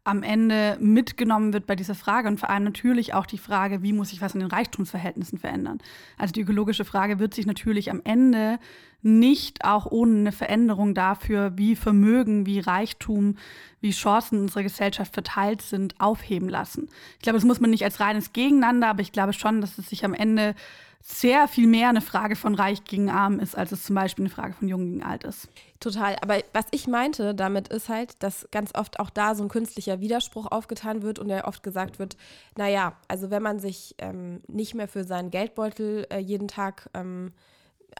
am 0.06 0.22
Ende 0.22 0.76
mitgenommen 0.80 1.52
wird 1.52 1.66
bei 1.66 1.74
dieser 1.74 1.94
Frage 1.94 2.28
und 2.28 2.38
vor 2.38 2.50
allem 2.50 2.64
natürlich 2.64 3.14
auch 3.14 3.26
die 3.26 3.38
Frage, 3.38 3.82
wie 3.82 3.92
muss 3.92 4.10
sich 4.10 4.20
was 4.20 4.34
in 4.34 4.40
den 4.40 4.50
Reichtumsverhältnissen 4.50 5.38
verändern. 5.38 5.78
Also 6.16 6.32
die 6.32 6.42
ökologische 6.42 6.84
Frage 6.84 7.18
wird 7.18 7.34
sich 7.34 7.46
natürlich 7.46 7.90
am 7.90 8.00
Ende 8.04 8.58
nicht 9.02 9.64
auch 9.64 9.86
ohne 9.86 10.18
eine 10.20 10.32
Veränderung 10.32 10.94
dafür, 10.94 11.56
wie 11.56 11.76
Vermögen, 11.76 12.46
wie 12.46 12.60
Reichtum, 12.60 13.36
wie 13.80 13.90
Chancen 13.90 14.40
unserer 14.40 14.62
Gesellschaft 14.62 15.12
verteilt 15.12 15.62
sind, 15.62 16.00
aufheben 16.00 16.48
lassen. 16.48 16.88
Ich 17.16 17.22
glaube, 17.22 17.38
das 17.38 17.44
muss 17.44 17.60
man 17.60 17.70
nicht 17.70 17.84
als 17.84 18.00
reines 18.00 18.32
Gegeneinander, 18.32 18.88
aber 18.88 19.02
ich 19.02 19.12
glaube 19.12 19.32
schon, 19.32 19.60
dass 19.60 19.78
es 19.78 19.88
sich 19.88 20.04
am 20.04 20.14
Ende 20.14 20.54
sehr 21.02 21.46
viel 21.46 21.66
mehr 21.66 21.88
eine 21.88 22.00
Frage 22.00 22.34
von 22.34 22.54
Reich 22.54 22.84
gegen 22.84 23.10
Arm 23.10 23.38
ist, 23.38 23.56
als 23.56 23.72
es 23.72 23.84
zum 23.84 23.94
Beispiel 23.94 24.24
eine 24.24 24.34
Frage 24.34 24.54
von 24.54 24.66
Jung 24.66 24.84
gegen 24.86 25.02
Alt 25.02 25.24
ist. 25.24 25.48
Total. 25.78 26.16
Aber 26.20 26.38
was 26.52 26.66
ich 26.72 26.88
meinte 26.88 27.34
damit 27.34 27.68
ist 27.68 27.88
halt, 27.88 28.22
dass 28.22 28.48
ganz 28.50 28.74
oft 28.74 28.98
auch 28.98 29.10
da 29.10 29.34
so 29.34 29.44
ein 29.44 29.48
künstlicher 29.48 30.00
Widerspruch 30.00 30.46
aufgetan 30.46 31.02
wird 31.02 31.18
und 31.18 31.28
ja 31.28 31.46
oft 31.46 31.62
gesagt 31.62 31.98
wird, 31.98 32.16
naja, 32.56 32.96
also 33.08 33.30
wenn 33.30 33.42
man 33.42 33.60
sich 33.60 33.94
ähm, 33.98 34.40
nicht 34.48 34.74
mehr 34.74 34.88
für 34.88 35.04
seinen 35.04 35.30
Geldbeutel 35.30 36.06
äh, 36.10 36.18
jeden 36.18 36.48
Tag 36.48 36.90
ähm, 36.94 37.32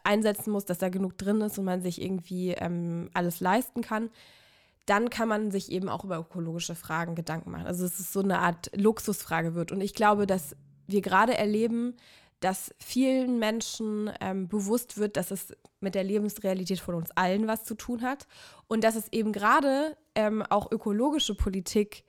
einsetzen 0.03 0.51
muss, 0.51 0.65
dass 0.65 0.77
da 0.77 0.89
genug 0.89 1.17
drin 1.17 1.41
ist 1.41 1.57
und 1.57 1.65
man 1.65 1.81
sich 1.81 2.01
irgendwie 2.01 2.51
ähm, 2.51 3.09
alles 3.13 3.39
leisten 3.39 3.81
kann, 3.81 4.09
dann 4.85 5.09
kann 5.09 5.27
man 5.27 5.51
sich 5.51 5.71
eben 5.71 5.89
auch 5.89 6.03
über 6.03 6.17
ökologische 6.17 6.75
Fragen 6.75 7.15
Gedanken 7.15 7.51
machen. 7.51 7.67
Also 7.67 7.85
es 7.85 7.99
ist 7.99 8.13
so 8.13 8.21
eine 8.21 8.39
Art 8.39 8.71
Luxusfrage 8.75 9.53
wird. 9.53 9.71
Und 9.71 9.81
ich 9.81 9.93
glaube, 9.93 10.25
dass 10.25 10.55
wir 10.87 11.01
gerade 11.01 11.37
erleben, 11.37 11.95
dass 12.39 12.73
vielen 12.79 13.39
Menschen 13.39 14.11
ähm, 14.21 14.47
bewusst 14.47 14.97
wird, 14.97 15.17
dass 15.17 15.31
es 15.31 15.55
mit 15.79 15.95
der 15.95 16.03
Lebensrealität 16.03 16.79
von 16.79 16.95
uns 16.95 17.11
allen 17.11 17.47
was 17.47 17.63
zu 17.63 17.75
tun 17.75 18.01
hat 18.01 18.27
und 18.67 18.83
dass 18.83 18.95
es 18.95 19.11
eben 19.11 19.33
gerade 19.33 19.97
ähm, 20.15 20.43
auch 20.43 20.71
ökologische 20.71 21.35
Politik 21.35 22.03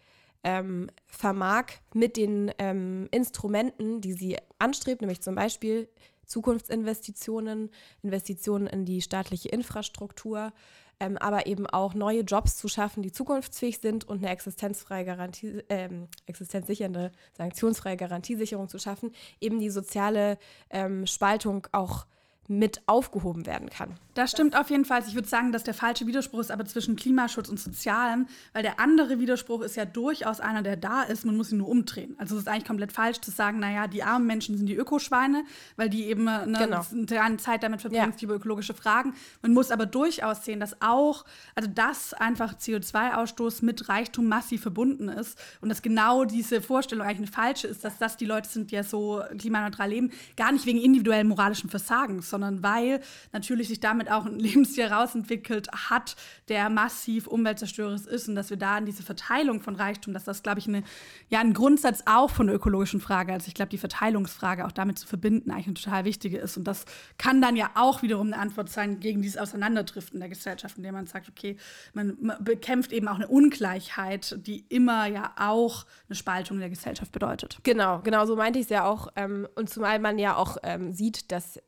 ähm, 0.45 0.91
vermag 1.07 1.67
mit 1.95 2.17
den 2.17 2.53
ähm, 2.59 3.09
Instrumenten, 3.11 4.01
die 4.01 4.13
sie 4.13 4.37
anstrebt, 4.59 5.01
nämlich 5.01 5.21
zum 5.21 5.35
Beispiel 5.35 5.89
Zukunftsinvestitionen, 6.27 7.71
Investitionen 8.03 8.67
in 8.67 8.85
die 8.85 9.01
staatliche 9.01 9.49
Infrastruktur, 9.49 10.53
ähm, 11.01 11.17
aber 11.19 11.47
eben 11.47 11.67
auch 11.67 11.95
neue 11.95 12.21
Jobs 12.21 12.57
zu 12.57 12.69
schaffen, 12.69 13.03
die 13.03 13.13
zukunftsfähig 13.13 13.79
sind 13.79 14.09
und 14.09 14.19
eine 14.19 14.31
existenzfreie 14.31 15.05
Garantie, 15.05 15.63
ähm, 15.69 16.09
existenzsichernde, 16.27 17.13
sanktionsfreie 17.37 17.97
Garantiesicherung 17.97 18.69
zu 18.69 18.79
schaffen, 18.79 19.13
eben 19.41 19.59
die 19.61 19.71
soziale 19.71 20.39
ähm, 20.71 21.07
Spaltung 21.07 21.67
auch 21.73 22.07
mit 22.49 22.81
aufgehoben 22.87 23.45
werden 23.47 23.69
kann. 23.69 23.95
Das 24.15 24.33
stimmt 24.33 24.57
auf 24.57 24.69
jeden 24.71 24.85
Fall. 24.85 25.01
Ich 25.07 25.15
würde 25.15 25.29
sagen, 25.29 25.53
dass 25.53 25.63
der 25.63 25.75
falsche 25.75 26.07
Widerspruch 26.07 26.41
ist 26.41 26.51
aber 26.51 26.65
zwischen 26.65 26.97
Klimaschutz 26.97 27.49
und 27.49 27.61
Sozialem, 27.61 28.27
weil 28.53 28.65
der 28.65 28.81
andere 28.81 29.21
Widerspruch 29.21 29.61
ist 29.61 29.77
ja 29.77 29.85
durchaus 29.85 30.41
einer, 30.41 30.63
der 30.63 30.77
da 30.77 31.03
ist, 31.03 31.25
man 31.25 31.37
muss 31.37 31.53
ihn 31.53 31.59
nur 31.59 31.69
umdrehen. 31.69 32.17
Also 32.19 32.35
es 32.35 32.43
ist 32.43 32.49
eigentlich 32.49 32.65
komplett 32.65 32.91
falsch 32.91 33.21
zu 33.21 33.31
sagen, 33.31 33.61
naja, 33.61 33.87
die 33.87 34.03
armen 34.03 34.27
Menschen 34.27 34.57
sind 34.57 34.67
die 34.67 34.75
Ökoschweine, 34.75 35.45
weil 35.77 35.89
die 35.89 36.07
eben 36.07 36.27
eine, 36.27 36.59
genau. 36.59 36.85
eine 37.23 37.37
Zeit 37.37 37.63
damit 37.63 37.81
verbringen, 37.83 38.15
ja. 38.17 38.23
über 38.25 38.35
ökologische 38.35 38.75
Fragen. 38.75 39.15
Man 39.43 39.53
muss 39.53 39.71
aber 39.71 39.87
durchaus 39.87 40.45
sehen, 40.45 40.59
dass 40.59 40.83
auch, 40.83 41.25
also 41.55 41.71
dass 41.71 42.13
einfach 42.13 42.55
CO2-Ausstoß 42.55 43.65
mit 43.65 43.89
Reichtum 43.89 44.27
massiv 44.27 44.63
verbunden 44.63 45.09
ist 45.09 45.39
und 45.61 45.69
dass 45.69 45.81
genau 45.81 46.25
diese 46.25 46.61
Vorstellung 46.61 47.07
eigentlich 47.07 47.19
eine 47.19 47.47
falsche 47.47 47.69
ist, 47.69 47.85
dass 47.85 47.99
das 47.99 48.17
die 48.17 48.27
Leute 48.27 48.49
sind, 48.49 48.73
die 48.73 48.75
ja 48.75 48.83
so 48.83 49.23
klimaneutral 49.39 49.91
leben, 49.91 50.11
gar 50.37 50.51
nicht 50.51 50.67
wegen 50.67 50.81
individuellen 50.81 51.29
moralischen 51.29 51.71
Versagens, 51.71 52.29
sondern 52.31 52.38
weil 52.63 53.01
natürlich 53.33 53.69
sich 53.69 53.81
damit 53.81 54.11
auch 54.11 54.27
ein 54.27 54.39
Lebensstil 54.39 54.87
rausentwickelt 54.87 55.69
hat, 55.73 56.17
der 56.49 56.71
massiv 56.71 57.27
umweltzerstörerisch 57.27 58.07
ist 58.07 58.29
und 58.29 58.35
dass 58.35 58.51
wir 58.51 58.57
da 58.57 58.79
in 58.79 58.87
diese 58.87 59.03
Verteilung 59.03 59.61
von 59.61 59.77
Reichtum, 59.77 60.15
dass 60.15 60.25
das, 60.25 60.43
glaube 60.43 60.59
ich, 60.59 60.69
eine, 60.69 60.83
ja, 61.29 61.41
ein 61.41 61.53
Grundsatz 61.53 62.03
auch 62.07 62.31
von 62.31 62.47
der 62.47 62.57
ökologischen 62.57 63.01
Frage, 63.01 63.33
also 63.33 63.49
ich 63.49 63.55
glaube, 63.55 63.71
die 63.71 63.79
Verteilungsfrage 63.79 64.67
auch 64.67 64.73
damit 64.73 64.99
zu 64.99 65.07
verbinden, 65.07 65.51
eigentlich 65.51 65.67
eine 65.67 65.75
total 65.75 66.05
wichtige 66.05 66.39
ist. 66.39 66.57
Und 66.57 66.65
das 66.65 66.85
kann 67.17 67.41
dann 67.41 67.57
ja 67.57 67.71
auch 67.75 68.03
wiederum 68.03 68.29
eine 68.29 68.39
Antwort 68.39 68.71
sein 68.71 69.01
gegen 69.01 69.23
dieses 69.23 69.39
Auseinanderdriften 69.39 70.21
der 70.21 70.29
Gesellschaft, 70.29 70.77
indem 70.77 70.95
man 70.95 71.07
sagt, 71.07 71.29
okay, 71.29 71.57
man, 71.95 72.17
man 72.21 72.43
bekämpft 72.43 72.93
eben 72.93 73.09
auch 73.09 73.17
eine 73.17 73.29
Ungleichheit, 73.29 74.39
die 74.47 74.65
immer 74.69 75.07
ja 75.07 75.33
auch 75.37 75.87
eine 76.09 76.17
Spaltung 76.17 76.59
der 76.59 76.71
Gesellschaft 76.71 77.13
bedeutet. 77.13 77.59
Genau, 77.63 78.01
genau, 78.01 78.27
so 78.27 78.37
meinte 78.37 78.59
ich 78.59 78.65
es 78.65 78.71
ja 78.71 78.85
auch. 78.85 79.09
Ähm, 79.17 79.49
und 79.55 79.71
zumal 79.71 79.99
man 79.99 80.19
ja 80.19 80.37
auch 80.37 80.57
ähm, 80.63 80.93
sieht, 80.93 81.31
dass 81.33 81.61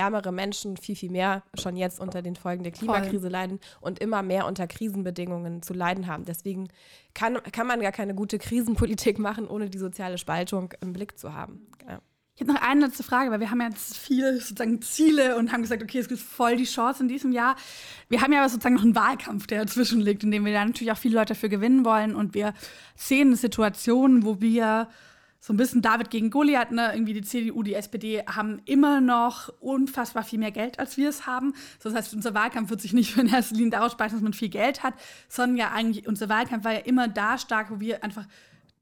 ärmere 0.00 0.32
Menschen 0.32 0.78
viel, 0.78 0.96
viel 0.96 1.10
mehr 1.10 1.42
schon 1.54 1.76
jetzt 1.76 2.00
unter 2.00 2.22
den 2.22 2.34
Folgen 2.34 2.62
der 2.62 2.72
Klimakrise 2.72 3.20
Voll. 3.20 3.30
leiden 3.30 3.60
und 3.80 3.98
immer 3.98 4.22
mehr 4.22 4.46
unter 4.46 4.66
Krisenbedingungen 4.66 5.60
zu 5.60 5.74
leiden 5.74 6.06
haben. 6.06 6.24
Deswegen 6.24 6.68
kann, 7.12 7.34
kann 7.52 7.66
man 7.66 7.80
gar 7.80 7.92
keine 7.92 8.14
gute 8.14 8.38
Krisenpolitik 8.38 9.18
machen, 9.18 9.46
ohne 9.46 9.68
die 9.68 9.78
soziale 9.78 10.16
Spaltung 10.16 10.72
im 10.80 10.94
Blick 10.94 11.18
zu 11.18 11.34
haben. 11.34 11.66
Ja. 11.86 12.00
Ich 12.34 12.40
habe 12.40 12.54
noch 12.54 12.62
eine 12.62 12.86
letzte 12.86 13.02
Frage, 13.02 13.30
weil 13.30 13.40
wir 13.40 13.50
haben 13.50 13.60
jetzt 13.60 13.98
viele 13.98 14.40
sozusagen 14.40 14.80
Ziele 14.80 15.36
und 15.36 15.52
haben 15.52 15.60
gesagt, 15.60 15.82
okay, 15.82 15.98
es 15.98 16.08
gibt 16.08 16.22
voll 16.22 16.56
die 16.56 16.64
Chance 16.64 17.02
in 17.02 17.08
diesem 17.08 17.32
Jahr. 17.32 17.54
Wir 18.08 18.22
haben 18.22 18.32
ja 18.32 18.38
aber 18.38 18.48
sozusagen 18.48 18.76
noch 18.76 18.82
einen 18.82 18.96
Wahlkampf, 18.96 19.46
der 19.46 19.66
dazwischen 19.66 20.00
liegt, 20.00 20.24
in 20.24 20.30
dem 20.30 20.46
wir 20.46 20.54
da 20.54 20.64
natürlich 20.64 20.90
auch 20.90 20.96
viele 20.96 21.16
Leute 21.16 21.34
dafür 21.34 21.50
gewinnen 21.50 21.84
wollen. 21.84 22.14
Und 22.14 22.32
wir 22.32 22.54
sehen 22.96 23.36
Situationen, 23.36 24.24
wo 24.24 24.40
wir 24.40 24.88
so 25.40 25.54
ein 25.54 25.56
bisschen 25.56 25.80
David 25.80 26.10
gegen 26.10 26.30
Goliath, 26.30 26.70
ne? 26.70 26.92
Irgendwie 26.92 27.14
die 27.14 27.22
CDU, 27.22 27.62
die 27.62 27.74
SPD 27.74 28.22
haben 28.26 28.60
immer 28.66 29.00
noch 29.00 29.48
unfassbar 29.60 30.22
viel 30.22 30.38
mehr 30.38 30.52
Geld, 30.52 30.78
als 30.78 30.98
wir 30.98 31.08
es 31.08 31.26
haben. 31.26 31.54
Das 31.82 31.94
heißt, 31.94 32.12
unser 32.14 32.34
Wahlkampf 32.34 32.68
wird 32.68 32.82
sich 32.82 32.92
nicht 32.92 33.16
in 33.16 33.28
erster 33.28 33.56
Linie 33.56 33.70
daraus 33.70 33.92
speisen, 33.92 34.16
dass 34.16 34.22
man 34.22 34.34
viel 34.34 34.50
Geld 34.50 34.82
hat, 34.82 34.94
sondern 35.28 35.56
ja 35.56 35.70
eigentlich, 35.72 36.06
unser 36.06 36.28
Wahlkampf 36.28 36.64
war 36.64 36.74
ja 36.74 36.80
immer 36.80 37.08
da 37.08 37.38
stark, 37.38 37.70
wo 37.70 37.80
wir 37.80 38.04
einfach 38.04 38.26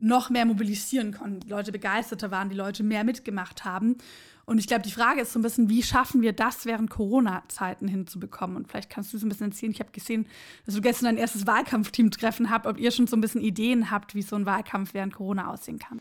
noch 0.01 0.31
mehr 0.31 0.45
mobilisieren 0.45 1.13
konnten, 1.13 1.41
die 1.41 1.49
Leute 1.49 1.73
begeisterter 1.73 2.31
waren, 2.31 2.49
die 2.49 2.57
Leute 2.57 2.83
mehr 2.83 3.05
mitgemacht 3.05 3.65
haben. 3.65 3.97
Und 4.45 4.59
ich 4.59 4.67
glaube, 4.67 4.83
die 4.83 4.91
Frage 4.91 5.21
ist 5.21 5.33
so 5.33 5.39
ein 5.39 5.43
bisschen, 5.43 5.69
wie 5.69 5.83
schaffen 5.83 6.23
wir 6.23 6.33
das 6.33 6.65
während 6.65 6.89
Corona-Zeiten 6.89 7.87
hinzubekommen? 7.87 8.57
Und 8.57 8.69
vielleicht 8.69 8.89
kannst 8.89 9.13
du 9.13 9.19
so 9.19 9.27
ein 9.27 9.29
bisschen 9.29 9.51
erzählen. 9.51 9.73
Ich 9.73 9.81
habe 9.81 9.91
gesehen, 9.93 10.27
dass 10.65 10.75
du 10.75 10.81
gestern 10.81 11.05
dein 11.05 11.19
erstes 11.19 11.47
Wahlkampfteam-Treffen 11.47 12.49
habt, 12.49 12.67
ob 12.67 12.79
ihr 12.79 12.91
schon 12.91 13.07
so 13.07 13.17
ein 13.17 13.21
bisschen 13.21 13.43
Ideen 13.43 13.91
habt, 13.91 14.15
wie 14.15 14.23
so 14.23 14.37
ein 14.37 14.47
Wahlkampf 14.47 14.95
während 14.95 15.15
Corona 15.15 15.49
aussehen 15.49 15.79
kann. 15.79 16.01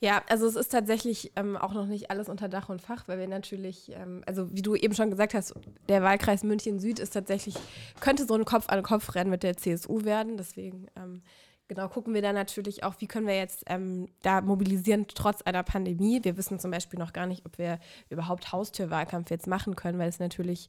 Ja, 0.00 0.22
also 0.28 0.46
es 0.46 0.56
ist 0.56 0.68
tatsächlich 0.68 1.32
ähm, 1.36 1.56
auch 1.56 1.72
noch 1.72 1.86
nicht 1.86 2.10
alles 2.10 2.28
unter 2.28 2.48
Dach 2.48 2.68
und 2.68 2.82
Fach, 2.82 3.08
weil 3.08 3.18
wir 3.18 3.28
natürlich, 3.28 3.90
ähm, 3.94 4.22
also 4.26 4.52
wie 4.52 4.60
du 4.60 4.74
eben 4.74 4.94
schon 4.94 5.10
gesagt 5.10 5.34
hast, 5.34 5.54
der 5.88 6.02
Wahlkreis 6.02 6.42
München 6.42 6.78
Süd 6.78 6.98
ist 6.98 7.14
tatsächlich, 7.14 7.54
könnte 8.00 8.26
so 8.26 8.34
ein 8.34 8.44
Kopf-an-Kopf-Rennen 8.44 9.30
mit 9.30 9.42
der 9.42 9.56
CSU 9.56 10.04
werden. 10.04 10.36
Deswegen 10.36 10.88
ähm, 10.96 11.22
genau 11.68 11.88
gucken 11.88 12.14
wir 12.14 12.22
da 12.22 12.32
natürlich 12.32 12.84
auch, 12.84 12.94
wie 12.98 13.06
können 13.06 13.26
wir 13.26 13.36
jetzt 13.36 13.64
ähm, 13.66 14.08
da 14.22 14.40
mobilisieren 14.40 15.06
trotz 15.08 15.42
einer 15.42 15.62
Pandemie. 15.62 16.20
Wir 16.22 16.36
wissen 16.36 16.58
zum 16.58 16.70
Beispiel 16.70 16.98
noch 16.98 17.12
gar 17.12 17.26
nicht, 17.26 17.44
ob 17.46 17.58
wir 17.58 17.78
überhaupt 18.10 18.52
Haustürwahlkampf 18.52 19.30
jetzt 19.30 19.46
machen 19.46 19.74
können, 19.74 19.98
weil 19.98 20.08
es 20.08 20.18
natürlich, 20.18 20.68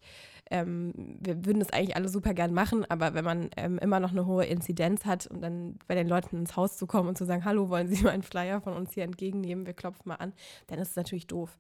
ähm, 0.50 0.94
wir 0.96 1.46
würden 1.46 1.60
das 1.60 1.72
eigentlich 1.72 1.96
alle 1.96 2.10
super 2.10 2.34
gern 2.34 2.54
machen, 2.54 2.86
aber 2.90 3.14
wenn 3.14 3.26
man 3.26 3.50
ähm, 3.58 3.78
immer 3.80 4.00
noch 4.00 4.12
eine 4.12 4.26
hohe 4.26 4.46
Inzidenz 4.46 5.06
hat 5.06 5.28
und 5.28 5.42
dann 5.42 5.80
bei 5.88 5.96
den 5.96 6.08
Leuten 6.08 6.38
ins 6.38 6.56
Haus 6.56 6.78
zu 6.78 6.88
kommen 6.88 7.10
und 7.10 7.18
zu 7.18 7.26
sagen, 7.26 7.46
hallo, 7.46 7.70
wollen 7.70 7.88
Sie 7.88 8.02
mal 8.04 8.12
einen 8.12 8.24
Flyer 8.24 8.62
von 8.62 8.74
uns 8.74 8.94
hier 8.94 9.04
entgegennehmen, 9.04 9.66
wir 9.66 9.74
klopfen 9.74 10.08
mal 10.10 10.16
an, 10.16 10.34
dann 10.68 10.80
ist 10.80 10.92
es 10.92 10.96
natürlich 10.96 11.28
doof. 11.28 11.58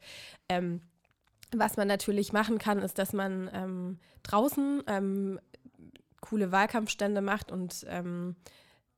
Ähm, 0.49 0.81
was 1.55 1.77
man 1.77 1.87
natürlich 1.87 2.33
machen 2.33 2.57
kann, 2.57 2.79
ist, 2.79 2.97
dass 2.97 3.13
man 3.13 3.49
ähm, 3.53 3.99
draußen 4.23 4.81
ähm, 4.87 5.39
coole 6.21 6.51
Wahlkampfstände 6.51 7.21
macht 7.21 7.51
und 7.51 7.85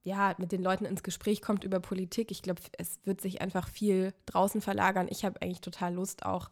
ja, 0.08 0.34
mit 0.38 0.54
den 0.54 0.64
Leuten 0.64 0.86
ins 0.86 1.04
Gespräch 1.04 1.42
kommt 1.42 1.66
über 1.66 1.82
Politik. 1.82 2.32
Ich 2.32 2.42
glaube, 2.42 2.62
es 2.78 3.00
wird 3.04 3.20
sich 3.20 3.42
einfach 3.42 3.68
viel 3.68 4.14
draußen 4.26 4.62
verlagern. 4.62 5.08
Ich 5.10 5.26
habe 5.26 5.42
eigentlich 5.42 5.60
total 5.60 5.96
Lust, 5.96 6.26
auch 6.26 6.50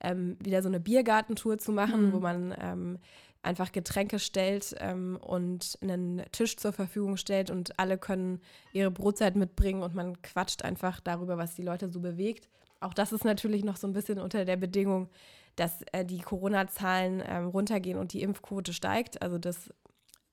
ähm, 0.00 0.36
wieder 0.40 0.62
so 0.62 0.68
eine 0.68 0.80
Biergartentour 0.80 1.58
zu 1.58 1.70
machen, 1.70 2.06
mhm. 2.06 2.12
wo 2.12 2.18
man 2.18 2.52
ähm, 2.60 2.98
einfach 3.42 3.70
Getränke 3.70 4.18
stellt 4.18 4.74
ähm, 4.80 5.16
und 5.22 5.78
einen 5.80 6.22
Tisch 6.32 6.56
zur 6.56 6.72
Verfügung 6.72 7.16
stellt 7.16 7.50
und 7.50 7.78
alle 7.78 7.98
können 7.98 8.40
ihre 8.72 8.90
Brotzeit 8.90 9.36
mitbringen 9.36 9.82
und 9.82 9.94
man 9.94 10.20
quatscht 10.22 10.64
einfach 10.64 10.98
darüber, 10.98 11.38
was 11.38 11.54
die 11.54 11.62
Leute 11.62 11.88
so 11.88 12.00
bewegt. 12.00 12.48
Auch 12.80 12.94
das 12.94 13.12
ist 13.12 13.24
natürlich 13.24 13.62
noch 13.64 13.76
so 13.76 13.86
ein 13.86 13.92
bisschen 13.92 14.18
unter 14.18 14.44
der 14.44 14.56
Bedingung, 14.56 15.08
dass 15.54 15.82
äh, 15.92 16.04
die 16.04 16.18
Corona-Zahlen 16.18 17.22
ähm, 17.24 17.46
runtergehen 17.46 17.96
und 17.98 18.12
die 18.12 18.22
Impfquote 18.22 18.72
steigt. 18.72 19.22
Also 19.22 19.38
das 19.38 19.72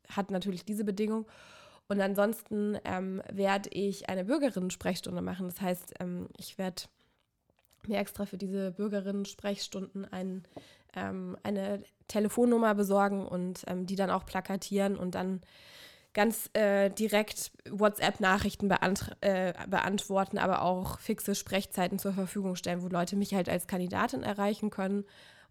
hat 0.09 0.31
natürlich 0.31 0.65
diese 0.65 0.83
Bedingung. 0.83 1.27
Und 1.87 2.01
ansonsten 2.01 2.77
ähm, 2.83 3.21
werde 3.31 3.69
ich 3.69 4.09
eine 4.09 4.25
Bürgerinnen-Sprechstunde 4.25 5.21
machen. 5.21 5.47
Das 5.47 5.61
heißt, 5.61 5.93
ähm, 5.99 6.27
ich 6.37 6.57
werde 6.57 6.83
mir 7.87 7.99
extra 7.99 8.25
für 8.25 8.37
diese 8.37 8.71
Bürgerinnen-Sprechstunden 8.71 10.05
ein, 10.05 10.43
ähm, 10.95 11.37
eine 11.43 11.83
Telefonnummer 12.07 12.73
besorgen 12.73 13.27
und 13.27 13.63
ähm, 13.67 13.85
die 13.85 13.95
dann 13.95 14.09
auch 14.09 14.25
plakatieren 14.25 14.97
und 14.97 15.13
dann 15.13 15.41
ganz 16.13 16.49
äh, 16.53 16.89
direkt 16.89 17.51
WhatsApp-Nachrichten 17.69 18.69
beant 18.69 19.11
äh, 19.21 19.53
beantworten, 19.67 20.37
aber 20.37 20.61
auch 20.61 20.97
fixe 20.99 21.35
Sprechzeiten 21.35 21.99
zur 21.99 22.13
Verfügung 22.13 22.55
stellen, 22.55 22.81
wo 22.81 22.87
Leute 22.87 23.17
mich 23.17 23.35
halt 23.35 23.49
als 23.49 23.67
Kandidatin 23.67 24.23
erreichen 24.23 24.69
können 24.69 25.05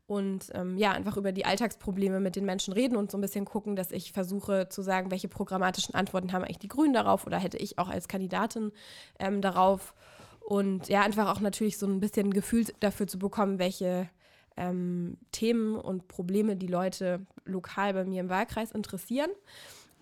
und 0.06 0.50
ähm, 0.52 0.76
ja, 0.76 0.92
einfach 0.92 1.16
über 1.16 1.32
die 1.32 1.46
Alltagsprobleme 1.46 2.20
mit 2.20 2.36
den 2.36 2.44
Menschen 2.44 2.74
reden 2.74 2.96
und 2.96 3.10
so 3.10 3.16
ein 3.16 3.22
bisschen 3.22 3.46
gucken, 3.46 3.74
dass 3.74 3.90
ich 3.90 4.12
versuche 4.12 4.68
zu 4.68 4.82
sagen, 4.82 5.10
welche 5.10 5.28
programmatischen 5.28 5.94
Antworten 5.94 6.32
haben 6.32 6.44
eigentlich 6.44 6.58
die 6.58 6.68
Grünen 6.68 6.92
darauf 6.92 7.26
oder 7.26 7.38
hätte 7.38 7.56
ich 7.56 7.78
auch 7.78 7.88
als 7.88 8.06
Kandidatin 8.06 8.72
ähm, 9.18 9.40
darauf. 9.40 9.94
Und 10.40 10.88
ja, 10.88 11.00
einfach 11.00 11.34
auch 11.34 11.40
natürlich 11.40 11.78
so 11.78 11.86
ein 11.86 12.00
bisschen 12.00 12.32
Gefühl 12.32 12.66
dafür 12.80 13.06
zu 13.06 13.18
bekommen, 13.18 13.58
welche 13.58 14.10
ähm, 14.58 15.16
Themen 15.32 15.74
und 15.76 16.06
Probleme 16.06 16.56
die 16.56 16.66
Leute 16.66 17.24
lokal 17.46 17.94
bei 17.94 18.04
mir 18.04 18.20
im 18.20 18.28
Wahlkreis 18.28 18.72
interessieren. 18.72 19.30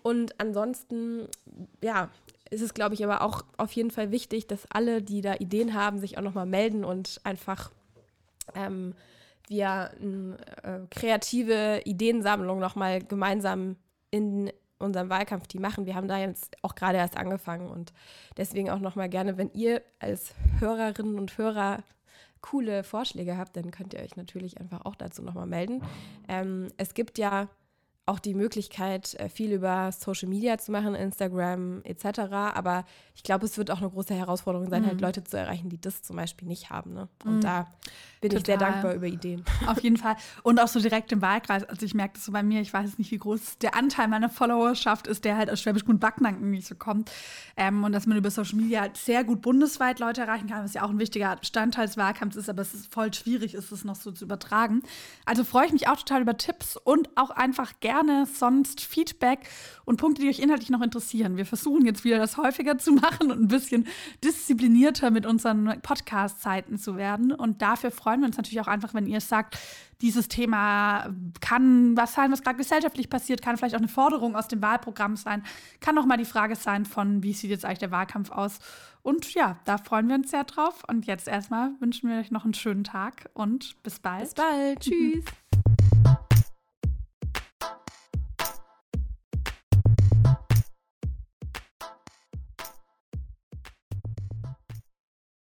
Und 0.01 0.37
ansonsten, 0.41 1.29
ja, 1.81 2.09
ist 2.49 2.61
es, 2.61 2.73
glaube 2.73 2.93
ich, 2.93 3.05
aber 3.05 3.21
auch 3.21 3.45
auf 3.55 3.71
jeden 3.71 3.89
Fall 3.89 4.11
wichtig, 4.11 4.47
dass 4.47 4.69
alle, 4.69 5.01
die 5.01 5.21
da 5.21 5.35
Ideen 5.35 5.73
haben, 5.73 5.97
sich 5.97 6.17
auch 6.17 6.21
nochmal 6.21 6.45
melden 6.45 6.83
und 6.83 7.21
einfach 7.23 7.71
ähm, 8.53 8.93
wir 9.47 9.91
eine 9.99 10.37
äh, 10.63 10.79
kreative 10.89 11.81
Ideensammlung 11.85 12.59
nochmal 12.59 13.01
gemeinsam 13.01 13.75
in 14.11 14.51
unserem 14.79 15.09
Wahlkampf 15.09 15.47
die 15.47 15.59
machen. 15.59 15.85
Wir 15.85 15.95
haben 15.95 16.07
da 16.07 16.17
jetzt 16.17 16.57
auch 16.61 16.75
gerade 16.75 16.97
erst 16.97 17.17
angefangen 17.17 17.69
und 17.69 17.93
deswegen 18.37 18.69
auch 18.69 18.79
nochmal 18.79 19.09
gerne, 19.09 19.37
wenn 19.37 19.51
ihr 19.53 19.81
als 19.99 20.33
Hörerinnen 20.59 21.17
und 21.17 21.37
Hörer 21.37 21.83
coole 22.41 22.83
Vorschläge 22.83 23.37
habt, 23.37 23.55
dann 23.55 23.71
könnt 23.71 23.93
ihr 23.93 24.01
euch 24.01 24.17
natürlich 24.17 24.59
einfach 24.59 24.85
auch 24.85 24.95
dazu 24.95 25.21
nochmal 25.21 25.47
melden. 25.47 25.81
Ähm, 26.27 26.67
es 26.77 26.93
gibt 26.93 27.17
ja 27.17 27.47
auch 28.05 28.19
die 28.19 28.33
Möglichkeit, 28.33 29.13
äh, 29.15 29.29
viel 29.29 29.53
über 29.53 29.91
Social 29.93 30.27
Media 30.27 30.57
zu 30.57 30.71
machen, 30.73 30.93
Instagram 30.93 31.81
etc. 31.85 32.19
Aber 32.53 32.83
ich 33.15 33.23
glaube, 33.23 33.45
es 33.45 33.57
wird 33.57 33.71
auch 33.71 33.79
eine 33.79 33.89
große 33.89 34.13
Herausforderung 34.13 34.69
sein, 34.69 34.85
halt 34.85 34.99
mhm. 34.99 35.05
halt 35.05 35.17
Leute 35.17 35.23
zu 35.23 35.37
erreichen, 35.37 35.69
die 35.69 35.79
das 35.79 36.03
zum 36.03 36.17
Beispiel 36.17 36.47
nicht 36.47 36.69
haben. 36.69 36.93
Ne? 36.93 37.07
Und 37.23 37.37
mhm. 37.37 37.41
da 37.41 37.67
bin 38.19 38.31
Total. 38.31 38.39
ich 38.39 38.45
sehr 38.45 38.57
dankbar 38.57 38.93
über 38.93 39.07
Ideen. 39.07 39.45
Auf 39.67 39.81
jeden 39.81 39.95
Fall. 39.95 40.17
Und 40.43 40.59
auch 40.59 40.67
so 40.67 40.81
direkt 40.81 41.13
im 41.13 41.21
Wahlkreis. 41.21 41.63
Also 41.63 41.85
ich 41.85 41.93
merke 41.93 42.15
das 42.15 42.25
so 42.25 42.33
bei 42.33 42.43
mir, 42.43 42.59
ich 42.59 42.73
weiß 42.73 42.97
nicht, 42.97 43.11
wie 43.11 43.17
groß 43.17 43.59
der 43.59 43.75
Anteil 43.75 44.09
meiner 44.09 44.29
Followerschaft 44.29 45.07
ist, 45.07 45.23
der 45.23 45.37
halt 45.37 45.49
aus 45.49 45.61
Schwäbisch 45.61 45.85
Gmund 45.85 46.01
Backnang 46.01 46.35
irgendwie 46.35 46.61
so 46.61 46.75
kommt. 46.75 47.09
Ähm, 47.55 47.85
und 47.85 47.93
dass 47.93 48.05
man 48.05 48.17
über 48.17 48.31
Social 48.31 48.57
Media 48.57 48.81
halt 48.81 48.97
sehr 48.97 49.23
gut 49.23 49.41
bundesweit 49.41 49.99
Leute 49.99 50.21
erreichen 50.21 50.47
kann, 50.47 50.63
was 50.63 50.73
ja 50.73 50.83
auch 50.83 50.89
ein 50.89 50.99
wichtiger 50.99 51.37
Bestandteil 51.37 51.85
des 51.85 51.95
Wahlkampfs 51.95 52.35
ist, 52.35 52.49
aber 52.49 52.61
es 52.61 52.73
ist 52.73 52.93
voll 52.93 53.13
schwierig, 53.13 53.53
ist 53.53 53.71
es 53.71 53.85
noch 53.85 53.95
so 53.95 54.11
zu 54.11 54.25
übertragen. 54.25 54.81
Also 55.25 55.45
freue 55.45 55.67
ich 55.67 55.71
mich 55.71 55.87
auch 55.87 55.97
total 55.97 56.21
über 56.21 56.35
Tipps 56.35 56.75
und 56.75 57.09
auch 57.15 57.29
einfach 57.29 57.73
gerne 57.79 57.92
sonst 58.25 58.79
Feedback 58.79 59.39
und 59.83 59.97
Punkte, 59.97 60.21
die 60.21 60.29
euch 60.29 60.39
inhaltlich 60.39 60.69
noch 60.69 60.81
interessieren. 60.81 61.35
Wir 61.35 61.45
versuchen 61.45 61.85
jetzt 61.85 62.05
wieder 62.05 62.19
das 62.19 62.37
häufiger 62.37 62.77
zu 62.77 62.93
machen 62.93 63.31
und 63.31 63.41
ein 63.41 63.47
bisschen 63.49 63.85
disziplinierter 64.23 65.11
mit 65.11 65.25
unseren 65.25 65.81
Podcast-Zeiten 65.81 66.77
zu 66.77 66.95
werden. 66.95 67.33
Und 67.33 67.61
dafür 67.61 67.91
freue 67.91 68.13
freuen 68.13 68.21
wir 68.21 68.27
uns 68.27 68.37
natürlich 68.37 68.61
auch 68.61 68.67
einfach, 68.67 68.93
wenn 68.93 69.07
ihr 69.07 69.21
sagt, 69.21 69.57
dieses 70.01 70.27
Thema 70.27 71.11
kann 71.41 71.97
was 71.97 72.13
sein, 72.13 72.31
was 72.31 72.43
gerade 72.43 72.57
gesellschaftlich 72.57 73.09
passiert, 73.09 73.41
kann 73.41 73.57
vielleicht 73.57 73.73
auch 73.73 73.79
eine 73.79 73.87
Forderung 73.87 74.35
aus 74.35 74.47
dem 74.47 74.61
Wahlprogramm 74.61 75.15
sein, 75.15 75.41
kann 75.79 75.97
auch 75.97 76.05
mal 76.05 76.17
die 76.17 76.25
Frage 76.25 76.55
sein 76.55 76.85
von, 76.85 77.23
wie 77.23 77.33
sieht 77.33 77.49
jetzt 77.49 77.65
eigentlich 77.65 77.79
der 77.79 77.89
Wahlkampf 77.89 78.29
aus? 78.29 78.59
Und 79.01 79.33
ja, 79.33 79.57
da 79.65 79.79
freuen 79.79 80.07
wir 80.09 80.15
uns 80.15 80.29
sehr 80.29 80.43
drauf. 80.43 80.83
Und 80.87 81.07
jetzt 81.07 81.27
erstmal 81.27 81.71
wünschen 81.79 82.07
wir 82.09 82.19
euch 82.19 82.29
noch 82.29 82.43
einen 82.43 82.53
schönen 82.53 82.83
Tag 82.83 83.29
und 83.33 83.81
bis 83.81 83.99
bald. 83.99 84.25
Bis 84.25 84.33
bald. 84.35 84.79
Tschüss. 84.81 85.25